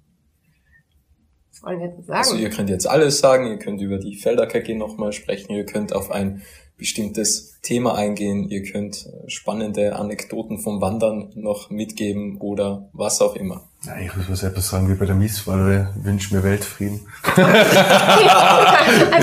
Was 1.51 1.63
wollen 1.63 1.81
wir 1.81 1.87
jetzt 1.87 2.07
sagen? 2.07 2.19
Also 2.19 2.37
ihr 2.37 2.51
könnt 2.51 2.71
jetzt 2.71 2.87
alles 2.87 3.19
sagen, 3.19 3.47
ihr 3.47 3.59
könnt 3.59 3.81
über 3.81 3.99
die 3.99 4.17
Felder 4.17 4.47
KG 4.47 4.75
nochmal 4.75 5.13
sprechen, 5.13 5.53
ihr 5.53 5.65
könnt 5.65 5.95
auf 5.95 6.11
ein 6.11 6.43
bestimmtes 6.77 7.55
Thema 7.63 7.95
eingehen, 7.95 8.49
ihr 8.51 8.63
könnt 8.63 9.07
äh, 9.07 9.31
spannende 9.31 9.97
Anekdoten 9.97 10.59
vom 10.59 10.81
Wandern 10.81 11.31
noch 11.35 11.71
mitgeben 11.71 12.37
oder 12.39 12.89
was 12.93 13.23
auch 13.23 13.37
immer. 13.37 13.63
Ja, 13.87 13.99
ich 13.99 14.15
muss 14.17 14.31
was 14.31 14.43
etwas 14.43 14.69
sagen 14.69 14.89
wie 14.91 14.95
bei 14.95 15.07
der 15.07 15.15
Misswahl, 15.15 15.93
ich 15.97 16.05
wünsche 16.05 16.35
mir 16.35 16.43
Weltfrieden. 16.43 17.01
also 17.37 17.49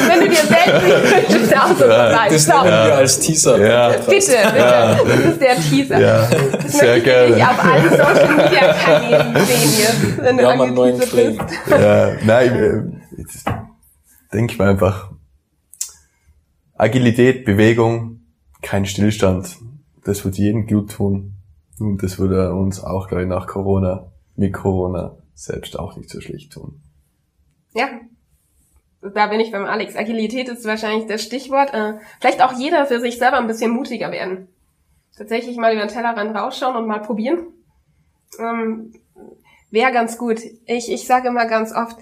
wenn 0.07 0.19
du 0.21 0.29
dir 0.29 0.49
Weltfrieden 0.49 1.39
wünschst, 1.39 1.57
auch 1.57 1.75
so 1.77 1.85
ja, 1.85 2.29
Das 2.29 2.47
nehmen 2.47 2.63
wir 2.63 2.95
als 2.95 3.19
Teaser. 3.19 3.59
Ja. 3.59 3.89
Bitte, 3.89 4.07
bitte. 4.09 4.33
Ja. 4.57 4.95
Das 5.03 5.19
ist 5.19 5.41
der 5.41 5.55
Teaser. 5.55 5.99
Ja, 5.99 6.27
das 6.27 6.71
sehr 6.71 6.93
möchte 6.95 7.03
gerne. 7.03 7.37
ich 7.37 7.43
auf 7.43 7.63
allen 7.63 7.89
Social 7.89 8.35
Media 8.35 8.73
Kanälen 8.73 9.35
sehen 9.45 9.73
jetzt. 9.77 10.17
Wenn 10.17 10.37
du 10.37 10.43
Wir 10.43 10.51
haben 10.51 10.61
einen 10.61 10.73
neuen 10.73 10.97
bist. 10.99 11.13
Ja, 11.69 12.11
nein, 12.23 13.03
ich, 13.17 13.25
ich 13.25 13.43
denke 14.31 14.57
mir 14.57 14.69
einfach, 14.69 15.11
Agilität, 16.81 17.45
Bewegung, 17.45 18.21
kein 18.63 18.87
Stillstand. 18.87 19.59
Das 20.03 20.25
wird 20.25 20.39
jedem 20.39 20.65
gut 20.65 20.89
tun. 20.89 21.33
Und 21.79 22.01
das 22.01 22.17
würde 22.17 22.55
uns 22.55 22.83
auch, 22.83 23.07
glaube 23.07 23.21
ich, 23.21 23.29
nach 23.29 23.45
Corona, 23.45 24.11
mit 24.35 24.51
Corona 24.51 25.15
selbst 25.35 25.77
auch 25.77 25.95
nicht 25.95 26.09
so 26.09 26.19
schlecht 26.21 26.53
tun. 26.53 26.81
Ja. 27.75 27.87
Da 29.13 29.27
bin 29.27 29.39
ich 29.39 29.51
beim 29.51 29.65
Alex. 29.65 29.95
Agilität 29.95 30.49
ist 30.49 30.65
wahrscheinlich 30.65 31.05
das 31.05 31.21
Stichwort. 31.21 31.71
Äh, 31.71 31.99
vielleicht 32.19 32.41
auch 32.41 32.53
jeder 32.53 32.87
für 32.87 32.99
sich 32.99 33.19
selber 33.19 33.37
ein 33.37 33.45
bisschen 33.45 33.69
mutiger 33.69 34.11
werden. 34.11 34.47
Tatsächlich 35.15 35.57
mal 35.57 35.73
über 35.73 35.85
den 35.85 35.93
Tellerrand 35.93 36.35
rausschauen 36.35 36.75
und 36.75 36.87
mal 36.87 37.03
probieren. 37.03 37.45
Ähm, 38.39 38.93
Wäre 39.69 39.91
ganz 39.91 40.17
gut. 40.17 40.39
Ich, 40.65 40.91
ich 40.91 41.05
sage 41.05 41.27
immer 41.27 41.45
ganz 41.45 41.75
oft, 41.75 41.97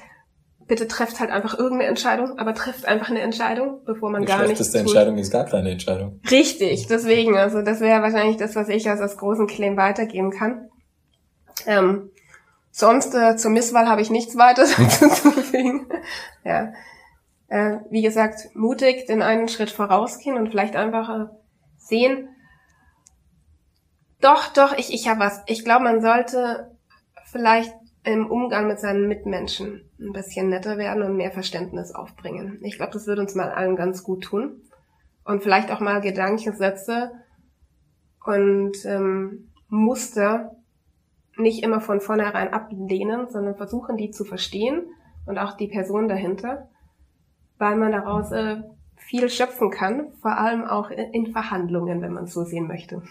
bitte 0.70 0.88
trefft 0.88 1.20
halt 1.20 1.32
einfach 1.32 1.57
irgendeine 1.57 1.89
Entscheidung, 1.89 2.38
aber 2.38 2.53
trefft 2.53 2.86
einfach 2.86 3.09
eine 3.09 3.22
Entscheidung, 3.22 3.84
bevor 3.86 4.11
man 4.11 4.22
Die 4.22 4.28
gar 4.28 4.38
nichts 4.38 4.51
schlechteste 4.51 4.78
tut. 4.78 4.88
Entscheidung 4.88 5.17
ist 5.17 5.32
gar 5.32 5.45
keine 5.45 5.72
Entscheidung. 5.72 6.22
Richtig, 6.30 6.86
deswegen, 6.88 7.36
also 7.36 7.63
das 7.63 7.82
wäre 7.82 8.03
wahrscheinlich 8.03 8.38
das, 8.38 8.55
was 8.55 8.70
ich 8.70 8.88
als, 8.88 9.01
als 9.01 9.17
großen 9.17 9.47
Claim 9.47 9.76
weitergeben 9.78 10.30
kann. 10.30 10.70
Ähm, 11.65 12.11
sonst 12.72 13.15
äh, 13.15 13.36
zur 13.36 13.49
Misswahl 13.49 13.89
habe 13.89 14.01
ich 14.01 14.11
nichts 14.11 14.38
weiter 14.38 14.65
hinzuzufügen. 14.67 15.88
ja. 16.45 16.72
Äh, 17.47 17.80
wie 17.89 18.03
gesagt, 18.03 18.55
mutig 18.55 19.07
den 19.07 19.24
einen 19.24 19.47
Schritt 19.47 19.72
vorausgehen 19.72 20.38
und 20.38 20.49
vielleicht 20.49 20.76
einfach 20.76 21.09
äh, 21.09 21.26
sehen. 21.80 22.30
Doch, 24.22 24.53
doch, 24.53 24.78
ich, 24.78 24.93
ich 24.93 25.07
habe 25.07 25.22
was. 25.22 25.41
Ich 25.47 25.65
glaube, 25.65 25.84
man 25.84 26.01
sollte 26.01 26.78
vielleicht 27.26 27.74
im 28.04 28.30
Umgang 28.30 28.68
mit 28.68 28.80
seinen 28.80 29.08
Mitmenschen 29.08 29.89
ein 30.00 30.14
bisschen 30.14 30.50
netter 30.50 30.78
werden 30.78 31.04
und 31.04 31.18
mehr 31.18 31.32
Verständnis 31.32 31.93
aufbringen. 31.93 32.60
Ich 32.64 32.78
glaube, 32.78 32.93
das 32.93 33.08
würde 33.08 33.22
uns 33.22 33.36
mal 33.36 33.52
allen 33.52 33.76
ganz 33.76 34.04
gut 34.04 34.24
tun 34.24 34.62
und 35.26 35.43
vielleicht 35.43 35.72
auch 35.72 35.80
mal 35.80 36.00
Gedankensätze 36.00 37.12
und 38.26 38.86
ähm, 38.86 39.52
Muster 39.68 40.56
nicht 41.38 41.64
immer 41.64 41.82
von 41.82 42.02
vornherein 42.02 42.54
ablehnen, 42.54 43.28
sondern 43.30 43.56
versuchen, 43.56 43.97
die 43.97 44.12
zu 44.12 44.26
verstehen 44.26 44.84
und 45.26 45.38
auch 45.38 45.56
die 45.56 45.68
Person 45.68 46.08
dahinter, 46.08 46.70
weil 47.58 47.76
man 47.76 47.91
daraus 47.91 48.32
äh, 48.32 48.62
viel 48.95 49.30
schöpfen 49.30 49.72
kann, 49.72 50.12
vor 50.22 50.38
allem 50.38 50.66
auch 50.66 50.89
in 50.89 51.14
in 51.14 51.32
Verhandlungen, 51.32 52.02
wenn 52.02 52.14
man 52.14 52.26
es 52.26 52.34
so 52.34 52.43
sehen 52.43 52.68
möchte. 52.68 53.02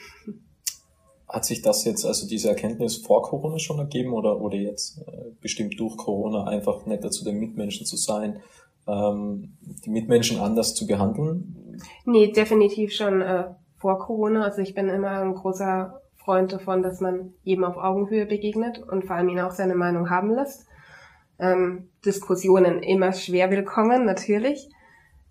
Hat 1.28 1.44
sich 1.44 1.60
das 1.60 1.84
jetzt, 1.84 2.06
also 2.06 2.26
diese 2.26 2.48
Erkenntnis 2.48 2.96
vor 2.96 3.22
Corona 3.22 3.58
schon 3.58 3.78
ergeben 3.78 4.12
oder, 4.12 4.40
oder 4.40 4.56
jetzt 4.56 4.98
äh, 5.06 5.30
bestimmt 5.40 5.78
durch 5.78 5.96
Corona 5.96 6.44
einfach 6.44 6.86
netter 6.86 7.10
zu 7.10 7.24
den 7.24 7.38
Mitmenschen 7.38 7.84
zu 7.84 7.96
sein, 7.96 8.40
ähm, 8.86 9.56
die 9.84 9.90
Mitmenschen 9.90 10.40
anders 10.40 10.74
zu 10.74 10.86
behandeln? 10.86 11.78
Nee, 12.06 12.32
definitiv 12.32 12.92
schon 12.92 13.20
äh, 13.20 13.44
vor 13.76 13.98
Corona. 13.98 14.44
Also 14.44 14.62
ich 14.62 14.74
bin 14.74 14.88
immer 14.88 15.20
ein 15.20 15.34
großer 15.34 16.00
Freund 16.16 16.52
davon, 16.52 16.82
dass 16.82 17.00
man 17.00 17.34
jedem 17.42 17.64
auf 17.64 17.76
Augenhöhe 17.76 18.26
begegnet 18.26 18.78
und 18.78 19.04
vor 19.04 19.16
allem 19.16 19.28
ihn 19.28 19.40
auch 19.40 19.52
seine 19.52 19.74
Meinung 19.74 20.10
haben 20.10 20.30
lässt. 20.30 20.66
Ähm, 21.38 21.88
Diskussionen 22.04 22.82
immer 22.82 23.12
schwer 23.12 23.50
willkommen, 23.50 24.04
natürlich. 24.04 24.68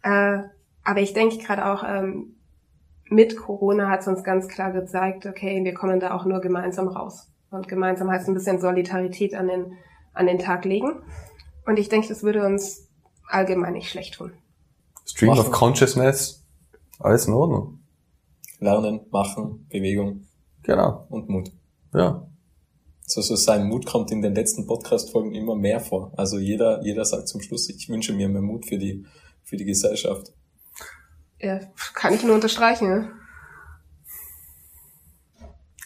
Äh, 0.03 0.39
aber 0.83 1.01
ich 1.01 1.13
denke 1.13 1.37
gerade 1.37 1.65
auch, 1.65 1.83
ähm, 1.85 2.36
mit 3.10 3.38
Corona 3.38 3.89
hat 3.89 4.01
es 4.01 4.08
uns 4.08 4.24
ganz 4.24 4.47
klar 4.47 4.72
gezeigt, 4.72 5.26
okay, 5.26 5.64
wir 5.64 5.74
kommen 5.74 5.99
da 5.99 6.14
auch 6.16 6.26
nur 6.26 6.41
gemeinsam 6.41 6.88
raus. 6.88 7.32
Und 7.49 7.68
gemeinsam 7.68 8.10
heißt 8.10 8.28
ein 8.28 8.34
bisschen 8.34 8.60
Solidarität 8.60 9.34
an 9.34 9.47
den, 9.47 9.74
an 10.14 10.28
den 10.28 10.39
Tag 10.39 10.66
legen. 10.66 11.01
Und 11.66 11.80
ich 11.80 11.89
denke, 11.89 12.08
das 12.10 12.24
würde 12.24 12.45
uns 12.45 12.89
allgemein 13.28 13.74
nicht 13.74 13.89
schlecht 13.89 14.16
tun. 14.16 14.34
Stream 15.05 15.30
Machen. 15.30 15.39
of 15.39 15.51
Consciousness, 15.51 16.45
alles 16.99 17.28
in 17.28 17.34
Ordnung. 17.34 17.80
Lernen, 18.60 19.01
machen, 19.12 19.68
Bewegung 19.70 20.26
Genau, 20.64 21.05
und 21.10 21.30
Mut. 21.30 21.51
ja. 21.93 22.28
So, 23.10 23.22
so 23.22 23.38
sein 23.38 23.70
Mut 23.70 23.86
kommt 23.86 24.12
in 24.12 24.22
den 24.22 24.36
letzten 24.36 24.68
Podcast-Folgen 24.68 25.34
immer 25.34 25.55
mehr 25.55 25.80
vor. 25.80 26.12
Also 26.18 26.39
jeder, 26.39 26.84
jeder 26.84 27.05
sagt 27.05 27.30
zum 27.30 27.39
Schluss, 27.39 27.70
ich 27.70 27.88
wünsche 27.88 28.12
mir 28.12 28.28
mehr 28.28 28.41
Mut 28.41 28.66
für 28.66 28.78
die, 28.78 29.05
für 29.43 29.55
die 29.55 29.64
Gesellschaft. 29.64 30.34
Ja, 31.39 31.59
kann 31.93 32.13
ich 32.13 32.23
nur 32.23 32.35
unterstreichen. 32.35 32.89
Ne? 32.89 33.11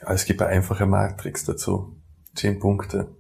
Aber 0.02 0.14
es 0.14 0.26
gibt 0.26 0.42
eine 0.42 0.52
einfache 0.52 0.86
Matrix 0.86 1.46
dazu. 1.46 1.96
Zehn 2.36 2.60
Punkte. 2.60 3.16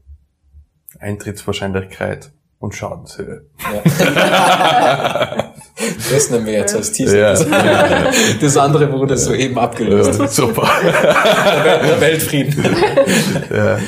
Eintrittswahrscheinlichkeit 0.99 2.31
und 2.59 2.75
Schadenshöhe. 2.75 3.49
Ja. 3.59 3.81
das 6.11 6.29
nehmen 6.29 6.45
wir 6.45 6.53
jetzt 6.53 6.75
als 6.75 6.91
Teaser. 6.91 7.17
Ja. 7.17 7.33
Das, 7.33 8.15
das 8.39 8.57
andere 8.57 8.91
wurde 8.91 9.17
soeben 9.17 9.57
abgelöst. 9.57 10.19
Ja, 10.19 10.27
super. 10.27 10.69
Der 10.83 11.99
Weltfrieden. 11.99 12.75
ja. 13.49 13.79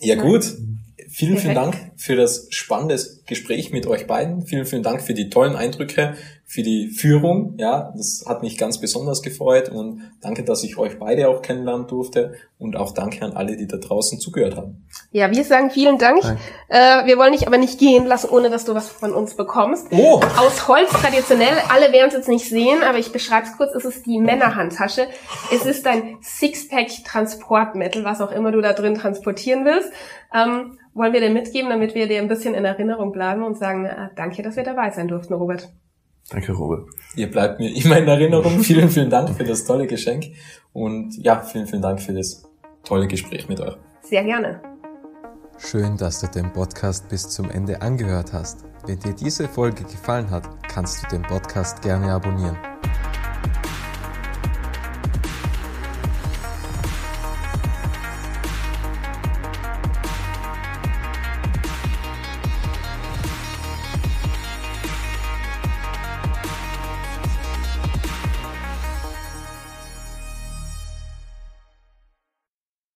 Ja 0.00 0.14
gut. 0.14 0.44
Vielen, 1.10 1.36
vielen. 1.36 1.54
Dank 1.54 1.76
für 1.96 2.14
das 2.14 2.46
spannende 2.50 2.96
Gespräch 3.26 3.72
mit 3.72 3.88
euch 3.88 4.06
beiden. 4.06 4.46
Vielen, 4.46 4.66
vielen 4.66 4.84
Dank 4.84 5.02
für 5.02 5.14
die 5.14 5.30
tollen 5.30 5.56
Eindrücke, 5.56 6.14
für 6.50 6.62
die 6.62 6.88
Führung. 6.88 7.54
Ja, 7.58 7.92
das 7.94 8.24
hat 8.26 8.42
mich 8.42 8.56
ganz 8.56 8.80
besonders 8.80 9.20
gefreut 9.20 9.68
und 9.68 10.00
danke, 10.22 10.44
dass 10.44 10.64
ich 10.64 10.78
euch 10.78 10.98
beide 10.98 11.28
auch 11.28 11.42
kennenlernen 11.42 11.86
durfte 11.86 12.32
und 12.58 12.74
auch 12.74 12.94
danke 12.94 13.22
an 13.22 13.32
alle, 13.34 13.54
die 13.58 13.66
da 13.66 13.76
draußen 13.76 14.18
zugehört 14.18 14.56
haben. 14.56 14.86
Ja, 15.12 15.30
wir 15.30 15.44
sagen 15.44 15.70
vielen 15.70 15.98
Dank. 15.98 16.24
Äh, 16.68 17.04
wir 17.04 17.18
wollen 17.18 17.32
dich 17.32 17.46
aber 17.46 17.58
nicht 17.58 17.78
gehen 17.78 18.06
lassen, 18.06 18.30
ohne 18.30 18.48
dass 18.48 18.64
du 18.64 18.74
was 18.74 18.88
von 18.88 19.12
uns 19.12 19.34
bekommst. 19.34 19.88
Oh! 19.90 20.22
Aus 20.38 20.66
Holz 20.68 20.88
traditionell, 20.88 21.54
alle 21.68 21.92
werden 21.92 22.08
es 22.08 22.14
jetzt 22.14 22.28
nicht 22.28 22.48
sehen, 22.48 22.82
aber 22.82 22.96
ich 22.96 23.12
beschreibe 23.12 23.46
es 23.46 23.54
kurz, 23.54 23.74
es 23.74 23.84
ist 23.84 24.06
die 24.06 24.18
Männerhandtasche. 24.18 25.06
Es 25.54 25.66
ist 25.66 25.86
ein 25.86 26.16
Sixpack-Transportmittel, 26.22 28.04
was 28.04 28.22
auch 28.22 28.32
immer 28.32 28.52
du 28.52 28.62
da 28.62 28.72
drin 28.72 28.94
transportieren 28.94 29.66
willst. 29.66 29.90
Ähm, 30.34 30.78
wollen 30.94 31.12
wir 31.12 31.20
dir 31.20 31.30
mitgeben, 31.30 31.68
damit 31.68 31.94
wir 31.94 32.08
dir 32.08 32.22
ein 32.22 32.28
bisschen 32.28 32.54
in 32.54 32.64
Erinnerung 32.64 33.12
bleiben 33.12 33.42
und 33.42 33.58
sagen, 33.58 33.84
äh, 33.84 34.08
danke, 34.16 34.42
dass 34.42 34.56
wir 34.56 34.64
dabei 34.64 34.90
sein 34.90 35.08
durften, 35.08 35.34
Robert. 35.34 35.68
Danke, 36.30 36.52
Robert. 36.52 36.88
Ihr 37.16 37.30
bleibt 37.30 37.58
mir 37.58 37.74
immer 37.74 37.98
in 37.98 38.08
Erinnerung. 38.08 38.58
vielen, 38.62 38.90
vielen 38.90 39.10
Dank 39.10 39.36
für 39.36 39.44
das 39.44 39.64
tolle 39.64 39.86
Geschenk 39.86 40.26
und 40.72 41.16
ja, 41.24 41.40
vielen, 41.40 41.66
vielen 41.66 41.82
Dank 41.82 42.00
für 42.00 42.12
das 42.12 42.42
tolle 42.84 43.08
Gespräch 43.08 43.48
mit 43.48 43.60
euch. 43.60 43.76
Sehr 44.02 44.24
gerne. 44.24 44.60
Schön, 45.58 45.96
dass 45.96 46.20
du 46.20 46.28
den 46.28 46.52
Podcast 46.52 47.08
bis 47.08 47.28
zum 47.28 47.50
Ende 47.50 47.82
angehört 47.82 48.32
hast. 48.32 48.64
Wenn 48.86 48.98
dir 49.00 49.12
diese 49.12 49.48
Folge 49.48 49.82
gefallen 49.82 50.30
hat, 50.30 50.48
kannst 50.68 51.02
du 51.02 51.08
den 51.08 51.22
Podcast 51.22 51.82
gerne 51.82 52.12
abonnieren. 52.12 52.56